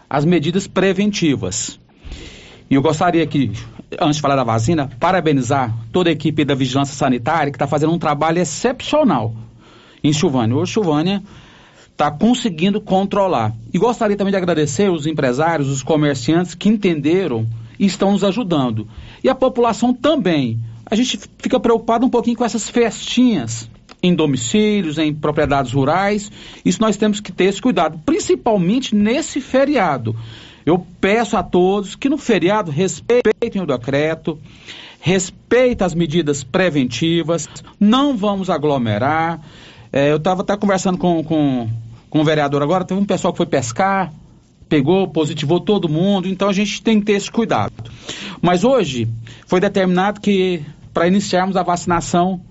as 0.09 0.25
medidas 0.25 0.67
preventivas. 0.67 1.79
E 2.69 2.75
eu 2.75 2.81
gostaria 2.81 3.25
que, 3.25 3.51
antes 3.99 4.17
de 4.17 4.21
falar 4.21 4.35
da 4.35 4.43
vacina, 4.43 4.89
parabenizar 4.99 5.75
toda 5.91 6.09
a 6.09 6.13
equipe 6.13 6.43
da 6.43 6.55
Vigilância 6.55 6.95
Sanitária 6.95 7.51
que 7.51 7.55
está 7.55 7.67
fazendo 7.67 7.93
um 7.93 7.99
trabalho 7.99 8.39
excepcional 8.39 9.33
em 10.03 10.11
Silvânia. 10.13 10.55
Hoje, 10.55 10.73
Silvânia 10.73 11.21
está 11.91 12.11
conseguindo 12.11 12.81
controlar. 12.81 13.53
E 13.73 13.77
gostaria 13.77 14.17
também 14.17 14.31
de 14.31 14.37
agradecer 14.37 14.89
os 14.91 15.07
empresários, 15.07 15.69
os 15.69 15.81
comerciantes 15.81 16.53
que 16.53 16.69
entenderam 16.69 17.47
e 17.79 17.85
estão 17.85 18.11
nos 18.11 18.23
ajudando. 18.23 18.87
E 19.23 19.29
a 19.29 19.35
população 19.35 19.93
também. 19.93 20.59
A 20.85 20.95
gente 20.95 21.19
fica 21.39 21.59
preocupado 21.59 22.05
um 22.05 22.09
pouquinho 22.09 22.37
com 22.37 22.45
essas 22.45 22.69
festinhas 22.69 23.69
em 24.01 24.13
domicílios, 24.13 24.97
em 24.97 25.13
propriedades 25.13 25.71
rurais. 25.73 26.31
Isso 26.63 26.81
nós 26.81 26.97
temos 26.97 27.19
que 27.19 27.31
ter 27.31 27.45
esse 27.45 27.61
cuidado, 27.61 27.99
principalmente 28.05 28.95
nesse 28.95 29.41
feriado. 29.41 30.15
Eu 30.65 30.85
peço 30.99 31.37
a 31.37 31.43
todos 31.43 31.95
que 31.95 32.09
no 32.09 32.17
feriado 32.17 32.71
respeitem 32.71 33.61
o 33.61 33.65
decreto, 33.65 34.39
respeitem 34.99 35.85
as 35.85 35.93
medidas 35.93 36.43
preventivas, 36.43 37.47
não 37.79 38.17
vamos 38.17 38.49
aglomerar. 38.49 39.41
É, 39.93 40.11
eu 40.11 40.17
estava 40.17 40.41
até 40.41 40.57
conversando 40.57 40.97
com, 40.97 41.23
com, 41.23 41.69
com 42.09 42.19
o 42.19 42.23
vereador 42.23 42.63
agora, 42.63 42.83
teve 42.83 42.99
um 42.99 43.05
pessoal 43.05 43.31
que 43.31 43.37
foi 43.37 43.45
pescar, 43.45 44.11
pegou, 44.67 45.07
positivou 45.07 45.59
todo 45.59 45.87
mundo, 45.87 46.27
então 46.27 46.49
a 46.49 46.53
gente 46.53 46.81
tem 46.81 46.99
que 46.99 47.05
ter 47.05 47.13
esse 47.13 47.31
cuidado. 47.31 47.73
Mas 48.41 48.63
hoje 48.63 49.07
foi 49.45 49.59
determinado 49.59 50.19
que 50.19 50.63
para 50.91 51.07
iniciarmos 51.07 51.55
a 51.55 51.63
vacinação 51.63 52.41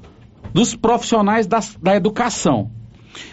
dos 0.54 0.76
profissionais 0.76 1.48
da, 1.48 1.58
da 1.82 1.96
educação. 1.96 2.70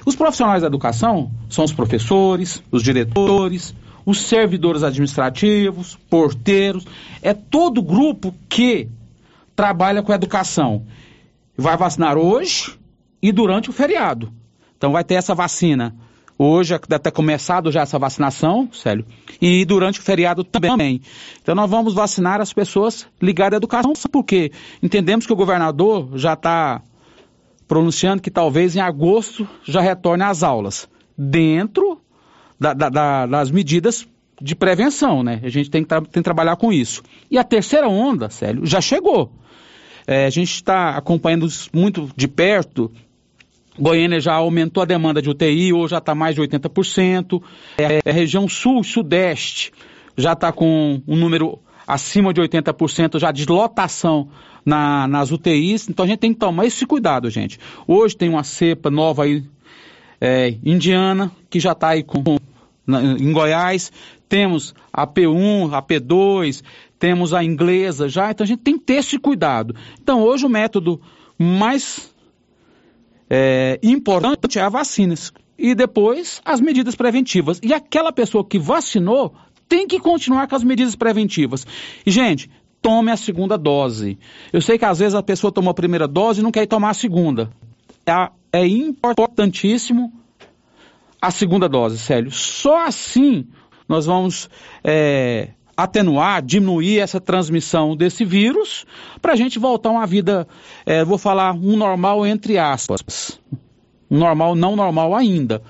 Os 0.05 0.15
profissionais 0.15 0.61
da 0.61 0.67
educação 0.67 1.31
são 1.49 1.63
os 1.63 1.71
professores, 1.71 2.61
os 2.71 2.81
diretores, 2.81 3.75
os 4.05 4.21
servidores 4.21 4.81
administrativos, 4.81 5.97
porteiros, 6.09 6.85
é 7.21 7.33
todo 7.33 7.81
grupo 7.81 8.33
que 8.49 8.89
trabalha 9.55 10.01
com 10.01 10.11
educação. 10.11 10.85
Vai 11.55 11.77
vacinar 11.77 12.17
hoje 12.17 12.77
e 13.21 13.31
durante 13.31 13.69
o 13.69 13.73
feriado. 13.73 14.33
Então 14.75 14.91
vai 14.91 15.03
ter 15.03 15.13
essa 15.13 15.35
vacina. 15.35 15.95
Hoje 16.37 16.73
deve 16.89 17.03
ter 17.03 17.11
começado 17.11 17.71
já 17.71 17.81
essa 17.81 17.99
vacinação, 17.99 18.67
Célio, 18.73 19.05
e 19.39 19.63
durante 19.63 19.99
o 19.99 20.03
feriado 20.03 20.43
também. 20.43 20.99
Então 21.39 21.53
nós 21.53 21.69
vamos 21.69 21.93
vacinar 21.93 22.41
as 22.41 22.51
pessoas 22.51 23.05
ligadas 23.21 23.53
à 23.53 23.57
educação, 23.57 23.93
porque 24.11 24.51
entendemos 24.81 25.27
que 25.27 25.33
o 25.33 25.35
governador 25.35 26.09
já 26.15 26.33
está 26.33 26.81
pronunciando 27.71 28.21
que 28.21 28.29
talvez 28.29 28.75
em 28.75 28.81
agosto 28.81 29.47
já 29.63 29.79
retorne 29.79 30.25
às 30.25 30.43
aulas, 30.43 30.89
dentro 31.17 32.01
da, 32.59 32.73
da, 32.73 32.89
da, 32.89 33.25
das 33.25 33.49
medidas 33.49 34.05
de 34.41 34.53
prevenção, 34.55 35.23
né? 35.23 35.39
A 35.41 35.47
gente 35.47 35.69
tem 35.69 35.81
que, 35.81 35.87
tem 35.87 36.01
que 36.11 36.21
trabalhar 36.21 36.57
com 36.57 36.73
isso. 36.73 37.01
E 37.29 37.37
a 37.37 37.45
terceira 37.45 37.87
onda, 37.87 38.29
Célio, 38.29 38.65
já 38.65 38.81
chegou. 38.81 39.31
É, 40.05 40.25
a 40.25 40.29
gente 40.29 40.51
está 40.51 40.97
acompanhando 40.97 41.47
muito 41.71 42.09
de 42.13 42.27
perto. 42.27 42.91
Goiânia 43.79 44.19
já 44.19 44.33
aumentou 44.33 44.83
a 44.83 44.85
demanda 44.85 45.21
de 45.21 45.29
UTI, 45.29 45.71
hoje 45.71 45.91
já 45.91 45.99
está 45.99 46.13
mais 46.13 46.35
de 46.35 46.41
80%. 46.41 47.41
É, 47.77 48.01
a 48.05 48.11
região 48.11 48.49
sul, 48.49 48.83
sudeste, 48.83 49.71
já 50.17 50.33
está 50.33 50.51
com 50.51 51.01
um 51.07 51.15
número 51.15 51.57
acima 51.91 52.33
de 52.33 52.41
80% 52.41 53.19
já 53.19 53.31
de 53.33 53.45
lotação 53.45 54.29
na, 54.65 55.07
nas 55.09 55.29
UTIs. 55.29 55.89
Então 55.89 56.05
a 56.05 56.07
gente 56.07 56.19
tem 56.19 56.33
que 56.33 56.39
tomar 56.39 56.65
esse 56.65 56.85
cuidado, 56.85 57.29
gente. 57.29 57.59
Hoje 57.85 58.15
tem 58.15 58.29
uma 58.29 58.43
cepa 58.43 58.89
nova 58.89 59.25
aí, 59.25 59.43
é, 60.19 60.55
indiana, 60.63 61.29
que 61.49 61.59
já 61.59 61.73
está 61.73 61.89
aí 61.89 62.01
com, 62.01 62.37
na, 62.87 63.01
em 63.01 63.33
Goiás. 63.33 63.91
Temos 64.29 64.73
a 64.93 65.05
P1, 65.05 65.73
a 65.73 65.81
P2, 65.81 66.63
temos 66.97 67.33
a 67.33 67.43
inglesa 67.43 68.07
já. 68.07 68.31
Então 68.31 68.45
a 68.45 68.47
gente 68.47 68.61
tem 68.61 68.77
que 68.77 68.85
ter 68.85 68.93
esse 68.93 69.19
cuidado. 69.19 69.75
Então 70.01 70.21
hoje 70.21 70.45
o 70.45 70.49
método 70.49 71.01
mais 71.37 72.09
é, 73.29 73.77
importante 73.83 74.57
é 74.57 74.61
a 74.61 74.69
vacina. 74.69 75.15
E 75.57 75.75
depois 75.75 76.41
as 76.45 76.61
medidas 76.61 76.95
preventivas. 76.95 77.59
E 77.61 77.73
aquela 77.73 78.13
pessoa 78.13 78.45
que 78.45 78.57
vacinou 78.57 79.35
tem 79.71 79.87
que 79.87 80.01
continuar 80.01 80.49
com 80.49 80.55
as 80.57 80.65
medidas 80.65 80.97
preventivas. 80.97 81.65
E, 82.05 82.11
gente, 82.11 82.51
tome 82.81 83.09
a 83.09 83.15
segunda 83.15 83.57
dose. 83.57 84.19
Eu 84.51 84.61
sei 84.61 84.77
que 84.77 84.83
às 84.83 84.99
vezes 84.99 85.15
a 85.15 85.23
pessoa 85.23 85.49
tomou 85.49 85.71
a 85.71 85.73
primeira 85.73 86.09
dose 86.09 86.41
e 86.41 86.43
não 86.43 86.51
quer 86.51 86.67
tomar 86.67 86.89
a 86.89 86.93
segunda. 86.93 87.49
É, 88.05 88.29
é 88.51 88.67
importantíssimo 88.67 90.11
a 91.21 91.31
segunda 91.31 91.69
dose, 91.69 91.97
sério. 91.97 92.29
Só 92.31 92.85
assim 92.85 93.47
nós 93.87 94.05
vamos 94.05 94.49
é, 94.83 95.51
atenuar, 95.77 96.41
diminuir 96.41 96.99
essa 96.99 97.21
transmissão 97.21 97.95
desse 97.95 98.25
vírus, 98.25 98.85
para 99.21 99.31
a 99.31 99.35
gente 99.37 99.57
voltar 99.57 99.87
a 99.87 99.93
uma 99.93 100.05
vida, 100.05 100.45
é, 100.85 101.05
vou 101.05 101.17
falar, 101.17 101.53
um 101.53 101.77
normal 101.77 102.25
entre 102.25 102.57
aspas. 102.57 103.39
Um 104.09 104.19
normal, 104.19 104.53
não 104.53 104.75
normal 104.75 105.15
ainda 105.15 105.61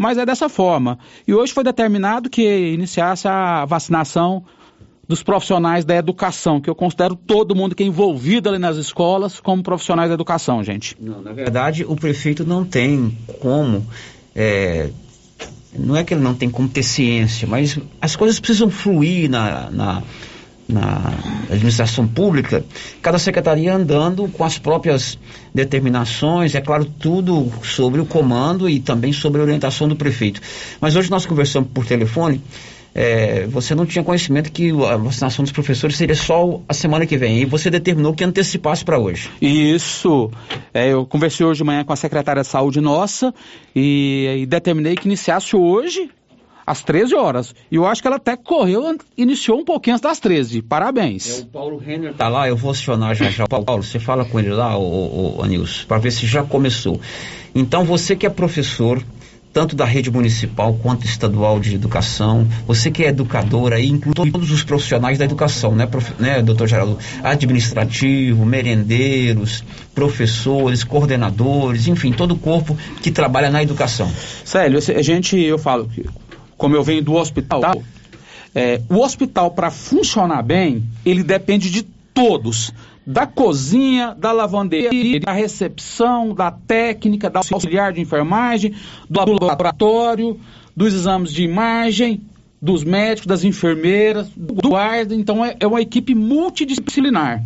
mas 0.00 0.16
é 0.16 0.24
dessa 0.24 0.48
forma. 0.48 0.98
E 1.28 1.34
hoje 1.34 1.52
foi 1.52 1.62
determinado 1.62 2.30
que 2.30 2.42
iniciasse 2.72 3.28
a 3.28 3.66
vacinação 3.66 4.42
dos 5.06 5.22
profissionais 5.22 5.84
da 5.84 5.94
educação, 5.94 6.58
que 6.58 6.70
eu 6.70 6.74
considero 6.74 7.14
todo 7.14 7.54
mundo 7.54 7.74
que 7.74 7.82
é 7.82 7.86
envolvido 7.86 8.48
ali 8.48 8.56
nas 8.56 8.78
escolas 8.78 9.38
como 9.40 9.62
profissionais 9.62 10.08
da 10.08 10.14
educação, 10.14 10.64
gente. 10.64 10.96
Não, 10.98 11.20
na 11.20 11.34
verdade, 11.34 11.84
o 11.84 11.94
prefeito 11.96 12.46
não 12.46 12.64
tem 12.64 13.14
como. 13.40 13.86
É, 14.34 14.88
não 15.78 15.94
é 15.94 16.02
que 16.02 16.14
ele 16.14 16.22
não 16.22 16.34
tem 16.34 16.48
como 16.48 16.66
ter 16.66 16.82
ciência, 16.82 17.46
mas 17.46 17.78
as 18.00 18.16
coisas 18.16 18.40
precisam 18.40 18.70
fluir 18.70 19.28
na, 19.28 19.70
na 19.70 20.02
na 20.70 21.14
administração 21.50 22.06
pública, 22.06 22.64
cada 23.02 23.18
secretaria 23.18 23.74
andando 23.74 24.28
com 24.28 24.44
as 24.44 24.58
próprias 24.58 25.18
determinações, 25.54 26.54
é 26.54 26.60
claro, 26.60 26.84
tudo 26.84 27.52
sobre 27.62 28.00
o 28.00 28.06
comando 28.06 28.68
e 28.68 28.80
também 28.80 29.12
sobre 29.12 29.40
a 29.40 29.44
orientação 29.44 29.88
do 29.88 29.96
prefeito. 29.96 30.40
Mas 30.80 30.96
hoje 30.96 31.10
nós 31.10 31.26
conversamos 31.26 31.70
por 31.72 31.84
telefone, 31.84 32.40
é, 32.94 33.46
você 33.46 33.74
não 33.74 33.86
tinha 33.86 34.02
conhecimento 34.02 34.50
que 34.50 34.70
a 34.70 34.96
vacinação 34.96 35.44
dos 35.44 35.52
professores 35.52 35.96
seria 35.96 36.14
só 36.14 36.60
a 36.68 36.74
semana 36.74 37.06
que 37.06 37.16
vem, 37.16 37.40
e 37.40 37.44
você 37.44 37.70
determinou 37.70 38.14
que 38.14 38.24
antecipasse 38.24 38.84
para 38.84 38.98
hoje. 38.98 39.30
Isso, 39.40 40.30
é, 40.74 40.92
eu 40.92 41.06
conversei 41.06 41.46
hoje 41.46 41.58
de 41.58 41.64
manhã 41.64 41.84
com 41.84 41.92
a 41.92 41.96
secretária 41.96 42.42
de 42.42 42.48
saúde 42.48 42.80
nossa 42.80 43.32
e, 43.74 44.40
e 44.42 44.46
determinei 44.46 44.96
que 44.96 45.06
iniciasse 45.06 45.54
hoje 45.54 46.10
às 46.70 46.82
13 46.82 47.14
horas. 47.14 47.54
E 47.70 47.76
eu 47.76 47.86
acho 47.86 48.00
que 48.00 48.06
ela 48.06 48.16
até 48.16 48.36
correu, 48.36 48.96
iniciou 49.16 49.58
um 49.58 49.64
pouquinho 49.64 49.94
antes 49.94 50.02
das 50.02 50.20
13. 50.20 50.62
Parabéns. 50.62 51.40
É, 51.40 51.42
o 51.42 51.46
Paulo 51.46 51.78
Renner 51.78 52.14
tá 52.14 52.28
lá, 52.28 52.48
eu 52.48 52.56
vou 52.56 52.70
acionar 52.70 53.14
já 53.14 53.28
já. 53.28 53.46
Paulo, 53.46 53.82
você 53.82 53.98
fala 53.98 54.24
com 54.24 54.38
ele 54.38 54.50
lá, 54.50 54.78
o, 54.78 55.40
Anilson, 55.42 55.86
para 55.86 55.98
ver 55.98 56.12
se 56.12 56.26
já 56.26 56.44
começou. 56.44 57.00
Então, 57.54 57.84
você 57.84 58.14
que 58.14 58.24
é 58.24 58.30
professor, 58.30 59.02
tanto 59.52 59.74
da 59.74 59.84
rede 59.84 60.10
municipal 60.10 60.74
quanto 60.74 61.04
estadual 61.04 61.58
de 61.58 61.74
educação, 61.74 62.46
você 62.66 62.90
que 62.90 63.02
é 63.02 63.08
educador 63.08 63.72
aí, 63.72 63.88
inclui 63.88 64.30
todos 64.30 64.52
os 64.52 64.62
profissionais 64.62 65.18
da 65.18 65.24
educação, 65.24 65.74
né, 65.74 65.86
prof, 65.86 66.14
né 66.20 66.40
doutor 66.40 66.68
Geraldo? 66.68 66.98
Administrativo, 67.22 68.46
merendeiros, 68.46 69.64
professores, 69.92 70.84
coordenadores, 70.84 71.88
enfim, 71.88 72.12
todo 72.12 72.32
o 72.32 72.38
corpo 72.38 72.76
que 73.02 73.10
trabalha 73.10 73.50
na 73.50 73.60
educação. 73.60 74.10
Sério, 74.44 74.78
a 74.78 75.02
gente, 75.02 75.36
eu 75.36 75.58
falo, 75.58 75.90
como 76.60 76.76
eu 76.76 76.82
venho 76.84 77.02
do 77.02 77.14
hospital, 77.14 77.82
é, 78.54 78.82
o 78.90 78.98
hospital, 78.98 79.50
para 79.52 79.70
funcionar 79.70 80.42
bem, 80.42 80.84
ele 81.06 81.22
depende 81.22 81.70
de 81.70 81.82
todos. 82.12 82.70
Da 83.06 83.26
cozinha, 83.26 84.14
da 84.16 84.30
lavanderia, 84.30 85.18
da 85.20 85.32
recepção, 85.32 86.34
da 86.34 86.50
técnica, 86.50 87.30
da 87.30 87.40
auxiliar 87.50 87.94
de 87.94 88.02
enfermagem, 88.02 88.74
do 89.08 89.42
laboratório, 89.42 90.38
dos 90.76 90.92
exames 90.92 91.32
de 91.32 91.42
imagem, 91.42 92.20
dos 92.60 92.84
médicos, 92.84 93.26
das 93.26 93.42
enfermeiras, 93.42 94.28
do 94.36 94.68
guarda. 94.68 95.14
Então, 95.14 95.42
é, 95.42 95.56
é 95.58 95.66
uma 95.66 95.80
equipe 95.80 96.14
multidisciplinar. 96.14 97.42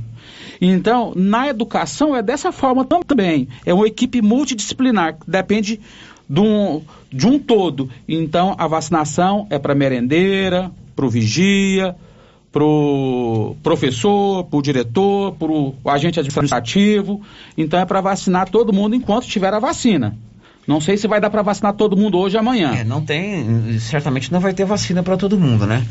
Então, 0.60 1.12
na 1.14 1.48
educação 1.48 2.16
é 2.16 2.22
dessa 2.22 2.50
forma 2.50 2.84
também. 2.84 3.46
É 3.64 3.72
uma 3.72 3.86
equipe 3.86 4.20
multidisciplinar, 4.20 5.16
depende 5.26 5.80
de 6.28 6.40
um, 6.40 6.82
de 7.12 7.26
um 7.26 7.38
todo. 7.38 7.88
Então, 8.08 8.54
a 8.58 8.66
vacinação 8.66 9.46
é 9.50 9.58
para 9.58 9.74
merendeira, 9.74 10.70
pro 10.94 11.10
vigia, 11.10 11.94
pro 12.54 13.56
professor, 13.64 14.44
pro 14.44 14.62
diretor, 14.62 15.32
pro 15.32 15.74
agente 15.86 16.20
administrativo. 16.20 17.20
Então 17.58 17.80
é 17.80 17.84
para 17.84 18.00
vacinar 18.00 18.48
todo 18.48 18.72
mundo 18.72 18.94
enquanto 18.94 19.26
tiver 19.26 19.52
a 19.52 19.58
vacina. 19.58 20.16
Não 20.64 20.80
sei 20.80 20.96
se 20.96 21.08
vai 21.08 21.20
dar 21.20 21.30
para 21.30 21.42
vacinar 21.42 21.74
todo 21.74 21.96
mundo 21.96 22.16
hoje 22.16 22.36
ou 22.36 22.40
amanhã. 22.40 22.72
É, 22.74 22.84
não 22.84 23.04
tem, 23.04 23.78
certamente 23.80 24.32
não 24.32 24.38
vai 24.38 24.54
ter 24.54 24.64
vacina 24.64 25.02
para 25.02 25.16
todo 25.16 25.36
mundo, 25.36 25.66
né? 25.66 25.84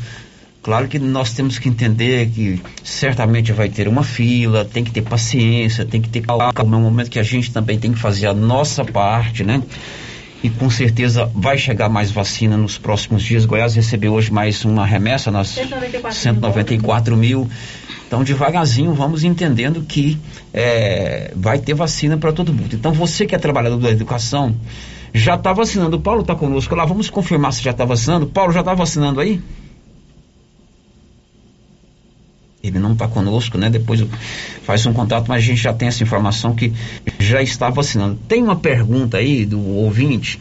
Claro 0.62 0.88
que 0.88 0.98
nós 0.98 1.34
temos 1.34 1.58
que 1.58 1.68
entender 1.68 2.30
que 2.30 2.58
certamente 2.82 3.52
vai 3.52 3.68
ter 3.68 3.86
uma 3.86 4.02
fila, 4.02 4.64
tem 4.64 4.82
que 4.82 4.90
ter 4.90 5.02
paciência, 5.02 5.84
tem 5.84 6.00
que 6.00 6.08
ter 6.08 6.22
calma, 6.22 6.50
é 6.56 6.62
um 6.62 6.80
momento 6.80 7.10
que 7.10 7.18
a 7.18 7.22
gente 7.22 7.52
também 7.52 7.78
tem 7.78 7.92
que 7.92 7.98
fazer 7.98 8.26
a 8.26 8.32
nossa 8.32 8.82
parte, 8.82 9.44
né? 9.44 9.62
E 10.44 10.50
com 10.50 10.68
certeza 10.68 11.30
vai 11.34 11.56
chegar 11.56 11.88
mais 11.88 12.10
vacina 12.10 12.54
nos 12.54 12.76
próximos 12.76 13.22
dias. 13.22 13.46
Goiás 13.46 13.74
recebeu 13.74 14.12
hoje 14.12 14.30
mais 14.30 14.62
uma 14.62 14.84
remessa, 14.84 15.30
nós 15.30 15.48
194, 15.48 16.18
194 16.20 17.16
mil. 17.16 17.48
Então, 18.06 18.22
devagarzinho, 18.22 18.92
vamos 18.92 19.24
entendendo 19.24 19.82
que 19.88 20.18
é, 20.52 21.32
vai 21.34 21.58
ter 21.58 21.72
vacina 21.72 22.18
para 22.18 22.30
todo 22.30 22.52
mundo. 22.52 22.76
Então, 22.76 22.92
você 22.92 23.24
que 23.24 23.34
é 23.34 23.38
trabalhador 23.38 23.78
da 23.78 23.90
educação, 23.90 24.54
já 25.14 25.34
está 25.34 25.50
vacinando. 25.50 25.96
O 25.96 26.00
Paulo 26.00 26.20
está 26.20 26.34
conosco 26.34 26.74
lá, 26.74 26.84
vamos 26.84 27.08
confirmar 27.08 27.50
se 27.54 27.62
já 27.62 27.70
está 27.70 27.86
vacinando. 27.86 28.26
Paulo, 28.26 28.52
já 28.52 28.60
está 28.60 28.74
vacinando 28.74 29.20
aí? 29.20 29.40
Ele 32.64 32.78
não 32.78 32.94
está 32.94 33.06
conosco, 33.06 33.58
né? 33.58 33.68
Depois 33.68 34.02
faz 34.62 34.86
um 34.86 34.92
contato, 34.94 35.26
mas 35.28 35.38
a 35.38 35.46
gente 35.46 35.60
já 35.60 35.72
tem 35.74 35.88
essa 35.88 36.02
informação 36.02 36.54
que 36.54 36.72
já 37.18 37.42
está 37.42 37.68
vacinando. 37.68 38.18
Tem 38.26 38.42
uma 38.42 38.56
pergunta 38.56 39.18
aí 39.18 39.44
do 39.44 39.60
ouvinte 39.60 40.40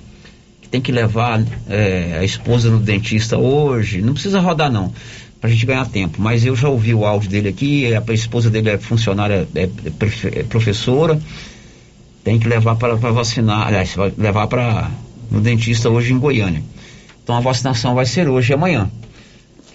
que 0.61 0.69
tem 0.69 0.79
que 0.79 0.89
levar 0.89 1.43
é, 1.67 2.19
a 2.19 2.23
esposa 2.23 2.69
no 2.69 2.79
dentista 2.79 3.37
hoje. 3.37 4.01
Não 4.01 4.13
precisa 4.13 4.39
rodar, 4.39 4.71
não 4.71 4.93
para 5.41 5.49
a 5.49 5.53
gente 5.53 5.65
ganhar 5.65 5.85
tempo. 5.89 6.21
Mas 6.21 6.45
eu 6.45 6.55
já 6.55 6.69
ouvi 6.69 6.93
o 6.93 7.05
áudio 7.05 7.29
dele 7.29 7.49
aqui, 7.49 7.93
a 7.93 8.13
esposa 8.13 8.49
dele 8.49 8.69
é 8.69 8.77
funcionária, 8.77 9.45
é, 9.53 9.63
é, 9.63 10.39
é 10.39 10.43
professora, 10.43 11.19
tem 12.23 12.39
que 12.39 12.47
levar 12.47 12.77
para 12.77 12.95
vacinar, 12.95 13.67
aliás, 13.67 13.93
levar 14.17 14.47
para 14.47 14.89
no 15.29 15.41
dentista 15.41 15.89
hoje 15.89 16.13
em 16.13 16.17
Goiânia. 16.17 16.63
Então 17.21 17.35
a 17.35 17.41
vacinação 17.41 17.93
vai 17.93 18.05
ser 18.05 18.29
hoje 18.29 18.53
e 18.53 18.55
amanhã. 18.55 18.89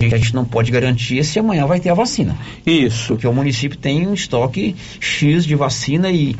A 0.00 0.16
gente 0.16 0.34
não 0.34 0.44
pode 0.44 0.70
garantir 0.70 1.22
se 1.24 1.38
amanhã 1.38 1.66
vai 1.66 1.80
ter 1.80 1.90
a 1.90 1.94
vacina. 1.94 2.36
Isso. 2.64 3.14
Porque 3.14 3.26
o 3.26 3.32
município 3.32 3.76
tem 3.76 4.06
um 4.06 4.14
estoque 4.14 4.76
X 5.00 5.44
de 5.44 5.54
vacina 5.54 6.10
e 6.10 6.36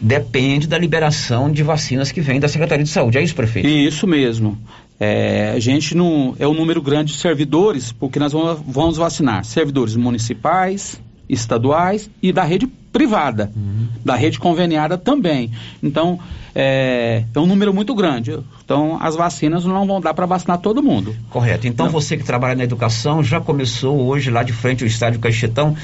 depende 0.00 0.68
da 0.68 0.78
liberação 0.78 1.50
de 1.50 1.62
vacinas 1.62 2.12
que 2.12 2.20
vem 2.20 2.38
da 2.38 2.48
Secretaria 2.48 2.84
de 2.84 2.90
Saúde. 2.90 3.18
É 3.18 3.22
isso, 3.22 3.34
prefeito? 3.34 3.68
Isso 3.68 4.06
mesmo. 4.06 4.56
É, 5.00 5.52
a 5.54 5.58
gente 5.58 5.94
não 5.94 6.34
é 6.38 6.46
um 6.46 6.54
número 6.54 6.82
grande 6.82 7.12
de 7.12 7.18
servidores, 7.18 7.92
porque 7.92 8.18
nós 8.18 8.32
vamos, 8.32 8.60
vamos 8.66 8.96
vacinar 8.96 9.44
servidores 9.44 9.94
municipais, 9.96 11.00
estaduais 11.28 12.10
e 12.22 12.32
da 12.32 12.42
rede 12.42 12.66
privada, 12.98 13.52
uhum. 13.54 13.86
da 14.04 14.16
rede 14.16 14.40
conveniada 14.40 14.98
também. 14.98 15.52
Então, 15.80 16.18
é, 16.52 17.22
é, 17.32 17.38
um 17.38 17.46
número 17.46 17.72
muito 17.72 17.94
grande. 17.94 18.36
Então, 18.64 18.98
as 19.00 19.14
vacinas 19.14 19.64
não 19.64 19.86
vão 19.86 20.00
dar 20.00 20.14
para 20.14 20.26
vacinar 20.26 20.58
todo 20.58 20.82
mundo. 20.82 21.14
Correto. 21.30 21.68
Então, 21.68 21.86
não. 21.86 21.92
você 21.92 22.16
que 22.16 22.24
trabalha 22.24 22.56
na 22.56 22.64
educação 22.64 23.22
já 23.22 23.40
começou 23.40 23.96
hoje 24.04 24.32
lá 24.32 24.42
de 24.42 24.52
frente 24.52 24.82
ao 24.82 24.88
estádio 24.88 25.20
Caixetão 25.20 25.76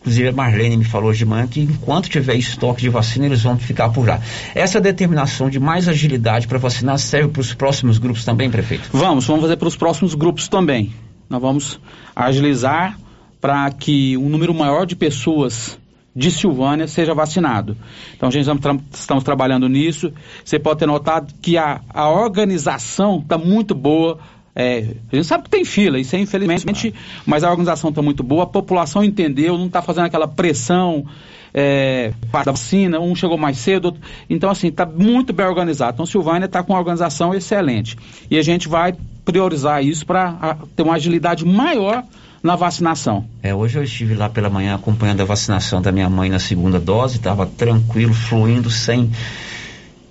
Inclusive 0.00 0.28
a 0.28 0.32
Marlene 0.32 0.76
me 0.76 0.84
falou 0.84 1.10
hoje 1.10 1.18
de 1.18 1.24
manhã 1.24 1.48
que 1.48 1.60
enquanto 1.60 2.08
tiver 2.08 2.36
estoque 2.36 2.80
de 2.80 2.88
vacina, 2.88 3.26
eles 3.26 3.42
vão 3.42 3.58
ficar 3.58 3.88
por 3.88 4.06
lá. 4.06 4.20
Essa 4.54 4.80
determinação 4.80 5.50
de 5.50 5.58
mais 5.58 5.88
agilidade 5.88 6.46
para 6.46 6.58
vacinar 6.58 6.96
serve 6.96 7.30
para 7.30 7.40
os 7.40 7.52
próximos 7.52 7.98
grupos 7.98 8.24
também, 8.24 8.48
prefeito? 8.48 8.88
Vamos, 8.92 9.26
vamos 9.26 9.42
fazer 9.42 9.56
para 9.56 9.66
os 9.66 9.74
próximos 9.74 10.14
grupos 10.14 10.46
também. 10.46 10.92
Nós 11.28 11.42
vamos 11.42 11.80
agilizar 12.14 12.96
para 13.40 13.68
que 13.72 14.16
um 14.16 14.28
número 14.28 14.54
maior 14.54 14.86
de 14.86 14.94
pessoas 14.94 15.76
de 16.16 16.30
Silvânia 16.30 16.88
seja 16.88 17.12
vacinado. 17.12 17.76
Então, 18.16 18.30
a 18.30 18.32
gente 18.32 18.48
estamos, 18.92 19.22
trabalhando 19.22 19.68
nisso. 19.68 20.10
Você 20.42 20.58
pode 20.58 20.78
ter 20.78 20.86
notado 20.86 21.34
que 21.42 21.58
a, 21.58 21.82
a 21.90 22.08
organização 22.08 23.20
está 23.20 23.36
muito 23.36 23.74
boa 23.74 24.18
é, 24.58 24.94
a 25.12 25.16
gente 25.16 25.26
sabe 25.26 25.44
que 25.44 25.50
tem 25.50 25.66
fila, 25.66 25.98
isso 26.00 26.16
é 26.16 26.18
infelizmente, 26.18 26.94
mas 27.26 27.44
a 27.44 27.50
organização 27.50 27.90
está 27.90 28.00
muito 28.00 28.22
boa, 28.22 28.44
a 28.44 28.46
população 28.46 29.04
entendeu, 29.04 29.58
não 29.58 29.66
está 29.66 29.82
fazendo 29.82 30.06
aquela 30.06 30.26
pressão 30.26 31.04
é, 31.52 32.14
para 32.32 32.40
a 32.40 32.52
vacina, 32.52 32.98
um 32.98 33.14
chegou 33.14 33.36
mais 33.36 33.58
cedo, 33.58 33.94
então 34.30 34.48
assim, 34.48 34.68
está 34.68 34.86
muito 34.86 35.34
bem 35.34 35.44
organizado. 35.44 35.92
Então 35.92 36.06
Silvânia 36.06 36.46
está 36.46 36.62
com 36.62 36.72
uma 36.72 36.78
organização 36.78 37.34
excelente. 37.34 37.98
E 38.30 38.38
a 38.38 38.42
gente 38.42 38.66
vai 38.66 38.96
priorizar 39.26 39.84
isso 39.84 40.06
para 40.06 40.56
ter 40.74 40.82
uma 40.82 40.94
agilidade 40.94 41.44
maior 41.44 42.02
na 42.46 42.56
vacinação. 42.56 43.26
É, 43.42 43.52
hoje 43.52 43.76
eu 43.76 43.82
estive 43.82 44.14
lá 44.14 44.30
pela 44.30 44.48
manhã 44.48 44.76
acompanhando 44.76 45.20
a 45.20 45.24
vacinação 45.24 45.82
da 45.82 45.90
minha 45.92 46.08
mãe 46.08 46.30
na 46.30 46.38
segunda 46.38 46.78
dose, 46.78 47.16
estava 47.16 47.44
tranquilo, 47.44 48.14
fluindo, 48.14 48.70
sem 48.70 49.10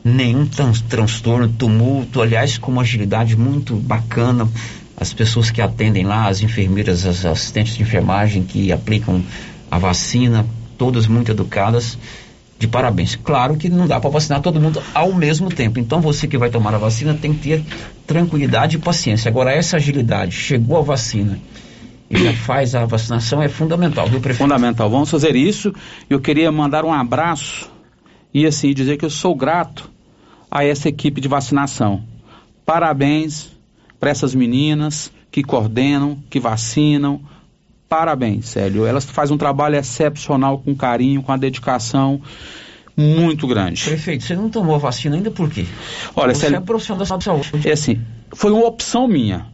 nenhum 0.04 0.46
transtorno, 0.88 1.48
tumulto, 1.48 2.22
aliás, 2.22 2.58
com 2.60 2.72
uma 2.72 2.84
agilidade 2.84 3.36
muito 3.36 3.76
bacana. 3.76 4.48
As 4.98 5.14
pessoas 5.14 5.50
que 5.50 5.62
atendem 5.62 6.04
lá, 6.04 6.28
as 6.28 6.42
enfermeiras, 6.42 7.06
as 7.06 7.26
assistentes 7.26 7.76
de 7.76 7.82
enfermagem 7.82 8.44
que 8.44 8.72
aplicam 8.72 9.24
a 9.72 9.80
vacina, 9.80 10.46
todas 10.78 11.08
muito 11.08 11.32
educadas. 11.32 11.98
De 12.58 12.70
parabéns. 12.70 13.18
Claro 13.18 13.58
que 13.58 13.68
não 13.68 13.86
dá 13.86 14.00
para 14.00 14.10
vacinar 14.10 14.42
todo 14.42 14.62
mundo 14.62 14.82
ao 14.94 15.12
mesmo 15.12 15.50
tempo. 15.50 15.78
Então 15.78 16.00
você 16.00 16.26
que 16.26 16.38
vai 16.38 16.50
tomar 16.50 16.74
a 16.74 16.78
vacina 16.78 17.14
tem 17.14 17.34
que 17.34 17.42
ter 17.42 17.64
tranquilidade 18.08 18.78
e 18.78 18.80
paciência. 18.80 19.28
Agora, 19.28 19.52
essa 19.52 19.76
agilidade, 19.76 20.32
chegou 20.32 20.78
a 20.78 20.82
vacina 20.82 21.38
e 22.10 22.18
já 22.18 22.34
faz 22.34 22.76
a 22.76 22.86
vacinação, 22.86 23.42
é 23.42 23.50
fundamental, 23.50 24.08
viu, 24.08 24.20
prefeito? 24.20 24.44
Fundamental. 24.44 24.90
Vamos 24.90 25.10
fazer 25.10 25.36
isso. 25.36 25.74
Eu 26.10 26.20
queria 26.20 26.52
mandar 26.52 26.86
um 26.86 26.94
abraço 26.94 27.70
e 28.34 28.46
assim 28.46 28.74
dizer 28.74 28.98
que 28.98 29.06
eu 29.06 29.10
sou 29.10 29.36
grato 29.36 29.90
a 30.52 30.64
essa 30.64 30.88
equipe 30.88 31.20
de 31.20 31.28
vacinação. 31.28 32.04
Parabéns 32.66 33.52
para 34.00 34.10
essas 34.10 34.36
meninas 34.36 35.12
que 35.32 35.44
coordenam, 35.44 36.18
que 36.30 36.40
vacinam. 36.40 37.22
Parabéns, 37.90 38.50
Célio. 38.50 38.86
Elas 38.86 39.06
fazem 39.06 39.36
um 39.36 39.38
trabalho 39.38 39.76
excepcional 39.76 40.60
com 40.60 40.76
carinho, 40.76 41.24
com 41.24 41.32
a 41.32 41.38
dedicação 41.38 42.22
muito 42.96 43.46
grande. 43.48 43.84
Prefeito, 43.84 44.24
você 44.24 44.36
não 44.36 44.50
tomou 44.50 44.76
a 44.76 44.78
vacina 44.78 45.16
ainda 45.16 45.30
por 45.30 45.50
quê? 45.50 45.66
Olha, 46.16 46.34
você 46.34 46.42
Célio, 46.42 46.58
é 46.58 46.62
profissional 46.62 47.00
da 47.06 47.22
saúde. 47.22 47.52
É 47.66 47.72
assim, 47.72 48.02
foi 48.34 48.52
uma 48.52 48.66
opção 48.66 49.08
minha. 49.08 49.48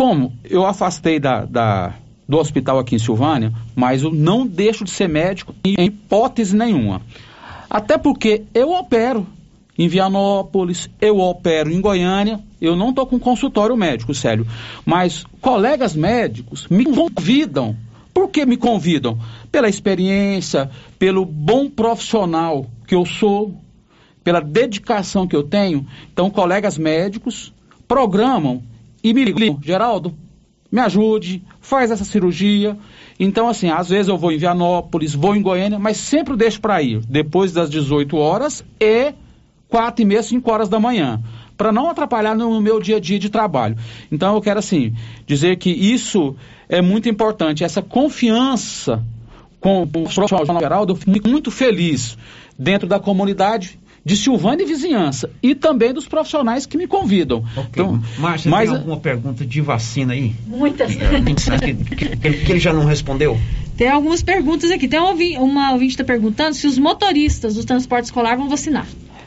Como 0.00 0.32
eu 0.48 0.64
afastei 0.64 1.20
da, 1.20 1.44
da, 1.44 1.92
do 2.26 2.38
hospital 2.38 2.78
aqui 2.78 2.94
em 2.94 2.98
Silvânia, 2.98 3.52
mas 3.76 4.02
eu 4.02 4.10
não 4.10 4.46
deixo 4.46 4.82
de 4.82 4.90
ser 4.90 5.10
médico 5.10 5.54
em 5.62 5.74
hipótese 5.78 6.56
nenhuma. 6.56 7.02
Até 7.68 7.98
porque 7.98 8.44
eu 8.54 8.70
opero 8.72 9.26
em 9.78 9.88
Vianópolis, 9.88 10.88
eu 11.02 11.18
opero 11.18 11.70
em 11.70 11.82
Goiânia, 11.82 12.40
eu 12.62 12.74
não 12.74 12.88
estou 12.88 13.04
com 13.04 13.18
consultório 13.18 13.76
médico, 13.76 14.14
sério, 14.14 14.46
mas 14.86 15.26
colegas 15.38 15.94
médicos 15.94 16.66
me 16.68 16.86
convidam. 16.86 17.76
Por 18.14 18.30
que 18.30 18.46
me 18.46 18.56
convidam? 18.56 19.18
Pela 19.52 19.68
experiência, 19.68 20.70
pelo 20.98 21.26
bom 21.26 21.68
profissional 21.68 22.64
que 22.86 22.94
eu 22.94 23.04
sou, 23.04 23.54
pela 24.24 24.40
dedicação 24.40 25.28
que 25.28 25.36
eu 25.36 25.42
tenho. 25.42 25.86
Então, 26.10 26.30
colegas 26.30 26.78
médicos 26.78 27.52
programam 27.86 28.62
e 29.02 29.14
me 29.14 29.24
ligam, 29.24 29.58
Geraldo, 29.62 30.14
me 30.70 30.80
ajude, 30.80 31.42
faz 31.60 31.90
essa 31.90 32.04
cirurgia. 32.04 32.76
Então, 33.18 33.48
assim, 33.48 33.70
às 33.70 33.88
vezes 33.88 34.08
eu 34.08 34.16
vou 34.16 34.32
em 34.32 34.38
Vianópolis, 34.38 35.14
vou 35.14 35.34
em 35.34 35.42
Goiânia, 35.42 35.78
mas 35.78 35.96
sempre 35.96 36.36
deixo 36.36 36.60
para 36.60 36.80
ir 36.82 37.00
depois 37.06 37.52
das 37.52 37.68
18 37.68 38.16
horas 38.16 38.64
e 38.78 39.12
quatro 39.68 40.02
e 40.02 40.04
meia, 40.04 40.22
cinco 40.22 40.50
horas 40.50 40.68
da 40.68 40.80
manhã, 40.80 41.22
para 41.56 41.72
não 41.72 41.88
atrapalhar 41.88 42.34
no 42.34 42.60
meu 42.60 42.80
dia 42.80 42.96
a 42.96 43.00
dia 43.00 43.18
de 43.18 43.30
trabalho. 43.30 43.76
Então 44.10 44.34
eu 44.34 44.40
quero 44.40 44.58
assim 44.58 44.94
dizer 45.26 45.56
que 45.56 45.70
isso 45.70 46.34
é 46.68 46.82
muito 46.82 47.08
importante, 47.08 47.64
essa 47.64 47.82
confiança 47.82 49.02
com 49.60 49.82
o 49.82 49.86
profissional 49.86 50.60
geral, 50.60 50.86
eu 50.88 50.96
fico 50.96 51.28
muito 51.28 51.50
feliz 51.50 52.16
dentro 52.58 52.88
da 52.88 52.98
comunidade 52.98 53.78
de 54.04 54.16
Silvânia 54.16 54.64
e 54.64 54.66
vizinhança 54.66 55.30
e 55.42 55.54
também 55.54 55.92
dos 55.92 56.06
profissionais 56.06 56.66
que 56.66 56.76
me 56.76 56.86
convidam. 56.86 57.44
Okay. 57.52 57.64
Então, 57.70 58.02
Márcia, 58.18 58.50
mas, 58.50 58.68
tem 58.68 58.78
alguma 58.78 58.98
pergunta 58.98 59.44
de 59.44 59.60
vacina 59.60 60.14
aí? 60.14 60.34
Muitas. 60.46 60.94
Que, 60.94 61.74
que, 61.74 62.16
que, 62.16 62.32
que, 62.32 62.52
ele 62.52 62.60
já 62.60 62.72
não 62.72 62.84
respondeu? 62.84 63.38
Tem 63.76 63.88
algumas 63.88 64.22
perguntas 64.22 64.70
aqui. 64.70 64.88
Tem 64.88 64.98
uma, 64.98 65.12
uma 65.42 65.72
ouvinte 65.72 65.92
está 65.92 66.04
perguntando 66.04 66.54
se 66.54 66.66
os 66.66 66.78
motoristas 66.78 67.54
do 67.54 67.64
transporte 67.64 68.04
escolar 68.06 68.36
vão 68.36 68.48
vacinar. 68.48 68.86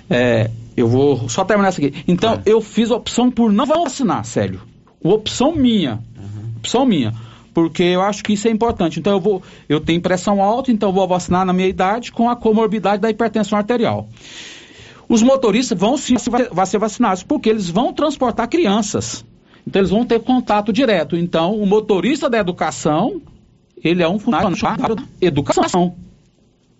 É, 0.09 0.49
eu 0.76 0.88
vou 0.88 1.30
só 1.30 1.45
terminar 1.45 1.69
isso 1.69 1.80
aqui. 1.80 2.03
Então, 2.07 2.41
eu 2.45 2.59
fiz 2.61 2.91
a 2.91 2.95
opção 2.95 3.30
por 3.30 3.51
não 3.51 3.65
vacinar, 3.65 4.26
sério. 4.26 4.61
Opção 5.01 5.55
minha. 5.55 5.99
Uhum. 6.17 6.51
Opção 6.57 6.86
minha. 6.86 7.13
Porque 7.53 7.84
eu 7.84 8.01
acho 8.01 8.24
que 8.24 8.34
isso 8.34 8.47
é 8.47 8.51
importante. 8.51 8.99
Então, 8.99 9.13
eu 9.13 9.19
vou. 9.19 9.43
Eu 9.69 9.80
tenho 9.80 10.01
pressão 10.01 10.41
alta, 10.41 10.71
então 10.71 10.89
eu 10.89 10.93
vou 10.93 11.07
vacinar 11.07 11.45
na 11.45 11.53
minha 11.53 11.67
idade 11.67 12.11
com 12.11 12.30
a 12.30 12.36
comorbidade 12.36 13.01
da 13.01 13.09
hipertensão 13.09 13.57
arterial. 13.57 14.09
Os 15.08 15.22
motoristas 15.22 15.78
vão 15.78 15.97
sim 15.97 16.16
ser 16.18 16.80
vacinados, 16.80 17.24
porque 17.24 17.49
eles 17.49 17.70
vão 17.70 17.93
transportar 17.93 18.47
crianças. 18.47 19.26
Então 19.68 19.80
eles 19.80 19.91
vão 19.91 20.06
ter 20.06 20.20
contato 20.20 20.74
direto. 20.74 21.16
Então 21.16 21.56
o 21.56 21.66
motorista 21.66 22.30
da 22.30 22.38
educação, 22.38 23.22
ele 23.84 24.04
é 24.04 24.08
um 24.08 24.20
funcionário 24.20 24.95
da 24.95 25.04
educação. 25.22 25.95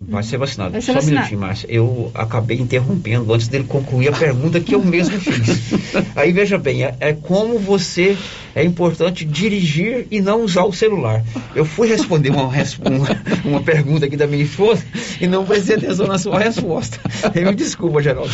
Vai 0.00 0.22
ser 0.22 0.36
vacinado. 0.36 0.72
Vai 0.72 0.80
ser 0.80 0.92
Só 0.92 0.94
vacinado. 0.94 1.16
um 1.16 1.18
minutinho, 1.20 1.40
Márcia. 1.40 1.66
Eu 1.70 2.10
acabei 2.14 2.58
interrompendo 2.58 3.32
antes 3.32 3.48
dele 3.48 3.64
concluir 3.64 4.08
a 4.08 4.12
pergunta 4.12 4.60
que 4.60 4.74
eu 4.74 4.82
mesmo 4.82 5.18
fiz. 5.18 5.72
Aí 6.14 6.32
veja 6.32 6.58
bem, 6.58 6.84
é, 6.84 6.94
é 7.00 7.12
como 7.12 7.58
você 7.58 8.16
é 8.54 8.62
importante 8.62 9.24
dirigir 9.24 10.06
e 10.10 10.20
não 10.20 10.42
usar 10.42 10.64
o 10.64 10.72
celular. 10.72 11.24
Eu 11.54 11.64
fui 11.64 11.88
responder 11.88 12.30
uma, 12.30 12.44
uma, 12.44 12.52
uma 13.44 13.62
pergunta 13.62 14.06
aqui 14.06 14.16
da 14.16 14.26
minha 14.26 14.44
esposa 14.44 14.84
e 15.20 15.26
não 15.26 15.44
prestei 15.44 15.76
atenção 15.76 16.06
na 16.06 16.18
sua 16.18 16.38
resposta. 16.38 16.98
Eu 17.34 17.46
me 17.46 17.54
desculpa, 17.54 18.02
Geraldo. 18.02 18.32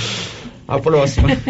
A 0.70 0.78
próxima. 0.78 1.28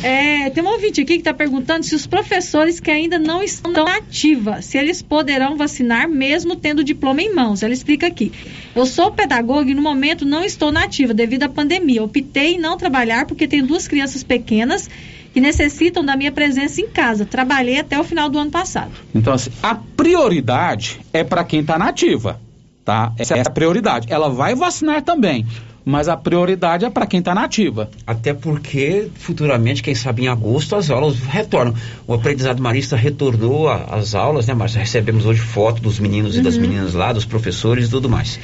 É, 0.00 0.48
tem 0.50 0.62
um 0.62 0.68
ouvinte 0.68 1.00
aqui 1.00 1.14
que 1.14 1.20
está 1.20 1.34
perguntando 1.34 1.84
se 1.84 1.92
os 1.94 2.06
professores 2.06 2.78
que 2.78 2.90
ainda 2.90 3.18
não 3.18 3.42
estão 3.42 3.72
na 3.72 3.96
ativa, 3.96 4.62
se 4.62 4.78
eles 4.78 5.02
poderão 5.02 5.56
vacinar 5.56 6.08
mesmo 6.08 6.54
tendo 6.54 6.80
o 6.80 6.84
diploma 6.84 7.20
em 7.20 7.34
mãos. 7.34 7.64
Ela 7.64 7.72
explica 7.72 8.06
aqui. 8.06 8.30
Eu 8.76 8.86
sou 8.86 9.10
pedagoga 9.10 9.70
e 9.70 9.74
no 9.74 9.82
momento 9.82 10.24
não 10.24 10.44
estou 10.44 10.70
na 10.70 10.84
ativa 10.84 11.12
devido 11.12 11.44
à 11.44 11.48
pandemia. 11.48 12.02
Optei 12.04 12.54
em 12.54 12.58
não 12.60 12.76
trabalhar 12.76 13.26
porque 13.26 13.48
tenho 13.48 13.66
duas 13.66 13.88
crianças 13.88 14.22
pequenas 14.22 14.88
que 15.32 15.40
necessitam 15.40 16.04
da 16.04 16.16
minha 16.16 16.30
presença 16.30 16.80
em 16.80 16.86
casa. 16.86 17.24
Trabalhei 17.24 17.80
até 17.80 17.98
o 17.98 18.04
final 18.04 18.28
do 18.28 18.38
ano 18.38 18.50
passado. 18.50 18.92
Então, 19.12 19.32
assim, 19.32 19.50
a 19.60 19.74
prioridade 19.74 21.00
é 21.12 21.24
para 21.24 21.42
quem 21.42 21.60
está 21.60 21.76
nativa, 21.76 22.40
tá? 22.84 23.12
Essa 23.18 23.36
é 23.36 23.40
a 23.40 23.50
prioridade. 23.50 24.06
Ela 24.10 24.28
vai 24.28 24.54
vacinar 24.54 25.02
também, 25.02 25.44
mas 25.84 26.08
a 26.08 26.16
prioridade 26.16 26.84
é 26.84 26.90
para 26.90 27.06
quem 27.06 27.20
está 27.20 27.34
nativa. 27.34 27.88
Até 28.06 28.34
porque 28.34 29.08
futuramente, 29.14 29.82
quem 29.82 29.94
sabe 29.94 30.24
em 30.24 30.28
agosto, 30.28 30.76
as 30.76 30.90
aulas 30.90 31.18
retornam. 31.20 31.74
O 32.06 32.12
aprendizado 32.14 32.62
marista 32.62 32.96
retornou 32.96 33.68
às 33.68 34.14
aulas, 34.14 34.46
né, 34.46 34.54
Márcia? 34.54 34.80
Recebemos 34.80 35.24
hoje 35.24 35.40
foto 35.40 35.80
dos 35.80 35.98
meninos 35.98 36.36
e 36.36 36.42
das 36.42 36.56
Uhum. 36.56 36.62
meninas 36.62 36.94
lá, 36.94 37.12
dos 37.12 37.24
professores 37.24 37.88
e 37.88 37.90
tudo 37.90 38.08
mais. 38.08 38.38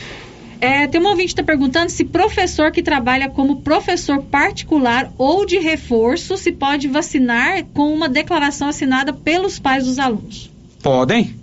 É, 0.61 0.87
tem 0.87 0.99
um 0.99 1.07
ouvinte 1.07 1.26
que 1.26 1.32
está 1.32 1.43
perguntando 1.43 1.91
se 1.91 2.05
professor 2.05 2.70
que 2.72 2.82
trabalha 2.82 3.28
como 3.28 3.61
professor 3.61 4.22
particular 4.22 5.12
ou 5.18 5.45
de 5.45 5.59
reforço 5.59 6.39
se 6.39 6.53
pode 6.53 6.89
vacinar 6.89 7.64
com 7.74 7.93
uma 7.93 8.09
declaração 8.09 8.68
assinada 8.68 9.12
pelos 9.12 9.59
pais 9.59 9.85
dos 9.85 9.99
alunos. 9.99 10.51
Podem. 10.82 11.35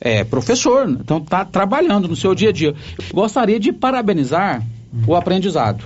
É 0.00 0.24
professor, 0.24 0.88
então 0.88 1.18
está 1.18 1.44
trabalhando 1.44 2.08
no 2.08 2.16
seu 2.16 2.34
dia 2.34 2.48
a 2.48 2.52
dia. 2.52 2.74
Gostaria 3.12 3.58
de 3.60 3.72
parabenizar 3.72 4.62
o 5.06 5.14
aprendizado, 5.14 5.84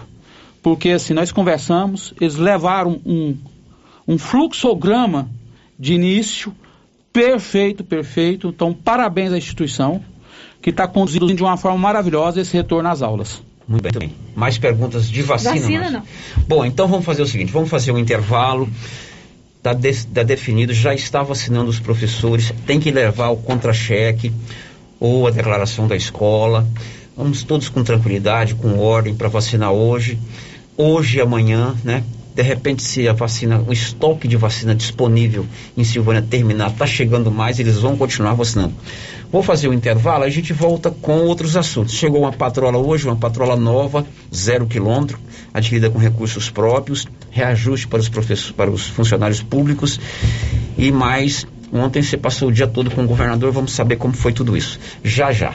porque 0.62 0.90
assim 0.90 1.14
nós 1.14 1.32
conversamos, 1.32 2.14
eles 2.20 2.36
levaram 2.36 3.00
um, 3.04 3.36
um 4.06 4.18
fluxograma 4.18 5.28
de 5.78 5.94
início 5.94 6.54
perfeito, 7.12 7.84
perfeito. 7.84 8.48
Então 8.48 8.72
parabéns 8.72 9.32
à 9.32 9.38
instituição 9.38 10.02
que 10.60 10.70
está 10.70 10.86
conduzindo 10.86 11.32
de 11.34 11.42
uma 11.42 11.56
forma 11.56 11.78
maravilhosa 11.78 12.40
esse 12.40 12.56
retorno 12.56 12.88
às 12.88 13.02
aulas. 13.02 13.42
Muito 13.66 13.98
bem. 13.98 14.12
Mais 14.34 14.58
perguntas 14.58 15.08
de 15.08 15.22
vacina? 15.22 15.54
Vacina 15.54 15.90
não. 15.90 16.02
Bom, 16.48 16.64
então 16.64 16.86
vamos 16.88 17.04
fazer 17.04 17.22
o 17.22 17.26
seguinte: 17.26 17.52
vamos 17.52 17.70
fazer 17.70 17.92
um 17.92 17.98
intervalo. 17.98 18.68
Está 19.58 19.76
tá 20.12 20.22
definido, 20.24 20.74
já 20.74 20.92
está 20.92 21.22
vacinando 21.22 21.70
os 21.70 21.78
professores, 21.78 22.52
tem 22.66 22.80
que 22.80 22.90
levar 22.90 23.28
o 23.28 23.36
contra-cheque 23.36 24.32
ou 24.98 25.28
a 25.28 25.30
declaração 25.30 25.86
da 25.86 25.94
escola. 25.94 26.66
Vamos 27.16 27.42
todos 27.42 27.68
com 27.68 27.84
tranquilidade, 27.84 28.54
com 28.54 28.78
ordem 28.78 29.14
para 29.14 29.28
vacinar 29.28 29.70
hoje, 29.70 30.18
hoje 30.76 31.18
e 31.18 31.20
amanhã, 31.20 31.74
né? 31.84 32.02
De 32.34 32.42
repente, 32.42 32.82
se 32.82 33.06
a 33.06 33.12
vacina, 33.12 33.62
o 33.68 33.70
estoque 33.70 34.26
de 34.26 34.38
vacina 34.38 34.74
disponível 34.74 35.44
em 35.76 35.84
Silvânia 35.84 36.22
terminar, 36.22 36.70
está 36.70 36.86
chegando 36.86 37.30
mais, 37.30 37.60
eles 37.60 37.76
vão 37.76 37.98
continuar 37.98 38.32
vacinando. 38.32 38.72
Vou 39.30 39.42
fazer 39.42 39.68
o 39.68 39.74
intervalo, 39.74 40.24
a 40.24 40.30
gente 40.30 40.54
volta 40.54 40.90
com 40.90 41.20
outros 41.26 41.54
assuntos. 41.54 41.92
Chegou 41.92 42.22
uma 42.22 42.32
patrola 42.32 42.78
hoje, 42.78 43.06
uma 43.06 43.16
patrola 43.16 43.56
nova, 43.56 44.06
zero 44.34 44.66
quilômetro, 44.66 45.18
adquirida 45.52 45.90
com 45.90 45.98
recursos 45.98 46.48
próprios, 46.48 47.06
reajuste 47.30 47.86
para 47.86 48.00
os 48.00 48.08
professores, 48.08 48.52
para 48.52 48.70
os 48.70 48.86
funcionários 48.86 49.42
públicos 49.42 50.00
e 50.78 50.90
mais. 50.90 51.46
Ontem 51.70 52.02
você 52.02 52.16
passou 52.16 52.48
o 52.48 52.52
dia 52.52 52.66
todo 52.66 52.90
com 52.90 53.04
o 53.04 53.06
governador, 53.06 53.52
vamos 53.52 53.72
saber 53.72 53.96
como 53.96 54.14
foi 54.14 54.32
tudo 54.32 54.56
isso. 54.56 54.80
Já 55.04 55.30
já. 55.32 55.54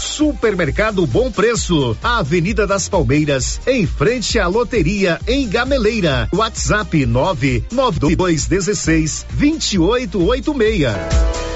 Supermercado 0.00 1.06
Bom 1.06 1.30
Preço, 1.30 1.96
Avenida 2.02 2.66
das 2.66 2.88
Palmeiras, 2.88 3.60
em 3.66 3.86
frente 3.86 4.38
à 4.38 4.46
loteria 4.46 5.20
em 5.26 5.46
Gameleira. 5.48 6.28
WhatsApp 6.32 7.04
99216 7.06 9.26
2886. 9.30 11.55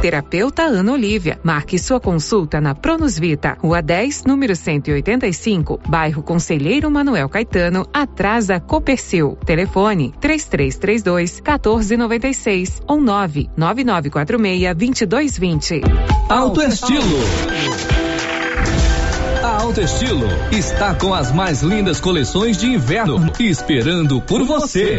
Terapeuta 0.00 0.62
Ana 0.62 0.92
Olivia. 0.92 1.38
Marque 1.42 1.78
sua 1.78 1.98
consulta 1.98 2.60
na 2.60 2.74
Pronus 2.74 3.18
Vita, 3.18 3.56
Rua 3.60 3.80
10, 3.80 4.24
número 4.24 4.54
185, 4.54 5.80
bairro 5.88 6.22
Conselheiro 6.22 6.90
Manuel 6.90 7.28
Caetano, 7.28 7.86
atrás 7.92 8.46
da 8.48 8.60
Copercil. 8.60 9.36
Telefone 9.44 10.12
3332 10.20 11.40
1496 11.40 12.82
ou 12.86 13.00
99946 13.00 14.74
2220. 14.74 15.80
Alto 16.28 16.62
Estilo. 16.62 17.18
A 19.42 19.62
Alto 19.62 19.80
Estilo 19.80 20.26
está 20.52 20.94
com 20.94 21.14
as 21.14 21.32
mais 21.32 21.62
lindas 21.62 22.00
coleções 22.00 22.58
de 22.58 22.66
inverno 22.66 23.32
esperando 23.38 24.20
por 24.20 24.44
você. 24.44 24.98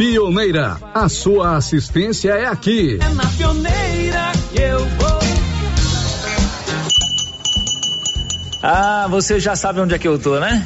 Pioneira, 0.01 0.79
a 0.95 1.07
sua 1.07 1.57
assistência 1.57 2.31
é 2.31 2.47
aqui. 2.47 2.97
É 2.99 3.09
na 3.13 3.23
pioneira 3.37 4.31
que 4.51 4.59
eu 4.59 4.79
vou. 4.79 5.19
Ah, 8.63 9.05
você 9.11 9.39
já 9.39 9.55
sabe 9.55 9.79
onde 9.79 9.93
é 9.93 9.99
que 9.99 10.07
eu 10.07 10.17
tô, 10.17 10.39
né? 10.39 10.65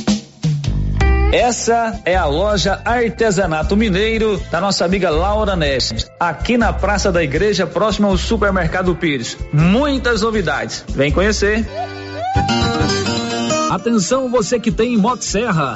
Essa 1.31 1.97
é 2.03 2.13
a 2.13 2.25
loja 2.25 2.81
Artesanato 2.83 3.77
Mineiro 3.77 4.37
da 4.51 4.59
nossa 4.59 4.83
amiga 4.83 5.09
Laura 5.09 5.55
Neves, 5.55 6.11
aqui 6.19 6.57
na 6.57 6.73
Praça 6.73 7.09
da 7.09 7.23
Igreja, 7.23 7.65
próximo 7.65 8.07
ao 8.07 8.17
Supermercado 8.17 8.93
Pires. 8.93 9.37
Muitas 9.53 10.23
novidades. 10.23 10.83
Vem 10.89 11.09
conhecer. 11.09 11.65
Atenção 13.69 14.29
você 14.29 14.59
que 14.59 14.73
tem 14.73 14.97
Motosserra. 14.97 15.75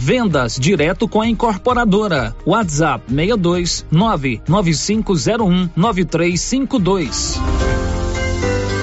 Vendas 0.00 0.58
direto 0.58 1.08
com 1.08 1.20
a 1.20 1.28
incorporadora. 1.28 2.34
WhatsApp 2.46 3.12
62 3.12 3.86
99501 3.90 5.70
9352. 5.76 7.87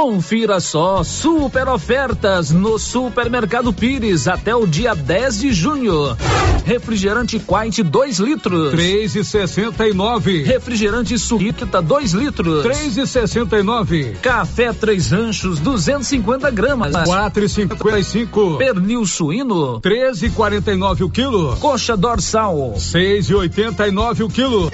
Confira 0.00 0.60
só 0.60 1.02
super 1.02 1.66
ofertas 1.66 2.52
no 2.52 2.78
Supermercado 2.78 3.72
Pires 3.72 4.28
até 4.28 4.54
o 4.54 4.64
dia 4.64 4.94
10 4.94 5.40
de 5.40 5.52
junho. 5.52 6.16
Refrigerante 6.64 7.40
Quite 7.40 7.82
2 7.82 8.20
litros. 8.20 8.70
Três 8.70 9.16
e 9.16 9.24
sessenta 9.24 9.88
e 9.88 9.92
nove. 9.92 10.44
Refrigerante 10.44 11.18
Suíta 11.18 11.82
2 11.82 12.12
litros. 12.12 12.62
Três 12.62 12.96
e 12.96 13.08
sessenta 13.08 13.58
e 13.58 13.64
nove. 13.64 14.16
Café 14.22 14.72
Três 14.72 15.10
Ranchos 15.10 15.58
250 15.58 16.48
gramas. 16.52 16.92
Quatro 17.04 17.44
e 17.44 17.48
cinquenta 17.48 17.98
e 17.98 18.04
cinco. 18.04 18.56
Pernil 18.56 19.04
suíno. 19.04 19.80
Treze 19.80 20.26
e 20.26 20.30
quarenta 20.30 20.70
e 20.70 20.76
nove 20.76 21.02
o 21.02 21.10
quilo. 21.10 21.56
Coxa 21.56 21.96
dorsal. 21.96 22.76
Seis 22.78 23.28
e 23.30 23.34
oitenta 23.34 23.88
e 23.88 23.90
nove 23.90 24.22
o 24.22 24.28
quilo. 24.28 24.70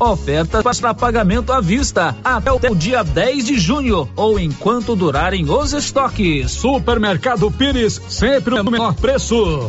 Oferta 0.00 0.62
para 0.62 0.94
pagamento 0.94 1.52
à 1.52 1.60
vista 1.60 2.16
até 2.22 2.52
o 2.70 2.74
dia 2.74 3.02
10 3.02 3.44
de 3.44 3.58
junho 3.58 4.08
ou 4.16 4.38
enquanto 4.38 4.94
durarem 4.94 5.50
os 5.50 5.72
estoques. 5.72 6.50
Supermercado 6.50 7.50
Pires, 7.50 8.00
sempre 8.08 8.62
no 8.62 8.70
menor 8.70 8.94
preço. 8.94 9.68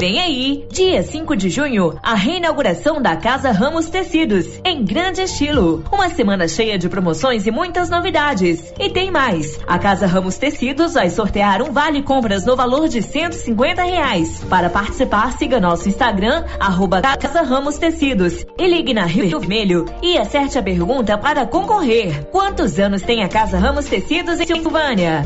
Vem 0.00 0.18
aí, 0.18 0.66
dia 0.72 1.02
5 1.02 1.36
de 1.36 1.50
junho, 1.50 1.94
a 2.02 2.14
reinauguração 2.14 3.02
da 3.02 3.16
Casa 3.16 3.50
Ramos 3.50 3.90
Tecidos, 3.90 4.46
em 4.64 4.82
grande 4.82 5.20
estilo. 5.20 5.84
Uma 5.92 6.08
semana 6.08 6.48
cheia 6.48 6.78
de 6.78 6.88
promoções 6.88 7.46
e 7.46 7.50
muitas 7.50 7.90
novidades. 7.90 8.72
E 8.80 8.88
tem 8.88 9.10
mais, 9.10 9.60
a 9.66 9.78
Casa 9.78 10.06
Ramos 10.06 10.38
Tecidos 10.38 10.94
vai 10.94 11.10
sortear 11.10 11.60
um 11.60 11.70
vale 11.70 12.02
compras 12.02 12.46
no 12.46 12.56
valor 12.56 12.88
de 12.88 13.02
150 13.02 13.82
reais. 13.82 14.42
Para 14.48 14.70
participar, 14.70 15.36
siga 15.36 15.60
nosso 15.60 15.86
Instagram, 15.86 16.46
arroba 16.58 17.02
Casa 17.02 17.42
Ramos 17.42 17.76
Tecidos. 17.76 18.46
E 18.58 18.66
ligue 18.66 18.94
na 18.94 19.04
Rio 19.04 19.38
Vermelho 19.38 19.84
e 20.02 20.16
acerte 20.16 20.58
a 20.58 20.62
pergunta 20.62 21.18
para 21.18 21.44
concorrer. 21.44 22.24
Quantos 22.32 22.78
anos 22.78 23.02
tem 23.02 23.22
a 23.22 23.28
Casa 23.28 23.58
Ramos 23.58 23.84
Tecidos 23.84 24.40
em 24.40 24.46
Silvânia? 24.46 25.22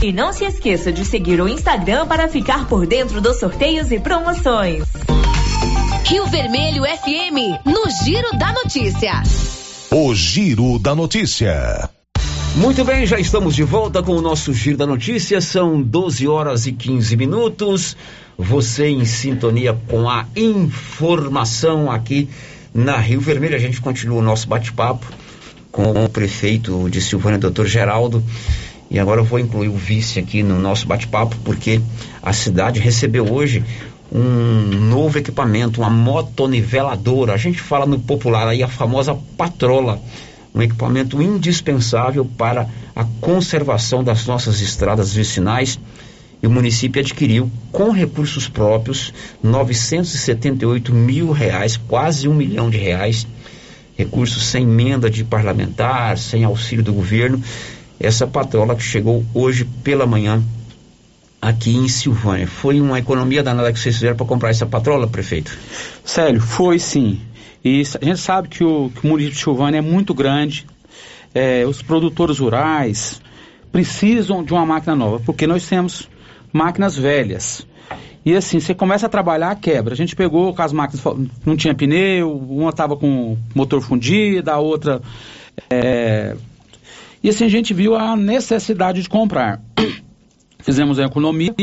E 0.00 0.12
não 0.12 0.32
se 0.32 0.44
esqueça 0.44 0.92
de 0.92 1.04
seguir 1.04 1.40
o 1.40 1.48
Instagram 1.48 2.06
para 2.06 2.28
ficar 2.28 2.68
por 2.68 2.86
dentro 2.86 3.20
dos 3.20 3.40
sorteios 3.40 3.87
e 3.90 3.98
promoções. 3.98 4.84
Rio 6.04 6.26
Vermelho 6.26 6.82
FM, 6.84 7.64
no 7.64 7.84
Giro 8.04 8.36
da 8.38 8.52
Notícia. 8.52 9.22
O 9.90 10.14
Giro 10.14 10.78
da 10.78 10.94
Notícia. 10.94 11.88
Muito 12.56 12.84
bem, 12.84 13.06
já 13.06 13.18
estamos 13.18 13.54
de 13.54 13.62
volta 13.62 14.02
com 14.02 14.12
o 14.12 14.20
nosso 14.20 14.52
Giro 14.52 14.76
da 14.76 14.86
Notícia. 14.86 15.40
São 15.40 15.80
12 15.80 16.26
horas 16.28 16.66
e 16.66 16.72
15 16.72 17.16
minutos. 17.16 17.96
Você 18.36 18.88
em 18.88 19.04
sintonia 19.04 19.78
com 19.86 20.08
a 20.08 20.26
informação 20.36 21.90
aqui 21.90 22.28
na 22.74 22.96
Rio 22.96 23.20
Vermelho. 23.20 23.56
A 23.56 23.60
gente 23.60 23.80
continua 23.80 24.18
o 24.18 24.22
nosso 24.22 24.48
bate-papo 24.48 25.06
com 25.70 26.04
o 26.04 26.08
prefeito 26.08 26.90
de 26.90 27.00
Silvânia, 27.00 27.38
doutor 27.38 27.66
Geraldo. 27.66 28.22
E 28.90 28.98
agora 28.98 29.20
eu 29.20 29.24
vou 29.24 29.38
incluir 29.38 29.68
o 29.68 29.76
vice 29.76 30.18
aqui 30.18 30.42
no 30.42 30.58
nosso 30.58 30.86
bate-papo, 30.86 31.36
porque 31.44 31.80
a 32.22 32.32
cidade 32.32 32.80
recebeu 32.80 33.30
hoje 33.30 33.62
um 34.10 34.88
novo 34.88 35.18
equipamento, 35.18 35.82
uma 35.82 35.90
motoniveladora. 35.90 37.34
A 37.34 37.36
gente 37.36 37.60
fala 37.60 37.84
no 37.84 37.98
popular 37.98 38.48
aí 38.48 38.62
a 38.62 38.68
famosa 38.68 39.14
patrola, 39.36 40.00
um 40.54 40.62
equipamento 40.62 41.20
indispensável 41.20 42.24
para 42.24 42.66
a 42.96 43.04
conservação 43.20 44.02
das 44.02 44.26
nossas 44.26 44.60
estradas 44.62 45.12
vicinais. 45.12 45.78
E 46.42 46.46
o 46.46 46.50
município 46.50 47.00
adquiriu 47.00 47.50
com 47.70 47.90
recursos 47.90 48.48
próprios 48.48 49.12
978 49.42 50.94
mil 50.94 51.30
reais, 51.32 51.76
quase 51.76 52.28
um 52.28 52.34
milhão 52.34 52.70
de 52.70 52.78
reais, 52.78 53.26
recursos 53.96 54.46
sem 54.46 54.62
emenda 54.62 55.10
de 55.10 55.24
parlamentar, 55.24 56.16
sem 56.16 56.44
auxílio 56.44 56.84
do 56.84 56.92
governo 56.92 57.42
essa 58.00 58.26
patrola 58.26 58.76
que 58.76 58.82
chegou 58.82 59.24
hoje 59.34 59.64
pela 59.82 60.06
manhã 60.06 60.42
aqui 61.40 61.76
em 61.76 61.88
Silvânia. 61.88 62.46
Foi 62.46 62.80
uma 62.80 62.98
economia 62.98 63.42
danada 63.42 63.72
que 63.72 63.78
vocês 63.78 63.94
fizeram 63.94 64.16
para 64.16 64.26
comprar 64.26 64.50
essa 64.50 64.66
patrola, 64.66 65.06
prefeito? 65.06 65.56
Célio, 66.04 66.40
foi 66.40 66.78
sim. 66.78 67.20
E 67.64 67.82
a 68.00 68.04
gente 68.04 68.20
sabe 68.20 68.48
que 68.48 68.64
o, 68.64 68.90
que 68.90 69.06
o 69.06 69.08
município 69.08 69.36
de 69.36 69.42
Silvânia 69.42 69.78
é 69.78 69.82
muito 69.82 70.14
grande. 70.14 70.66
É, 71.34 71.64
os 71.66 71.82
produtores 71.82 72.38
rurais 72.38 73.20
precisam 73.70 74.42
de 74.42 74.52
uma 74.52 74.64
máquina 74.64 74.96
nova, 74.96 75.20
porque 75.24 75.46
nós 75.46 75.66
temos 75.66 76.08
máquinas 76.52 76.96
velhas. 76.96 77.66
E 78.24 78.34
assim, 78.34 78.60
você 78.60 78.74
começa 78.74 79.06
a 79.06 79.08
trabalhar, 79.08 79.54
quebra. 79.56 79.94
A 79.94 79.96
gente 79.96 80.16
pegou 80.16 80.54
com 80.54 80.62
as 80.62 80.72
máquinas, 80.72 81.02
não 81.44 81.56
tinha 81.56 81.74
pneu, 81.74 82.36
uma 82.36 82.70
estava 82.70 82.96
com 82.96 83.36
motor 83.54 83.80
fundido, 83.80 84.50
a 84.50 84.58
outra 84.58 85.00
é, 85.70 86.36
e 87.22 87.28
assim 87.28 87.44
a 87.44 87.48
gente 87.48 87.74
viu 87.74 87.96
a 87.96 88.16
necessidade 88.16 89.02
de 89.02 89.08
comprar. 89.08 89.60
Fizemos 90.60 90.98
a 90.98 91.04
economia, 91.04 91.54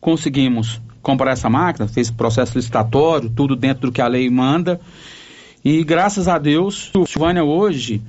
conseguimos 0.00 0.80
comprar 1.02 1.32
essa 1.32 1.50
máquina, 1.50 1.86
fez 1.86 2.10
processo 2.10 2.56
licitatório, 2.56 3.30
tudo 3.30 3.54
dentro 3.54 3.88
do 3.88 3.92
que 3.92 4.00
a 4.00 4.08
lei 4.08 4.28
manda. 4.30 4.80
E 5.64 5.84
graças 5.84 6.28
a 6.28 6.38
Deus, 6.38 6.90
Silvânia 7.06 7.44
hoje 7.44 8.02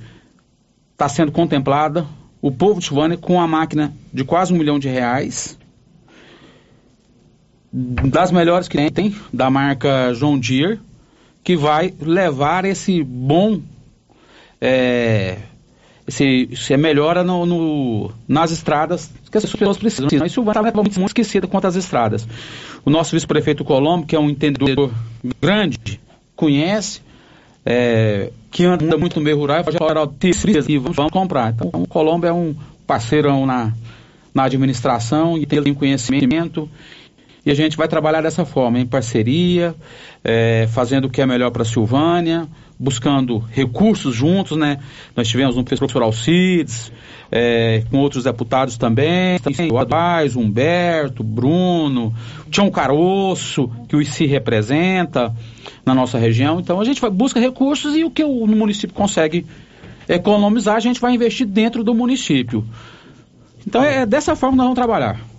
está 0.92 1.08
sendo 1.08 1.30
contemplada, 1.30 2.06
o 2.40 2.50
povo 2.50 2.80
de 2.80 2.86
Silvânia, 2.86 3.16
com 3.16 3.40
a 3.40 3.46
máquina 3.46 3.92
de 4.12 4.24
quase 4.24 4.52
um 4.52 4.56
milhão 4.56 4.78
de 4.78 4.88
reais, 4.88 5.58
das 7.72 8.30
melhores 8.32 8.68
que 8.68 8.90
tem, 8.90 9.14
da 9.32 9.50
marca 9.50 10.12
John 10.14 10.38
Deere, 10.38 10.80
que 11.44 11.56
vai 11.56 11.92
levar 12.00 12.64
esse 12.64 13.02
bom 13.02 13.60
é, 14.60 15.38
se, 16.08 16.48
se 16.54 16.76
melhora 16.76 17.24
no, 17.24 17.44
no, 17.44 18.10
nas 18.28 18.50
estradas 18.50 19.10
que 19.30 19.38
as 19.38 19.44
pessoas 19.44 19.76
precisam. 19.76 20.06
Isso 20.06 20.34
Silvânia 20.34 20.60
estava 20.60 20.82
muito, 20.82 21.00
esquecida 21.04 21.46
quanto 21.46 21.66
às 21.66 21.76
estradas. 21.76 22.26
O 22.84 22.90
nosso 22.90 23.12
vice-prefeito 23.12 23.64
Colombo, 23.64 24.06
que 24.06 24.14
é 24.14 24.18
um 24.18 24.30
entendedor 24.30 24.90
grande, 25.40 26.00
conhece, 26.34 27.00
é, 27.64 28.30
que 28.50 28.64
anda 28.64 28.96
muito 28.96 29.18
no 29.18 29.24
meio 29.24 29.36
rural, 29.36 29.64
fala, 29.64 29.76
e 30.68 30.78
vamos, 30.78 30.96
vamos 30.96 31.12
comprar. 31.12 31.52
Então, 31.52 31.70
o 31.74 31.88
Colombo 31.88 32.26
é 32.26 32.32
um 32.32 32.54
parceirão 32.86 33.44
na, 33.44 33.72
na 34.32 34.44
administração 34.44 35.36
e 35.36 35.44
tem 35.44 35.74
conhecimento. 35.74 36.68
E 37.46 37.50
a 37.52 37.54
gente 37.54 37.76
vai 37.76 37.86
trabalhar 37.86 38.20
dessa 38.22 38.44
forma, 38.44 38.80
em 38.80 38.84
parceria, 38.84 39.72
é, 40.24 40.66
fazendo 40.66 41.04
o 41.04 41.08
que 41.08 41.22
é 41.22 41.26
melhor 41.26 41.52
para 41.52 41.62
a 41.62 41.64
Silvânia, 41.64 42.48
buscando 42.76 43.38
recursos 43.38 44.16
juntos, 44.16 44.58
né? 44.58 44.80
Nós 45.14 45.28
tivemos 45.28 45.56
um 45.56 45.62
professor 45.62 46.02
Alcides, 46.02 46.90
é, 47.30 47.84
com 47.88 47.98
outros 47.98 48.24
deputados 48.24 48.76
também, 48.76 49.38
o 49.70 49.78
Adais, 49.78 50.34
Humberto, 50.34 51.22
Bruno, 51.22 52.12
Tião 52.50 52.68
Caroço, 52.68 53.70
que 53.88 53.94
o 53.94 54.02
ICI 54.02 54.26
representa 54.26 55.32
na 55.84 55.94
nossa 55.94 56.18
região. 56.18 56.58
Então 56.58 56.80
a 56.80 56.84
gente 56.84 57.00
vai, 57.00 57.10
busca 57.10 57.38
recursos 57.38 57.94
e 57.94 58.02
o 58.02 58.10
que 58.10 58.24
o 58.24 58.44
município 58.48 58.92
consegue 58.94 59.46
economizar, 60.08 60.74
a 60.74 60.80
gente 60.80 61.00
vai 61.00 61.14
investir 61.14 61.46
dentro 61.46 61.84
do 61.84 61.94
município. 61.94 62.64
Então 63.64 63.84
é 63.84 64.04
dessa 64.04 64.34
forma 64.34 64.54
que 64.54 64.58
nós 64.58 64.66
vamos 64.66 64.76
trabalhar. 64.76 65.35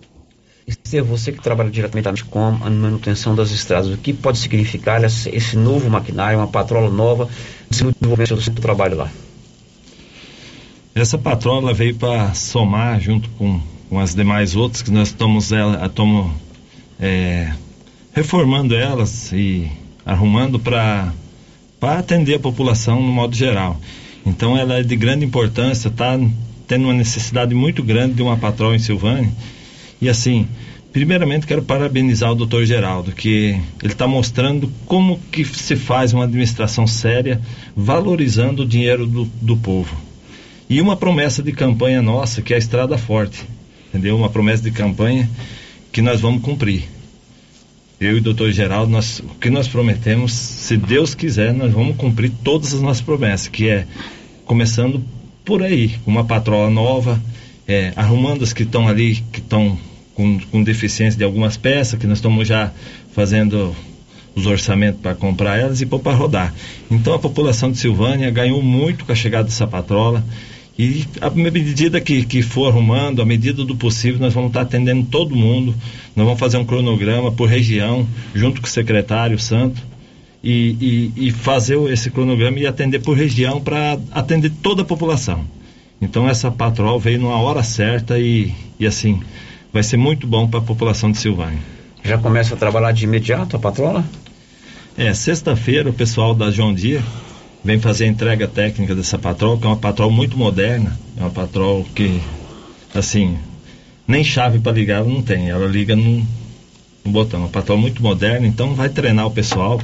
Ser 0.84 1.02
você 1.02 1.32
que 1.32 1.42
trabalha 1.42 1.70
diretamente 1.70 2.26
com 2.26 2.46
a 2.46 2.52
manutenção 2.52 3.34
das 3.34 3.52
estradas, 3.52 3.90
o 3.90 3.98
que 3.98 4.12
pode 4.12 4.38
significar 4.38 5.02
esse, 5.02 5.56
novo 5.56 5.90
maquinário, 5.90 6.40
uma 6.40 6.48
patrola 6.48 6.90
nova, 6.90 7.30
desenvolvimento 7.70 8.36
do 8.36 8.42
seu 8.42 8.54
trabalho 8.54 8.98
lá? 8.98 9.10
Essa 10.94 11.18
patrola 11.18 11.74
veio 11.74 11.96
para 11.96 12.34
somar 12.34 13.00
junto 13.00 13.30
com, 13.32 13.62
com 13.90 13.98
as 13.98 14.14
demais 14.14 14.58
outras 14.58 14.82
que 14.82 14.92
nós 14.92 15.08
estamos, 15.08 15.54
ela, 15.54 15.86
estamos 15.86 16.34
é, 17.00 17.54
reformando 18.12 18.76
elas 18.76 19.32
e 19.32 19.72
arrumando 20.06 20.60
para 20.60 21.14
atender 21.82 22.36
a 22.36 22.40
população 22.40 23.02
no 23.02 23.12
modo 23.12 23.34
geral. 23.34 23.80
Então 24.26 24.58
ela 24.58 24.80
é 24.80 24.84
de 24.84 24.98
grande 24.98 25.24
importância, 25.24 25.88
está 25.88 26.20
tendo 26.68 26.86
uma 26.86 26.94
necessidade 26.94 27.56
muito 27.56 27.82
grande 27.82 28.16
de 28.16 28.22
uma 28.22 28.36
patrola 28.36 28.76
em 28.76 28.80
Silvânia 28.80 29.32
e 30.02 30.10
assim, 30.10 30.48
primeiramente 30.92 31.48
quero 31.48 31.62
parabenizar 31.62 32.32
o 32.32 32.36
doutor 32.36 32.66
Geraldo, 32.66 33.12
que 33.12 33.60
ele 33.84 33.94
está 33.94 34.08
mostrando 34.08 34.72
como 34.86 35.20
que 35.32 35.44
se 35.46 35.76
faz 35.76 36.14
uma 36.14 36.24
administração 36.24 36.88
séria, 36.88 37.42
valorizando 37.76 38.64
o 38.64 38.68
dinheiro 38.68 39.06
do, 39.06 39.26
do 39.42 39.58
povo. 39.58 39.96
E 40.70 40.82
uma 40.82 40.98
promessa 40.98 41.42
de 41.42 41.52
campanha 41.52 42.02
nossa, 42.02 42.42
que 42.42 42.54
é 42.54 42.56
a 42.56 42.60
Estrada 42.60 42.98
Forte, 42.98 43.44
entendeu? 43.88 44.16
Uma 44.16 44.30
promessa 44.30 44.64
de 44.64 44.72
campanha 44.72 45.30
que 45.92 46.02
nós 46.02 46.20
vamos 46.20 46.42
cumprir. 46.42 46.84
Eu 48.00 48.18
e 48.18 48.20
o 48.20 48.22
doutor 48.22 48.52
Geraldo, 48.52 48.92
nós, 48.92 49.20
o 49.20 49.36
que 49.40 49.50
nós 49.50 49.68
prometemos, 49.68 50.32
se 50.34 50.78
Deus 50.78 51.16
quiser, 51.16 51.54
nós 51.54 51.72
vamos 51.72 51.96
cumprir 51.96 52.32
todas 52.44 52.74
as 52.74 52.82
nossas 52.82 53.02
promessas, 53.02 53.48
que 53.48 53.68
é 53.68 53.88
começando 54.46 55.04
por 55.44 55.64
aí, 55.64 55.96
uma 56.06 56.24
patroa 56.24 56.70
nova, 56.70 57.20
é, 57.68 57.94
arrumando 57.96 58.44
as 58.44 58.54
que 58.54 58.64
estão 58.64 58.88
ali, 58.88 59.16
que 59.32 59.40
estão 59.40 59.78
com, 60.18 60.40
com 60.40 60.64
deficiência 60.64 61.16
de 61.16 61.24
algumas 61.24 61.56
peças, 61.58 62.00
que 62.00 62.08
nós 62.08 62.18
estamos 62.18 62.48
já 62.48 62.72
fazendo 63.14 63.76
os 64.36 64.48
orçamentos 64.48 65.00
para 65.00 65.14
comprar 65.14 65.60
elas 65.60 65.80
e 65.80 65.86
pôr 65.86 66.00
para 66.00 66.18
rodar. 66.18 66.54
Então 66.90 67.14
a 67.14 67.20
população 67.20 67.72
de 67.72 67.78
Silvânia 67.78 68.32
ganhou 68.32 68.62
muito 68.64 69.06
com 69.06 69.12
a 69.12 69.16
chegada 69.16 69.44
dessa 69.44 69.68
patrola. 69.68 70.26
E 70.78 71.06
à 71.22 71.30
medida 71.30 72.02
que, 72.02 72.26
que 72.26 72.42
for 72.42 72.68
arrumando, 72.68 73.22
à 73.22 73.26
medida 73.26 73.64
do 73.64 73.76
possível, 73.76 74.20
nós 74.20 74.34
vamos 74.34 74.50
estar 74.50 74.62
atendendo 74.62 75.06
todo 75.06 75.36
mundo. 75.36 75.76
Nós 76.16 76.26
vamos 76.26 76.40
fazer 76.40 76.58
um 76.58 76.66
cronograma 76.66 77.32
por 77.32 77.48
região, 77.48 78.08
junto 78.34 78.60
com 78.60 78.68
o 78.68 78.70
secretário 78.70 79.38
Santo, 79.38 79.82
e, 80.44 81.12
e, 81.16 81.28
e 81.28 81.32
fazer 81.32 81.80
esse 81.92 82.10
cronograma 82.10 82.58
e 82.60 82.66
atender 82.66 83.00
por 83.00 83.16
região 83.16 83.62
para 83.62 84.00
atender 84.12 84.52
toda 84.64 84.82
a 84.82 84.86
população. 84.86 85.46
Então 86.02 86.28
essa 86.28 86.50
patrol 86.52 87.00
veio 87.00 87.20
numa 87.20 87.40
hora 87.40 87.64
certa 87.64 88.20
e, 88.20 88.52
e 88.80 88.86
assim, 88.86 89.20
vai 89.72 89.84
ser 89.84 89.98
muito 89.98 90.26
bom 90.26 90.48
para 90.48 90.60
a 90.60 90.64
população 90.64 91.12
de 91.12 91.18
Silvânia. 91.18 91.60
Já 92.04 92.18
começa 92.18 92.54
a 92.54 92.58
trabalhar 92.58 92.92
de 92.92 93.04
imediato 93.04 93.56
a 93.56 93.60
patrola? 93.60 94.04
É, 94.98 95.14
sexta-feira 95.14 95.90
o 95.90 95.94
pessoal 95.94 96.34
da 96.34 96.50
João 96.50 96.74
Dia 96.74 97.04
vem 97.64 97.80
fazer 97.80 98.06
a 98.06 98.08
entrega 98.08 98.48
técnica 98.48 98.96
dessa 98.96 99.20
patrol, 99.20 99.58
que 99.58 99.66
é 99.66 99.68
uma 99.68 99.78
patrol 99.78 100.10
muito 100.10 100.38
moderna, 100.38 100.98
é 101.18 101.22
uma 101.22 101.30
patrol 101.30 101.86
que, 101.94 102.22
assim, 102.96 103.38
nem 104.08 104.24
chave 104.24 104.60
para 104.60 104.72
ligar 104.72 105.00
ela 105.00 105.10
não 105.10 105.22
tem, 105.22 105.50
ela 105.50 105.68
liga 105.68 105.96
no, 105.96 106.26
no 107.04 107.12
botão. 107.12 107.42
Uma 107.42 107.50
patroa 107.50 107.78
muito 107.78 108.02
moderna, 108.02 108.48
então 108.48 108.74
vai 108.74 108.90
treinar 108.90 109.28
o 109.28 109.32
pessoal, 109.32 109.82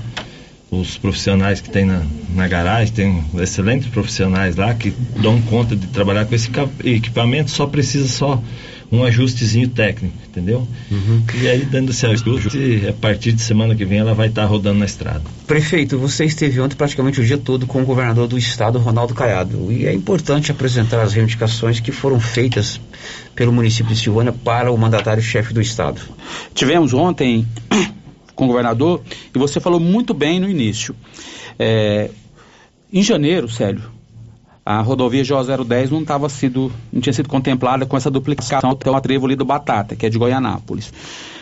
os 0.71 0.97
profissionais 0.97 1.61
que 1.61 1.69
tem 1.69 1.85
na, 1.85 2.03
na 2.33 2.47
garagem, 2.47 2.93
tem 2.93 3.23
excelentes 3.35 3.89
profissionais 3.89 4.55
lá 4.55 4.73
que 4.73 4.91
dão 5.21 5.41
conta 5.41 5.75
de 5.75 5.87
trabalhar 5.87 6.25
com 6.25 6.33
esse 6.33 6.49
equipamento, 6.83 7.51
só 7.51 7.67
precisa 7.67 8.07
só 8.07 8.41
um 8.93 9.03
ajustezinho 9.03 9.67
técnico, 9.67 10.15
entendeu? 10.23 10.67
E 11.41 11.47
aí, 11.47 11.65
dando-se 11.65 12.05
ajuste, 12.05 12.85
a 12.87 12.93
partir 12.93 13.31
de 13.31 13.41
semana 13.41 13.73
que 13.73 13.83
vem 13.83 13.97
ela 13.97 14.13
vai 14.13 14.27
estar 14.27 14.45
rodando 14.45 14.77
na 14.77 14.85
estrada. 14.85 15.23
Prefeito, 15.47 15.97
você 15.97 16.25
esteve 16.25 16.61
ontem 16.61 16.75
praticamente 16.75 17.19
o 17.19 17.25
dia 17.25 17.39
todo 17.39 17.65
com 17.65 17.81
o 17.81 17.85
governador 17.85 18.27
do 18.27 18.37
estado, 18.37 18.77
Ronaldo 18.77 19.15
Caiado. 19.15 19.71
E 19.71 19.87
é 19.87 19.93
importante 19.93 20.51
apresentar 20.51 21.01
as 21.01 21.13
reivindicações 21.13 21.79
que 21.79 21.91
foram 21.91 22.19
feitas 22.19 22.79
pelo 23.33 23.51
município 23.51 23.91
de 23.91 23.99
Silvânia 23.99 24.31
para 24.31 24.71
o 24.71 24.77
mandatário-chefe 24.77 25.55
do 25.55 25.59
estado. 25.59 25.99
Tivemos 26.53 26.93
ontem 26.93 27.47
com 28.35 28.45
o 28.45 28.47
governador 28.47 29.01
e 29.33 29.39
você 29.39 29.59
falou 29.59 29.79
muito 29.79 30.13
bem 30.13 30.39
no 30.39 30.47
início. 30.47 30.95
É, 31.57 32.11
em 32.91 33.01
janeiro, 33.01 33.49
Célio, 33.49 33.92
a 34.65 34.81
rodovia 34.81 35.23
GO010 35.23 35.91
não, 35.91 36.05
tava 36.05 36.29
sido, 36.29 36.71
não 36.91 37.01
tinha 37.01 37.13
sido 37.13 37.27
contemplada 37.27 37.85
com 37.85 37.97
essa 37.97 38.09
duplicação 38.09 38.71
até 38.71 38.89
o 38.89 39.01
trevo 39.01 39.25
ali 39.25 39.35
do 39.35 39.43
Batata, 39.43 39.95
que 39.95 40.05
é 40.05 40.09
de 40.09 40.17
Goianápolis. 40.17 40.93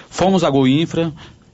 Fomos 0.09 0.43
a 0.43 0.49
Goinfra, 0.49 1.13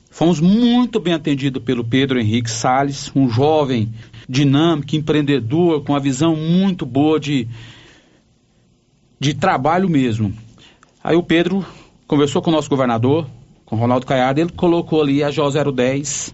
fomos 0.10 0.39
muito 0.39 0.99
bem 0.99 1.14
atendidos 1.14 1.61
pelo 1.61 1.84
Pedro 1.84 2.19
Henrique 2.19 2.49
Salles, 2.49 3.11
um 3.14 3.30
jovem 3.30 3.91
dinâmico, 4.30 4.95
empreendedor, 4.95 5.84
com 5.84 5.94
uma 5.94 5.99
visão 5.99 6.35
muito 6.35 6.85
boa 6.85 7.19
de, 7.19 7.48
de 9.19 9.34
trabalho 9.34 9.89
mesmo. 9.89 10.34
Aí 11.03 11.15
o 11.15 11.23
Pedro 11.23 11.65
conversou 12.07 12.41
com 12.41 12.49
o 12.49 12.53
nosso 12.53 12.69
governador, 12.69 13.27
com 13.65 13.76
o 13.76 13.80
Ronaldo 13.80 14.06
Caiado, 14.06 14.39
ele 14.39 14.52
colocou 14.52 15.02
ali 15.02 15.22
a 15.22 15.30
GO010 15.30 16.34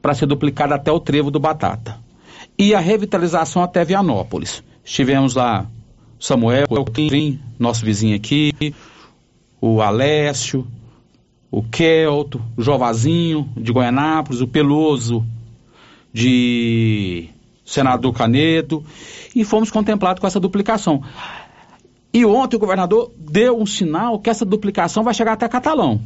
para 0.00 0.14
ser 0.14 0.26
duplicada 0.26 0.76
até 0.76 0.92
o 0.92 1.00
trevo 1.00 1.30
do 1.30 1.40
Batata. 1.40 1.98
E 2.58 2.74
a 2.74 2.80
revitalização 2.80 3.62
até 3.62 3.84
Vianópolis. 3.84 4.62
Estivemos 4.84 5.34
lá, 5.34 5.66
Samuel, 6.18 6.66
Clim, 6.92 7.38
nosso 7.58 7.84
vizinho 7.84 8.16
aqui, 8.16 8.74
o 9.60 9.80
Alessio, 9.80 10.66
o 11.50 11.62
Kelto, 11.62 12.42
o 12.56 12.62
Jovazinho 12.62 13.48
de 13.56 13.72
Goianápolis, 13.72 14.40
o 14.40 14.48
Peloso 14.48 15.24
de 16.12 17.28
Senador 17.64 18.12
Canedo, 18.12 18.84
e 19.34 19.44
fomos 19.44 19.70
contemplados 19.70 20.20
com 20.20 20.26
essa 20.26 20.40
duplicação. 20.40 21.02
E 22.12 22.24
ontem 22.24 22.56
o 22.56 22.60
governador 22.60 23.12
deu 23.16 23.58
um 23.60 23.66
sinal 23.66 24.18
que 24.18 24.30
essa 24.30 24.44
duplicação 24.44 25.04
vai 25.04 25.14
chegar 25.14 25.34
até 25.34 25.48
Catalão. 25.48 26.00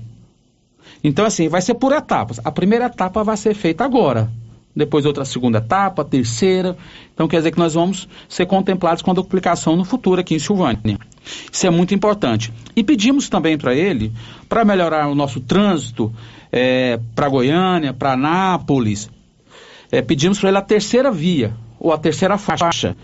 Então, 1.02 1.24
assim, 1.24 1.48
vai 1.48 1.62
ser 1.62 1.74
por 1.74 1.92
etapas. 1.92 2.40
A 2.44 2.50
primeira 2.50 2.86
etapa 2.86 3.24
vai 3.24 3.36
ser 3.36 3.54
feita 3.54 3.84
agora. 3.84 4.30
Depois 4.74 5.04
outra 5.04 5.24
segunda 5.24 5.58
etapa, 5.58 6.04
terceira. 6.04 6.76
Então 7.12 7.28
quer 7.28 7.38
dizer 7.38 7.50
que 7.50 7.58
nós 7.58 7.74
vamos 7.74 8.08
ser 8.28 8.46
contemplados 8.46 9.02
com 9.02 9.10
a 9.10 9.14
duplicação 9.14 9.76
no 9.76 9.84
futuro 9.84 10.20
aqui 10.20 10.34
em 10.34 10.38
Silvânia. 10.38 10.98
Isso 11.52 11.66
é 11.66 11.70
muito 11.70 11.94
importante. 11.94 12.52
E 12.74 12.82
pedimos 12.82 13.28
também 13.28 13.58
para 13.58 13.74
ele, 13.74 14.12
para 14.48 14.64
melhorar 14.64 15.08
o 15.08 15.14
nosso 15.14 15.40
trânsito 15.40 16.12
é, 16.50 16.98
para 17.14 17.28
Goiânia, 17.28 17.92
para 17.92 18.12
Anápolis, 18.12 19.10
é, 19.90 20.00
pedimos 20.00 20.40
para 20.40 20.48
ele 20.48 20.58
a 20.58 20.62
terceira 20.62 21.12
via, 21.12 21.54
ou 21.78 21.92
a 21.92 21.98
terceira 21.98 22.38
faixa, 22.38 22.96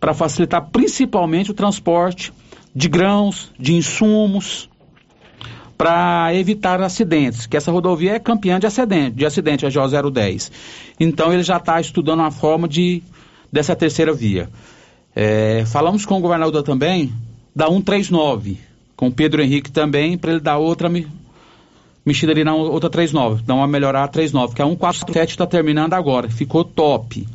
para 0.00 0.14
facilitar 0.14 0.70
principalmente 0.70 1.50
o 1.50 1.54
transporte 1.54 2.32
de 2.74 2.88
grãos, 2.88 3.52
de 3.58 3.74
insumos, 3.74 4.68
para 5.76 6.34
evitar 6.34 6.80
acidentes, 6.80 7.46
que 7.46 7.56
essa 7.56 7.72
rodovia 7.72 8.12
é 8.12 8.18
campeã 8.18 8.58
de 8.60 8.66
acidente, 8.66 9.16
de 9.16 9.26
acidente, 9.26 9.66
a 9.66 9.68
GO010. 9.68 10.50
Então 11.00 11.32
ele 11.32 11.42
já 11.42 11.56
está 11.56 11.80
estudando 11.80 12.20
uma 12.20 12.30
forma 12.30 12.68
de 12.68 13.02
dessa 13.50 13.74
terceira 13.76 14.12
via. 14.12 14.48
É, 15.14 15.64
falamos 15.66 16.06
com 16.06 16.16
o 16.16 16.20
governador 16.20 16.62
também 16.62 17.12
da 17.54 17.66
139, 17.66 18.58
com 18.96 19.08
o 19.08 19.12
Pedro 19.12 19.42
Henrique 19.42 19.70
também, 19.70 20.16
para 20.16 20.30
ele 20.32 20.40
dar 20.40 20.56
outra 20.58 20.88
me- 20.88 21.06
mexida 22.04 22.32
ali 22.32 22.44
na 22.44 22.54
outra 22.54 22.88
39, 22.88 23.42
dar 23.42 23.54
uma 23.54 23.66
melhorar 23.66 24.04
a 24.04 24.08
39, 24.08 24.54
que 24.54 24.62
a 24.62 24.66
147 24.66 25.30
está 25.30 25.46
terminando 25.46 25.92
agora, 25.94 26.30
ficou 26.30 26.64
top. 26.64 27.26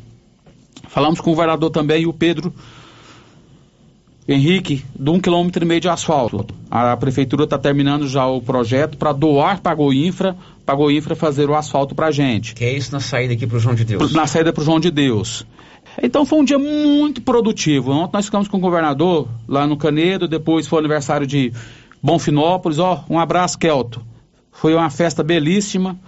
Falamos 0.88 1.20
com 1.20 1.30
o 1.30 1.34
governador 1.34 1.70
também 1.70 2.02
e 2.02 2.06
o 2.06 2.12
Pedro 2.12 2.52
Henrique, 4.28 4.84
de 4.94 5.08
um 5.08 5.18
quilômetro 5.18 5.64
e 5.64 5.66
meio 5.66 5.80
de 5.80 5.88
asfalto. 5.88 6.46
A 6.70 6.94
prefeitura 6.98 7.44
está 7.44 7.56
terminando 7.56 8.06
já 8.06 8.26
o 8.26 8.42
projeto 8.42 8.98
para 8.98 9.10
doar 9.10 9.62
para 9.62 9.72
a 9.72 9.74
Goinfra, 9.74 10.36
para 10.66 10.74
a 10.74 10.76
Goinfra 10.76 11.16
fazer 11.16 11.48
o 11.48 11.54
asfalto 11.54 11.94
para 11.94 12.08
a 12.08 12.10
gente. 12.10 12.54
Que 12.54 12.62
é 12.62 12.76
isso 12.76 12.92
na 12.92 13.00
saída 13.00 13.32
aqui 13.32 13.46
para 13.46 13.56
o 13.56 13.60
João 13.60 13.74
de 13.74 13.86
Deus. 13.86 14.12
Na 14.12 14.26
saída 14.26 14.52
para 14.52 14.60
o 14.60 14.64
João 14.64 14.78
de 14.78 14.90
Deus. 14.90 15.46
Então 16.02 16.26
foi 16.26 16.40
um 16.40 16.44
dia 16.44 16.58
muito 16.58 17.22
produtivo. 17.22 17.90
Ontem 17.90 18.18
nós 18.18 18.26
ficamos 18.26 18.48
com 18.48 18.58
o 18.58 18.60
governador 18.60 19.26
lá 19.48 19.66
no 19.66 19.78
Canedo, 19.78 20.28
depois 20.28 20.66
foi 20.66 20.76
o 20.76 20.80
aniversário 20.80 21.26
de 21.26 21.50
Bonfinópolis. 22.02 22.78
Ó, 22.78 23.02
um 23.08 23.18
abraço, 23.18 23.58
Kelto. 23.58 24.02
Foi 24.52 24.74
uma 24.74 24.90
festa 24.90 25.22
belíssima. 25.22 25.98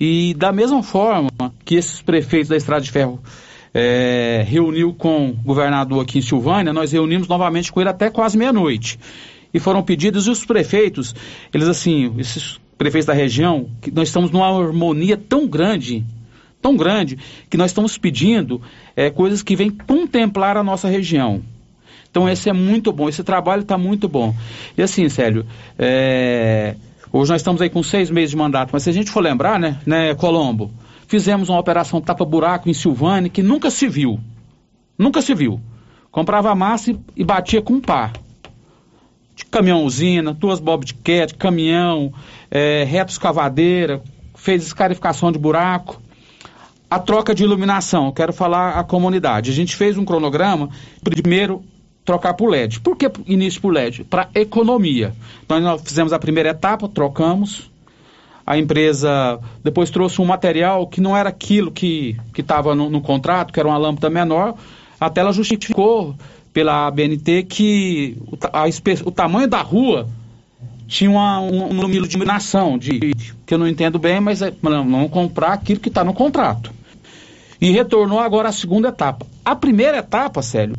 E 0.00 0.32
da 0.38 0.52
mesma 0.52 0.82
forma 0.82 1.28
que 1.66 1.74
esses 1.74 2.00
prefeitos 2.00 2.48
da 2.48 2.56
Estrada 2.56 2.82
de 2.82 2.90
Ferro 2.90 3.20
é, 3.74 4.44
reuniu 4.46 4.92
com 4.92 5.30
o 5.30 5.32
governador 5.32 6.02
aqui 6.02 6.18
em 6.18 6.22
Silvânia, 6.22 6.72
nós 6.72 6.92
reunimos 6.92 7.28
novamente 7.28 7.72
com 7.72 7.80
ele 7.80 7.90
até 7.90 8.10
quase 8.10 8.36
meia-noite. 8.36 8.98
E 9.52 9.58
foram 9.58 9.82
pedidos, 9.82 10.26
e 10.26 10.30
os 10.30 10.44
prefeitos, 10.44 11.14
eles 11.52 11.68
assim, 11.68 12.14
esses 12.18 12.58
prefeitos 12.76 13.06
da 13.06 13.12
região, 13.12 13.68
que 13.80 13.90
nós 13.90 14.08
estamos 14.08 14.30
numa 14.30 14.46
harmonia 14.46 15.16
tão 15.16 15.46
grande, 15.46 16.04
tão 16.60 16.76
grande, 16.76 17.18
que 17.50 17.56
nós 17.56 17.70
estamos 17.70 17.98
pedindo 17.98 18.60
é, 18.96 19.10
coisas 19.10 19.42
que 19.42 19.54
vêm 19.56 19.70
contemplar 19.70 20.56
a 20.56 20.62
nossa 20.62 20.88
região. 20.88 21.42
Então 22.10 22.28
esse 22.28 22.48
é 22.48 22.52
muito 22.52 22.92
bom, 22.92 23.08
esse 23.08 23.24
trabalho 23.24 23.62
está 23.62 23.78
muito 23.78 24.08
bom. 24.08 24.34
E 24.76 24.82
assim, 24.82 25.08
Célio, 25.08 25.46
é, 25.78 26.76
hoje 27.10 27.30
nós 27.30 27.40
estamos 27.40 27.62
aí 27.62 27.70
com 27.70 27.82
seis 27.82 28.10
meses 28.10 28.30
de 28.30 28.36
mandato, 28.36 28.70
mas 28.72 28.82
se 28.82 28.90
a 28.90 28.92
gente 28.92 29.10
for 29.10 29.20
lembrar, 29.20 29.58
né, 29.58 29.78
né 29.86 30.14
Colombo, 30.14 30.70
fizemos 31.12 31.50
uma 31.50 31.58
operação 31.58 32.00
tapa-buraco 32.00 32.70
em 32.70 32.72
Silvânia 32.72 33.28
que 33.28 33.42
nunca 33.42 33.70
se 33.70 33.86
viu. 33.86 34.18
Nunca 34.96 35.20
se 35.20 35.34
viu. 35.34 35.60
Comprava 36.10 36.54
massa 36.54 36.90
e, 36.90 36.98
e 37.14 37.22
batia 37.22 37.60
com 37.60 37.78
pá. 37.78 38.10
De 39.36 39.44
caminhão 39.44 39.84
usina, 39.84 40.32
duas 40.32 40.58
bobcat, 40.58 41.34
caminhão, 41.34 42.14
é, 42.50 42.84
reto 42.84 43.12
escavadeira, 43.12 44.02
fez 44.34 44.62
escarificação 44.62 45.30
de 45.30 45.38
buraco. 45.38 46.00
A 46.88 46.98
troca 46.98 47.34
de 47.34 47.42
iluminação, 47.42 48.10
quero 48.10 48.32
falar 48.32 48.78
à 48.78 48.82
comunidade. 48.82 49.50
A 49.50 49.54
gente 49.54 49.76
fez 49.76 49.98
um 49.98 50.06
cronograma, 50.06 50.70
primeiro 51.04 51.62
trocar 52.06 52.32
por 52.32 52.48
LED. 52.48 52.80
Por 52.80 52.96
que 52.96 53.10
início 53.26 53.60
por 53.60 53.70
LED? 53.70 54.04
Para 54.04 54.30
economia. 54.34 55.12
Então 55.44 55.60
nós 55.60 55.82
fizemos 55.82 56.14
a 56.14 56.18
primeira 56.18 56.48
etapa, 56.48 56.88
trocamos, 56.88 57.70
a 58.46 58.58
empresa 58.58 59.38
depois 59.62 59.90
trouxe 59.90 60.20
um 60.20 60.24
material 60.24 60.86
que 60.86 61.00
não 61.00 61.16
era 61.16 61.28
aquilo 61.28 61.70
que 61.70 62.16
estava 62.36 62.74
no, 62.74 62.90
no, 62.90 63.00
contrato, 63.00 63.52
que 63.52 63.60
era 63.60 63.68
uma 63.68 63.78
lâmpada 63.78 64.10
menor, 64.10 64.54
até 65.00 65.20
ela 65.20 65.32
justificou 65.32 66.14
pela 66.52 66.86
ABNT 66.86 67.44
que 67.44 68.16
o, 68.26 68.36
a, 68.52 68.64
o 69.04 69.10
tamanho 69.10 69.48
da 69.48 69.62
rua 69.62 70.08
tinha 70.86 71.10
uma, 71.10 71.40
um, 71.40 71.70
um 71.70 71.72
número 71.72 72.06
de 72.06 72.16
iluminação, 72.16 72.76
de, 72.76 73.14
que 73.46 73.54
eu 73.54 73.58
não 73.58 73.66
entendo 73.66 73.98
bem, 73.98 74.20
mas 74.20 74.42
é, 74.42 74.52
não, 74.62 74.84
não 74.84 75.08
comprar 75.08 75.54
aquilo 75.54 75.80
que 75.80 75.88
está 75.88 76.04
no 76.04 76.12
contrato. 76.12 76.70
E 77.60 77.70
retornou 77.70 78.18
agora 78.18 78.48
a 78.48 78.52
segunda 78.52 78.88
etapa. 78.88 79.26
A 79.44 79.56
primeira 79.56 79.98
etapa, 79.98 80.42
Célio, 80.42 80.76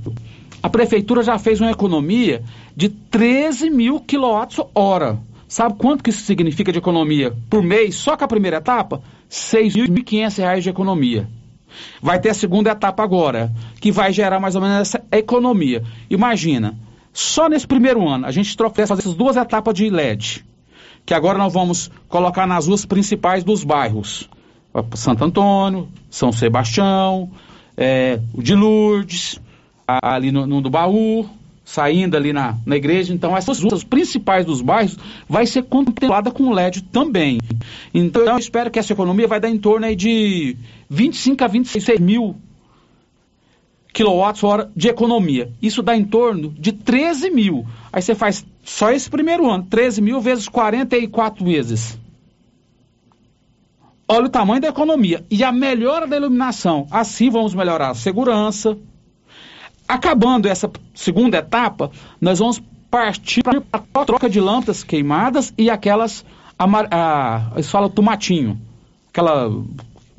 a 0.62 0.70
prefeitura 0.70 1.24
já 1.24 1.40
fez 1.40 1.60
uma 1.60 1.72
economia 1.72 2.44
de 2.76 2.90
13 2.90 3.70
mil 3.70 4.00
quilowatts-hora. 4.00 5.18
Sabe 5.54 5.76
quanto 5.78 6.04
que 6.04 6.10
isso 6.10 6.24
significa 6.24 6.72
de 6.72 6.80
economia 6.80 7.32
por 7.48 7.62
mês? 7.62 7.94
Só 7.94 8.18
com 8.18 8.26
a 8.26 8.28
primeira 8.28 8.58
etapa, 8.58 8.96
R$ 8.96 9.04
6.500 9.30 10.62
de 10.62 10.70
economia. 10.70 11.30
Vai 12.02 12.20
ter 12.20 12.30
a 12.30 12.34
segunda 12.34 12.72
etapa 12.72 13.04
agora, 13.04 13.54
que 13.80 13.92
vai 13.92 14.12
gerar 14.12 14.40
mais 14.40 14.56
ou 14.56 14.62
menos 14.64 14.80
essa 14.80 15.04
economia. 15.12 15.84
Imagina, 16.10 16.76
só 17.14 17.48
nesse 17.48 17.68
primeiro 17.68 18.10
ano, 18.10 18.26
a 18.26 18.32
gente 18.32 18.58
troca 18.58 18.82
essas 18.82 19.14
duas 19.14 19.38
etapas 19.38 19.76
de 19.76 19.92
LED, 19.92 20.44
que 21.06 21.14
agora 21.14 21.38
nós 21.38 21.54
vamos 21.54 21.92
colocar 22.10 22.48
nas 22.48 22.66
ruas 22.66 22.84
principais 22.84 23.44
dos 23.44 23.64
bairros. 23.64 24.28
Santo 24.96 25.24
Antônio, 25.24 25.88
São 26.10 26.32
Sebastião, 26.32 27.30
é, 27.78 28.20
o 28.34 28.42
de 28.42 28.56
Lourdes, 28.56 29.40
ali 29.88 30.32
no, 30.32 30.48
no 30.48 30.62
do 30.62 30.72
Baú, 30.72 31.30
saindo 31.64 32.16
ali 32.18 32.34
na, 32.34 32.58
na 32.66 32.76
igreja. 32.76 33.14
Então, 33.14 33.36
essas 33.36 33.60
ruas 33.60 33.84
principais 33.84 34.46
dos 34.46 34.62
bairros 34.62 34.98
vai 35.28 35.46
ser 35.46 35.64
contemplada 35.64 36.32
com 36.32 36.52
LED 36.52 36.84
também. 36.84 37.40
Então, 37.94 38.24
eu 38.24 38.38
espero 38.38 38.70
que 38.70 38.80
essa 38.80 38.94
economia 38.94 39.28
vai 39.28 39.40
dar 39.40 39.50
em 39.50 39.58
torno 39.58 39.86
aí 39.86 39.96
de 39.96 40.58
25 40.90 41.44
a 41.44 41.48
26 41.48 42.00
mil 42.00 42.36
quilowatts-hora 43.94 44.72
de 44.76 44.90
economia. 44.90 45.52
Isso 45.62 45.84
dá 45.84 45.96
em 45.96 46.04
torno 46.04 46.50
de 46.50 46.72
13 46.72 47.30
mil. 47.30 47.66
Aí 47.92 48.02
você 48.02 48.16
faz 48.16 48.44
só 48.64 48.92
esse 48.92 49.10
primeiro 49.10 49.50
ano, 49.50 49.68
13 49.70 50.02
mil 50.02 50.20
vezes 50.20 50.50
44 50.50 51.46
meses. 51.46 51.98
olha 54.08 54.26
o 54.26 54.30
tamanho 54.30 54.62
da 54.62 54.68
economia 54.68 55.24
e 55.30 55.44
a 55.44 55.52
melhora 55.52 56.08
da 56.08 56.18
iluminação. 56.18 56.88
Assim 56.90 57.30
vamos 57.30 57.54
melhorar 57.54 57.92
a 57.92 57.96
segurança. 57.96 58.78
Acabando 59.88 60.48
essa 60.48 60.70
segunda 60.94 61.38
etapa, 61.38 61.92
nós 62.20 62.40
vamos 62.40 62.62
partir 62.90 63.42
para 63.44 63.62
a 63.72 64.06
troca 64.06 64.30
de 64.30 64.40
lâmpadas 64.40 64.84
queimadas 64.84 65.54
e 65.58 65.70
aquelas, 65.70 66.24
amar, 66.58 66.88
a, 66.92 67.52
eles 67.56 67.70
falam 67.70 67.90
tomatinho, 67.90 68.60
aquela 69.10 69.52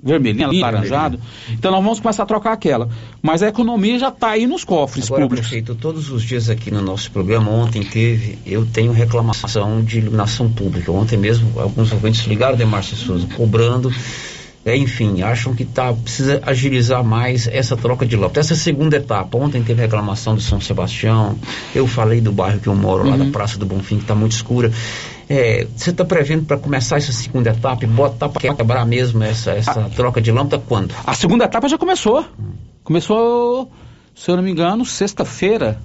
vermelhinha, 0.04 0.48
laranjado. 0.50 1.18
Então 1.50 1.70
nós 1.70 1.82
vamos 1.82 2.00
começar 2.00 2.24
a 2.24 2.26
trocar 2.26 2.52
aquela. 2.52 2.90
Mas 3.22 3.42
a 3.42 3.48
economia 3.48 3.98
já 3.98 4.08
está 4.08 4.30
aí 4.30 4.46
nos 4.46 4.62
cofres 4.62 5.06
Agora, 5.06 5.22
públicos. 5.22 5.48
prefeito, 5.48 5.74
todos 5.74 6.10
os 6.10 6.22
dias 6.22 6.50
aqui 6.50 6.70
no 6.70 6.82
nosso 6.82 7.10
programa, 7.10 7.50
ontem 7.50 7.82
teve, 7.82 8.38
eu 8.44 8.66
tenho 8.66 8.92
reclamação 8.92 9.82
de 9.82 9.98
iluminação 9.98 10.50
pública. 10.50 10.92
Ontem 10.92 11.16
mesmo, 11.16 11.58
alguns 11.58 11.90
ouvintes 11.90 12.26
ligaram, 12.26 12.56
Demarcio 12.56 12.96
Souza, 12.96 13.26
cobrando. 13.34 13.90
É, 14.64 14.74
enfim, 14.74 15.20
acham 15.20 15.54
que 15.54 15.64
tá, 15.64 15.92
precisa 15.92 16.40
agilizar 16.44 17.04
mais 17.04 17.46
essa 17.46 17.76
troca 17.76 18.06
de 18.06 18.16
lâmpada. 18.16 18.40
Essa 18.40 18.54
segunda 18.54 18.96
etapa, 18.96 19.36
ontem 19.36 19.62
teve 19.62 19.82
reclamação 19.82 20.34
do 20.34 20.40
São 20.40 20.58
Sebastião, 20.58 21.38
eu 21.74 21.86
falei 21.86 22.20
do 22.20 22.32
bairro 22.32 22.60
que 22.60 22.68
eu 22.68 22.74
moro, 22.74 23.08
lá 23.08 23.16
da 23.16 23.26
Praça 23.26 23.58
do 23.58 23.66
Bonfim, 23.66 23.96
que 23.96 24.04
está 24.04 24.14
muito 24.14 24.32
escura. 24.32 24.72
É, 25.28 25.66
você 25.76 25.90
está 25.90 26.04
prevendo 26.04 26.46
para 26.46 26.56
começar 26.56 26.96
essa 26.96 27.12
segunda 27.12 27.50
etapa 27.50 27.84
e 27.84 27.86
botar 27.86 28.28
para 28.30 28.54
quebrar 28.54 28.86
mesmo 28.86 29.22
essa, 29.22 29.52
essa 29.52 29.90
troca 29.94 30.20
de 30.20 30.32
lâmpada 30.32 30.62
quando? 30.66 30.94
A 31.06 31.14
segunda 31.14 31.44
etapa 31.44 31.68
já 31.68 31.76
começou. 31.76 32.24
Começou, 32.82 33.70
se 34.14 34.30
eu 34.30 34.36
não 34.36 34.42
me 34.42 34.50
engano, 34.50 34.84
sexta-feira. 34.84 35.78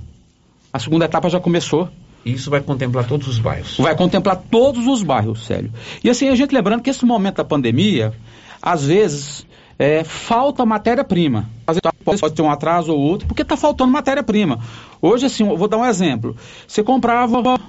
A 0.72 0.80
segunda 0.80 1.06
etapa 1.06 1.30
já 1.30 1.40
começou. 1.40 1.90
Isso 2.26 2.50
vai 2.50 2.62
contemplar 2.62 3.08
todos 3.08 3.28
os 3.28 3.40
bairros. 3.40 3.78
Vai 3.78 3.96
contemplar 3.96 4.36
todos 4.52 4.86
os 4.88 5.04
bairros, 5.04 5.46
Célio. 5.46 5.72
E 6.04 6.10
assim, 6.10 6.28
a 6.28 6.36
gente 6.36 6.54
lembrando 6.54 6.82
que 6.82 6.90
esse 6.90 7.06
momento 7.06 7.38
da 7.38 7.46
pandemia, 7.46 8.14
às 8.62 8.86
vezes, 8.86 9.46
é, 9.78 10.04
falta 10.04 10.66
matéria-prima. 10.66 11.50
Às 11.68 11.76
vezes 11.78 12.20
pode, 12.22 12.34
ter 12.34 12.42
um 12.42 12.50
atraso 12.50 12.92
ou 12.94 13.00
outro, 13.00 13.28
porque 13.28 13.42
está 13.44 13.56
faltando 13.56 13.92
matéria-prima. 13.92 14.60
Hoje, 15.02 15.26
assim, 15.26 15.44
vou 15.44 15.68
dar 15.68 15.78
um 15.78 15.86
exemplo. 15.86 16.36
Você 16.68 16.84
comprava 16.84 17.60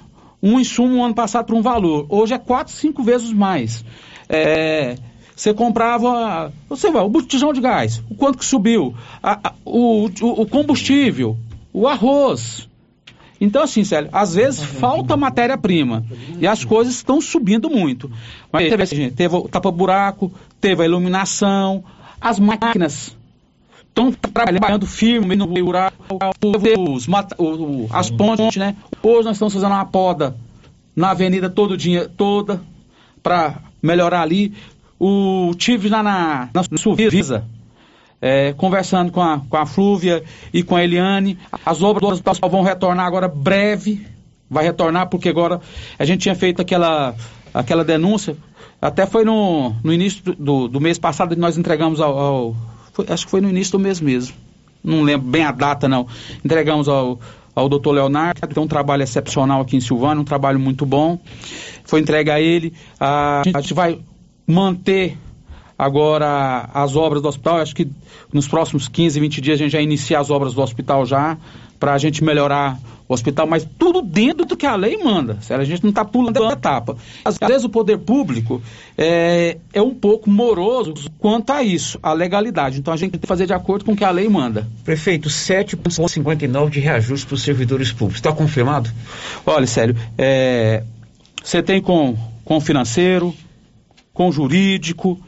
um 0.43 0.59
insumo 0.59 1.05
ano 1.05 1.15
passado 1.15 1.47
por 1.47 1.55
um 1.55 1.63
valor, 1.63 2.07
hoje 2.09 2.33
é 2.35 2.39
quatro, 2.39 2.73
cinco 2.73 3.03
vezes 3.03 3.33
mais. 3.33 3.85
É, 4.29 4.97
você 5.37 5.53
comprava, 5.53 6.53
você 6.69 6.91
vai, 6.91 7.03
o 7.03 7.09
botijão 7.09 7.53
de 7.53 7.61
gás, 7.61 8.03
o 8.11 8.15
quanto 8.15 8.39
que 8.39 8.45
subiu, 8.45 8.95
a- 9.23 9.39
a- 9.49 9.53
o- 9.65 10.05
o 10.07 10.47
combustível, 10.47 11.37
o 11.73 11.87
arroz. 11.87 12.69
Então, 13.41 13.63
assim, 13.63 13.83
Célio, 13.85 14.11
às 14.13 14.35
vezes 14.35 14.63
falta 14.63 15.17
matéria-prima 15.17 16.05
e 16.39 16.47
as 16.47 16.63
coisas 16.65 16.95
estão 16.95 17.21
subindo 17.21 17.71
muito. 17.71 18.11
Mas 18.53 18.65
teve, 18.71 18.83
assim, 18.83 19.11
teve 19.11 19.35
o 19.37 19.49
tapa-buraco, 19.49 20.31
teve 20.61 20.83
a 20.83 20.85
iluminação, 20.85 21.83
as 22.21 22.39
máquinas 22.39 23.17
estão 23.89 24.13
trabalhando 24.13 24.87
firme 24.87 25.35
no 25.37 25.47
buraco, 25.47 26.19
os, 26.87 27.09
o- 27.39 27.87
as 27.91 28.11
pontes, 28.11 28.57
né? 28.57 28.77
Hoje 29.03 29.25
nós 29.25 29.37
estamos 29.37 29.55
fazendo 29.55 29.73
uma 29.73 29.87
poda 29.87 30.37
na 30.95 31.11
avenida 31.13 31.49
todo 31.49 31.77
dia, 31.79 32.09
toda, 32.15 32.61
para 33.23 33.57
melhorar 33.83 34.21
ali. 34.23 34.53
O 34.99 35.53
tive 35.57 35.89
lá 35.89 36.03
na, 36.03 36.49
na 36.53 36.63
Suvisa, 36.79 37.45
é, 38.21 38.53
conversando 38.53 39.11
com 39.11 39.21
a, 39.21 39.41
com 39.49 39.57
a 39.57 39.67
Flúvia 39.67 40.23
e 40.53 40.63
com 40.63 40.77
a 40.77 40.85
Eliane. 40.85 41.39
As 41.65 41.83
obras 41.83 42.03
do 42.03 42.29
hospital 42.29 42.51
vão 42.51 42.63
retornar 42.63 43.07
agora 43.07 43.29
breve. 43.29 44.07
Vai 44.49 44.65
retornar 44.65 45.09
porque 45.09 45.29
agora 45.29 45.61
a 45.99 46.05
gente 46.05 46.23
tinha 46.23 46.35
feito 46.35 46.61
aquela, 46.61 47.15
aquela 47.55 47.85
denúncia. 47.85 48.37
Até 48.83 49.07
foi 49.07 49.25
no, 49.25 49.75
no 49.85 49.93
início 49.93 50.35
do, 50.35 50.67
do, 50.67 50.81
mês 50.81 50.99
passado 50.99 51.35
que 51.35 51.41
nós 51.41 51.57
entregamos 51.57 52.01
ao. 52.01 52.19
ao- 52.19 52.57
foi- 52.93 53.07
acho 53.09 53.27
que 53.27 53.31
foi 53.31 53.41
no 53.41 53.49
início 53.49 53.73
do 53.73 53.79
mês 53.79 54.01
mesmo. 54.01 54.35
Não 54.83 55.03
lembro 55.03 55.29
bem 55.29 55.45
a 55.45 55.53
data, 55.53 55.87
não. 55.89 56.07
Entregamos 56.45 56.89
ao, 56.89 57.21
ao 57.55 57.69
doutor 57.69 57.93
Leonardo, 57.93 58.41
que 58.41 58.55
tem 58.55 58.63
um 58.63 58.67
trabalho 58.67 59.03
excepcional 59.03 59.61
aqui 59.61 59.77
em 59.77 59.81
Silvânia, 59.81 60.21
um 60.21 60.25
trabalho 60.25 60.59
muito 60.59 60.85
bom. 60.87 61.19
Foi 61.85 62.01
entregue 62.01 62.31
a 62.31 62.41
ele. 62.41 62.73
A 62.99 63.43
gente 63.45 63.75
vai 63.75 63.99
manter 64.47 65.17
agora 65.81 66.69
as 66.75 66.95
obras 66.95 67.23
do 67.23 67.29
hospital. 67.29 67.57
Acho 67.57 67.75
que 67.75 67.89
nos 68.31 68.47
próximos 68.47 68.87
15, 68.87 69.19
20 69.19 69.41
dias 69.41 69.59
a 69.59 69.63
gente 69.63 69.73
já 69.73 69.81
inicia 69.81 70.21
as 70.21 70.31
obras 70.31 70.53
do 70.53 70.61
hospital 70.61 71.07
já, 71.07 71.39
para 71.79 71.95
a 71.95 71.99
gente 71.99 72.23
melhorar 72.23 72.79
o 73.09 73.15
hospital, 73.15 73.47
mas 73.47 73.67
tudo 73.79 74.03
dentro 74.03 74.45
do 74.45 74.57
que 74.59 74.67
a 74.67 74.77
lei 74.77 75.03
manda. 75.03 75.39
Sério, 75.41 75.63
a 75.63 75.67
gente 75.67 75.83
não 75.83 75.89
está 75.89 76.05
pulando 76.05 76.45
a 76.45 76.53
etapa. 76.53 76.97
Às 77.25 77.39
vezes 77.39 77.65
o 77.65 77.71
poder 77.71 77.97
público 77.97 78.61
é, 78.97 79.57
é 79.73 79.81
um 79.81 79.95
pouco 79.95 80.29
moroso 80.29 80.93
quanto 81.19 81.51
a 81.51 81.63
isso, 81.63 81.99
a 82.03 82.13
legalidade. 82.13 82.79
Então 82.79 82.93
a 82.93 82.97
gente 82.99 83.13
tem 83.13 83.21
que 83.21 83.27
fazer 83.27 83.47
de 83.47 83.55
acordo 83.55 83.87
com 83.87 83.93
o 83.93 83.97
que 83.97 84.05
a 84.05 84.11
lei 84.11 84.29
manda. 84.29 84.69
Prefeito, 84.85 85.31
7,59 85.31 86.69
de 86.69 86.79
reajuste 86.79 87.27
para 87.27 87.35
os 87.35 87.43
servidores 87.43 87.91
públicos. 87.91 88.17
Está 88.17 88.33
confirmado? 88.35 88.91
Olha, 89.47 89.67
sério, 89.67 89.97
é, 90.19 90.85
você 91.43 91.63
tem 91.63 91.81
com, 91.81 92.17
com 92.45 92.59
o 92.59 92.61
financeiro, 92.61 93.35
com 94.13 94.29
o 94.29 94.33
jurídico, 94.33 95.19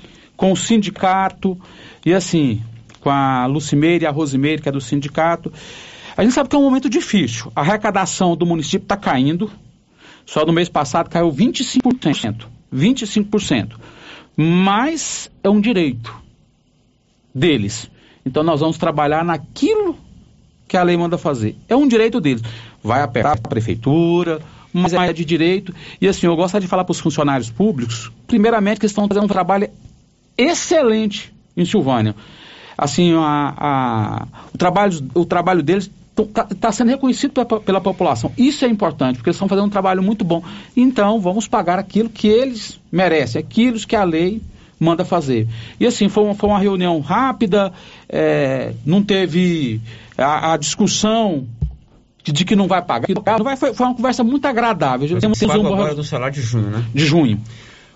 com 0.42 0.50
o 0.50 0.56
sindicato, 0.56 1.56
e 2.04 2.12
assim, 2.12 2.60
com 2.98 3.08
a 3.08 3.46
Lucimeire 3.46 4.02
e 4.02 4.08
a 4.08 4.10
Rosimeire, 4.10 4.60
que 4.60 4.68
é 4.68 4.72
do 4.72 4.80
sindicato. 4.80 5.52
A 6.16 6.24
gente 6.24 6.34
sabe 6.34 6.48
que 6.48 6.56
é 6.56 6.58
um 6.58 6.64
momento 6.64 6.90
difícil. 6.90 7.52
A 7.54 7.60
arrecadação 7.60 8.36
do 8.36 8.44
município 8.44 8.84
está 8.84 8.96
caindo. 8.96 9.48
Só 10.26 10.44
no 10.44 10.52
mês 10.52 10.68
passado 10.68 11.08
caiu 11.08 11.30
25%. 11.30 12.46
25%. 12.74 13.74
Mas 14.36 15.30
é 15.44 15.48
um 15.48 15.60
direito 15.60 16.12
deles. 17.32 17.88
Então 18.26 18.42
nós 18.42 18.58
vamos 18.58 18.76
trabalhar 18.76 19.24
naquilo 19.24 19.96
que 20.66 20.76
a 20.76 20.82
lei 20.82 20.96
manda 20.96 21.16
fazer. 21.16 21.56
É 21.68 21.76
um 21.76 21.86
direito 21.86 22.20
deles. 22.20 22.42
Vai 22.82 23.02
apertar 23.02 23.34
a 23.34 23.48
prefeitura, 23.48 24.40
mas 24.72 24.92
é 24.92 25.12
de 25.12 25.24
direito. 25.24 25.72
E 26.00 26.08
assim, 26.08 26.26
eu 26.26 26.34
gostaria 26.34 26.66
de 26.66 26.68
falar 26.68 26.82
para 26.82 26.90
os 26.90 26.98
funcionários 26.98 27.48
públicos, 27.48 28.10
primeiramente, 28.26 28.80
que 28.80 28.86
estão 28.86 29.06
fazendo 29.06 29.26
um 29.26 29.28
trabalho 29.28 29.70
excelente 30.36 31.32
em 31.56 31.64
Silvânia. 31.64 32.14
Assim, 32.76 33.14
a- 33.14 33.54
a- 33.56 34.26
o, 34.52 34.58
trabalho, 34.58 35.10
o 35.14 35.24
trabalho 35.24 35.62
deles 35.62 35.90
está 36.50 36.70
sendo 36.72 36.88
reconhecido 36.88 37.32
pela, 37.32 37.60
pela 37.60 37.80
população. 37.80 38.32
Isso 38.36 38.64
é 38.64 38.68
importante, 38.68 39.16
porque 39.16 39.30
eles 39.30 39.36
estão 39.36 39.48
fazendo 39.48 39.66
um 39.66 39.70
trabalho 39.70 40.02
muito 40.02 40.24
bom. 40.24 40.42
Então, 40.76 41.20
vamos 41.20 41.48
pagar 41.48 41.78
aquilo 41.78 42.08
que 42.08 42.28
eles 42.28 42.78
merecem, 42.90 43.40
aquilo 43.40 43.78
que 43.80 43.96
a 43.96 44.04
lei 44.04 44.42
manda 44.78 45.04
fazer. 45.04 45.46
E 45.78 45.86
assim, 45.86 46.08
foi 46.08 46.24
uma, 46.24 46.34
foi 46.34 46.48
uma 46.48 46.58
reunião 46.58 47.00
rápida, 47.00 47.72
é, 48.08 48.72
não 48.84 49.02
teve 49.02 49.80
a, 50.18 50.52
a 50.52 50.56
discussão 50.56 51.46
de, 52.24 52.32
de 52.32 52.44
que 52.44 52.56
não 52.56 52.66
vai 52.66 52.82
pagar, 52.82 53.06
não 53.38 53.44
vai, 53.44 53.56
foi, 53.56 53.72
foi 53.74 53.86
uma 53.86 53.94
conversa 53.94 54.22
muito 54.24 54.44
agradável. 54.46 55.06
Temos 55.20 55.38
um 55.60 55.66
agora 55.74 55.94
do 55.94 56.04
salário 56.04 56.34
de 56.34 56.42
junho, 56.42 56.68
né? 56.68 56.84
de 56.92 57.04
junho. 57.06 57.40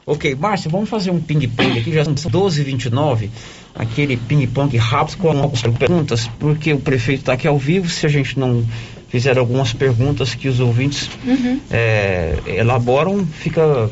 Ok, 0.09 0.37
Márcio, 0.37 0.71
vamos 0.71 0.89
fazer 0.89 1.11
um 1.11 1.21
ping-pong 1.21 1.81
aqui, 1.81 1.93
já 1.93 2.05
são 2.05 2.15
12h29, 2.15 3.29
aquele 3.75 4.17
ping-pong 4.17 4.77
rápido 4.77 5.17
com 5.19 5.29
algumas 5.31 5.63
perguntas, 5.63 6.31
porque 6.39 6.73
o 6.73 6.79
prefeito 6.79 7.21
está 7.21 7.33
aqui 7.33 7.49
ao 7.49 7.59
vivo, 7.59 7.89
se 7.89 8.07
a 8.07 8.09
gente 8.09 8.39
não 8.39 8.65
fizer 9.09 9.37
algumas 9.37 9.73
perguntas 9.73 10.33
que 10.33 10.47
os 10.47 10.61
ouvintes 10.61 11.11
Uhum. 11.27 11.59
é, 11.71 12.39
elaboram, 12.47 13.27
fica. 13.27 13.91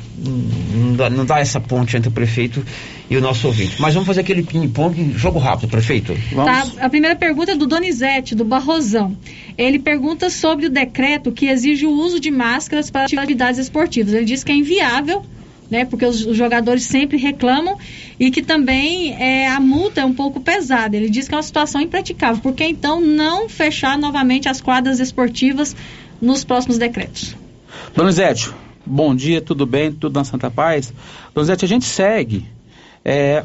Não 0.72 0.94
dá, 0.94 1.10
não 1.10 1.24
dá 1.26 1.40
essa 1.40 1.58
ponte 1.58 1.96
entre 1.96 2.08
o 2.08 2.12
prefeito 2.12 2.64
e 3.10 3.16
o 3.16 3.20
nosso 3.20 3.48
ouvinte. 3.48 3.74
Mas 3.80 3.94
vamos 3.94 4.06
fazer 4.06 4.20
aquele 4.20 4.44
ping-pong, 4.44 5.14
jogo 5.16 5.40
rápido, 5.40 5.68
prefeito. 5.68 6.14
Tá, 6.32 6.64
a 6.78 6.88
primeira 6.88 7.16
pergunta 7.16 7.52
é 7.52 7.56
do 7.56 7.66
Donizete, 7.66 8.36
do 8.36 8.44
Barrosão. 8.44 9.16
Ele 9.58 9.80
pergunta 9.80 10.30
sobre 10.30 10.66
o 10.66 10.70
decreto 10.70 11.32
que 11.32 11.46
exige 11.46 11.86
o 11.86 11.90
uso 11.90 12.20
de 12.20 12.30
máscaras 12.30 12.88
para 12.88 13.04
atividades 13.04 13.58
esportivas. 13.58 14.12
Ele 14.12 14.24
diz 14.24 14.44
que 14.44 14.52
é 14.52 14.54
inviável, 14.54 15.24
né, 15.70 15.84
porque 15.84 16.04
os, 16.04 16.24
os 16.24 16.36
jogadores 16.36 16.84
sempre 16.84 17.16
reclamam 17.16 17.78
e 18.18 18.30
que 18.30 18.42
também 18.42 19.14
é, 19.14 19.48
a 19.48 19.60
multa 19.60 20.02
é 20.02 20.04
um 20.04 20.14
pouco 20.14 20.40
pesada. 20.40 20.96
Ele 20.96 21.08
diz 21.08 21.28
que 21.28 21.34
é 21.34 21.36
uma 21.36 21.42
situação 21.42 21.80
impraticável. 21.80 22.40
Por 22.40 22.52
que 22.52 22.64
então 22.64 23.00
não 23.00 23.48
fechar 23.48 23.98
novamente 23.98 24.48
as 24.48 24.60
quadras 24.60 25.00
esportivas 25.00 25.74
nos 26.20 26.44
próximos 26.44 26.78
decretos? 26.78 27.36
Donizete, 27.94 28.50
bom 28.84 29.14
dia, 29.14 29.40
tudo 29.40 29.66
bem? 29.66 29.92
Tudo 29.92 30.16
na 30.16 30.24
Santa 30.24 30.50
Paz? 30.50 30.92
Donizete, 31.34 31.64
a 31.64 31.68
gente 31.68 31.84
segue 31.84 32.46
é, 33.04 33.44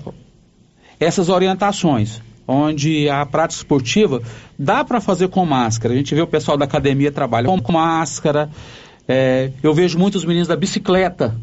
essas 0.99 1.29
orientações, 1.29 2.21
onde 2.47 3.09
a 3.09 3.25
prática 3.25 3.61
esportiva 3.61 4.21
dá 4.57 4.83
para 4.83 4.99
fazer 4.99 5.29
com 5.29 5.45
máscara. 5.45 5.93
A 5.93 5.97
gente 5.97 6.13
vê 6.13 6.21
o 6.21 6.27
pessoal 6.27 6.57
da 6.57 6.65
academia 6.65 7.11
trabalhar 7.11 7.47
com 7.47 7.71
máscara. 7.71 8.49
É, 9.07 9.51
eu 9.63 9.73
vejo 9.73 9.97
muitos 9.97 10.23
meninos 10.23 10.47
da 10.47 10.55
bicicleta 10.55 11.35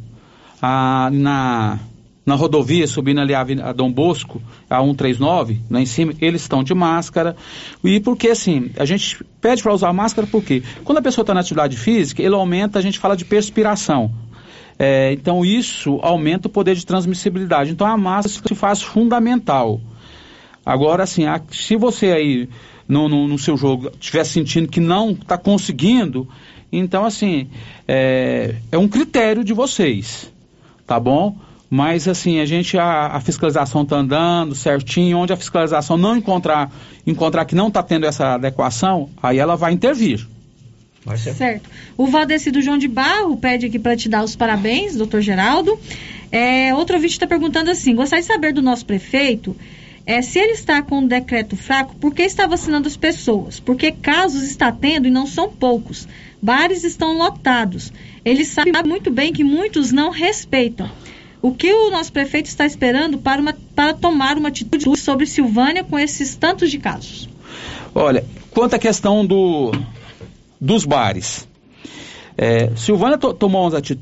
ah, 0.60 1.10
na, 1.12 1.78
na 2.24 2.34
rodovia, 2.34 2.86
subindo 2.86 3.20
ali 3.20 3.34
a, 3.34 3.40
a 3.40 3.72
Dom 3.72 3.92
Bosco, 3.92 4.42
a 4.68 4.80
139, 4.80 5.60
lá 5.70 5.80
em 5.80 5.86
cima, 5.86 6.12
eles 6.20 6.42
estão 6.42 6.64
de 6.64 6.74
máscara. 6.74 7.36
E 7.84 8.00
porque 8.00 8.28
assim, 8.28 8.70
a 8.76 8.84
gente 8.84 9.24
pede 9.40 9.62
para 9.62 9.72
usar 9.72 9.92
máscara 9.92 10.26
porque 10.26 10.62
quando 10.84 10.98
a 10.98 11.02
pessoa 11.02 11.22
está 11.22 11.32
na 11.32 11.40
atividade 11.40 11.76
física, 11.76 12.20
ele 12.20 12.34
aumenta, 12.34 12.78
a 12.78 12.82
gente 12.82 12.98
fala 12.98 13.16
de 13.16 13.24
perspiração. 13.24 14.10
É, 14.78 15.12
então 15.12 15.44
isso 15.44 15.98
aumenta 16.02 16.48
o 16.48 16.50
poder 16.50 16.74
de 16.74 16.84
transmissibilidade. 16.84 17.70
Então 17.70 17.86
a 17.86 17.96
máscara 17.96 18.48
se 18.48 18.54
faz 18.54 18.82
fundamental. 18.82 19.80
Agora, 20.64 21.04
assim, 21.04 21.26
a, 21.26 21.40
se 21.50 21.76
você 21.76 22.06
aí 22.06 22.48
no, 22.88 23.08
no, 23.08 23.28
no 23.28 23.38
seu 23.38 23.56
jogo 23.56 23.90
estiver 24.00 24.24
sentindo 24.24 24.68
que 24.68 24.80
não 24.80 25.12
está 25.12 25.38
conseguindo, 25.38 26.28
então 26.72 27.04
assim, 27.04 27.48
é, 27.86 28.56
é 28.72 28.76
um 28.76 28.88
critério 28.88 29.44
de 29.44 29.52
vocês, 29.52 30.30
tá 30.86 31.00
bom? 31.00 31.36
Mas 31.68 32.06
assim, 32.06 32.38
a 32.38 32.46
gente, 32.46 32.78
a, 32.78 33.08
a 33.08 33.20
fiscalização 33.20 33.82
está 33.82 33.96
andando 33.96 34.54
certinho, 34.54 35.18
onde 35.18 35.32
a 35.32 35.36
fiscalização 35.36 35.96
não 35.96 36.16
encontrar, 36.16 36.70
encontrar 37.06 37.44
que 37.44 37.54
não 37.54 37.68
está 37.68 37.82
tendo 37.82 38.06
essa 38.06 38.34
adequação, 38.34 39.10
aí 39.22 39.38
ela 39.38 39.56
vai 39.56 39.72
intervir. 39.72 40.26
Vai 41.04 41.16
ser. 41.16 41.34
Certo. 41.34 41.68
O 41.96 42.06
Valdecido 42.06 42.62
João 42.62 42.78
de 42.78 42.88
Barro 42.88 43.36
pede 43.36 43.66
aqui 43.66 43.78
para 43.78 43.96
te 43.96 44.08
dar 44.08 44.24
os 44.24 44.36
parabéns, 44.36 44.96
doutor 44.96 45.20
Geraldo. 45.20 45.78
É, 46.30 46.74
outro 46.74 46.96
ouvinte 46.96 47.14
está 47.14 47.26
perguntando 47.26 47.70
assim: 47.70 47.94
gostaria 47.94 48.22
de 48.22 48.26
saber 48.26 48.52
do 48.52 48.62
nosso 48.62 48.84
prefeito 48.84 49.56
é, 50.06 50.22
se 50.22 50.38
ele 50.38 50.52
está 50.52 50.80
com 50.82 50.98
um 50.98 51.06
decreto 51.06 51.56
fraco, 51.56 51.96
por 51.96 52.14
que 52.14 52.22
está 52.22 52.46
vacinando 52.46 52.86
as 52.86 52.96
pessoas? 52.96 53.58
Porque 53.58 53.90
casos 53.90 54.44
está 54.44 54.70
tendo 54.70 55.08
e 55.08 55.10
não 55.10 55.26
são 55.26 55.50
poucos. 55.50 56.06
Bares 56.40 56.84
estão 56.84 57.18
lotados. 57.18 57.92
Ele 58.26 58.44
sabe 58.44 58.72
muito 58.84 59.08
bem 59.08 59.32
que 59.32 59.44
muitos 59.44 59.92
não 59.92 60.10
respeitam. 60.10 60.90
O 61.40 61.52
que 61.54 61.72
o 61.72 61.90
nosso 61.92 62.12
prefeito 62.12 62.46
está 62.46 62.66
esperando 62.66 63.18
para, 63.18 63.40
uma, 63.40 63.54
para 63.72 63.94
tomar 63.94 64.36
uma 64.36 64.48
atitude 64.48 64.84
sobre 64.98 65.26
Silvânia 65.26 65.84
com 65.84 65.96
esses 65.96 66.34
tantos 66.34 66.68
de 66.68 66.78
casos? 66.78 67.28
Olha, 67.94 68.24
quanto 68.50 68.74
à 68.74 68.80
questão 68.80 69.24
do, 69.24 69.70
dos 70.60 70.84
bares. 70.84 71.46
É, 72.36 72.74
Silvânia 72.74 73.16
to, 73.16 73.32
tomou 73.32 73.62
umas 73.62 73.74
atitudes 73.74 74.00